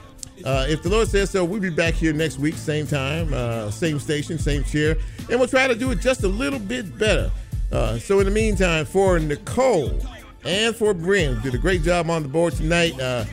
Uh, 0.43 0.65
if 0.67 0.83
the 0.83 0.89
Lord 0.89 1.07
says 1.07 1.29
so, 1.29 1.45
we'll 1.45 1.61
be 1.61 1.69
back 1.69 1.93
here 1.93 2.11
next 2.11 2.39
week, 2.39 2.55
same 2.55 2.85
time, 2.85 3.33
uh, 3.33 3.71
same 3.71 3.99
station, 3.99 4.37
same 4.37 4.65
chair, 4.65 4.97
and 5.29 5.39
we'll 5.39 5.47
try 5.47 5.65
to 5.65 5.75
do 5.75 5.91
it 5.91 6.01
just 6.01 6.23
a 6.23 6.27
little 6.27 6.59
bit 6.59 6.99
better. 6.99 7.31
Uh, 7.75 7.99
so, 7.99 8.19
in 8.19 8.25
the 8.25 8.31
meantime, 8.31 8.85
for 8.85 9.19
Nicole 9.19 9.99
and 10.45 10.73
for 10.73 10.93
Bryn, 10.93 11.41
did 11.41 11.53
a 11.53 11.57
great 11.57 11.83
job 11.83 12.09
on 12.09 12.23
the 12.23 12.29
board 12.29 12.53
tonight. 12.53 12.97
Uh, 12.97 13.25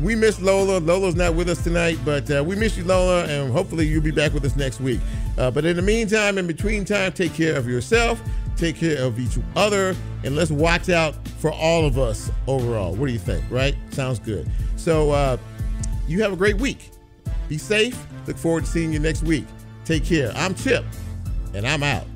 we 0.00 0.14
miss 0.14 0.40
Lola. 0.40 0.78
Lola's 0.78 1.16
not 1.16 1.34
with 1.34 1.48
us 1.48 1.64
tonight, 1.64 1.98
but 2.04 2.30
uh, 2.30 2.44
we 2.46 2.54
miss 2.54 2.76
you, 2.76 2.84
Lola, 2.84 3.24
and 3.24 3.52
hopefully 3.52 3.84
you'll 3.84 4.00
be 4.00 4.12
back 4.12 4.32
with 4.34 4.44
us 4.44 4.54
next 4.54 4.80
week. 4.80 5.00
Uh, 5.36 5.50
but 5.50 5.64
in 5.64 5.74
the 5.74 5.82
meantime, 5.82 6.38
in 6.38 6.46
between 6.46 6.84
time, 6.84 7.10
take 7.10 7.34
care 7.34 7.56
of 7.56 7.66
yourself, 7.68 8.22
take 8.56 8.76
care 8.76 9.02
of 9.02 9.18
each 9.18 9.36
other, 9.56 9.96
and 10.22 10.36
let's 10.36 10.52
watch 10.52 10.88
out 10.88 11.16
for 11.40 11.50
all 11.50 11.84
of 11.84 11.98
us 11.98 12.30
overall. 12.46 12.94
What 12.94 13.08
do 13.08 13.12
you 13.12 13.18
think? 13.18 13.44
Right? 13.50 13.74
Sounds 13.90 14.20
good. 14.20 14.48
So, 14.76 15.40
you 16.06 16.22
have 16.22 16.32
a 16.32 16.36
great 16.36 16.58
week. 16.58 16.90
Be 17.48 17.58
safe. 17.58 18.06
Look 18.28 18.38
forward 18.38 18.64
to 18.64 18.70
seeing 18.70 18.92
you 18.92 19.00
next 19.00 19.24
week. 19.24 19.44
Take 19.84 20.04
care. 20.04 20.30
I'm 20.36 20.54
Chip, 20.54 20.84
and 21.52 21.66
I'm 21.66 21.82
out. 21.82 22.06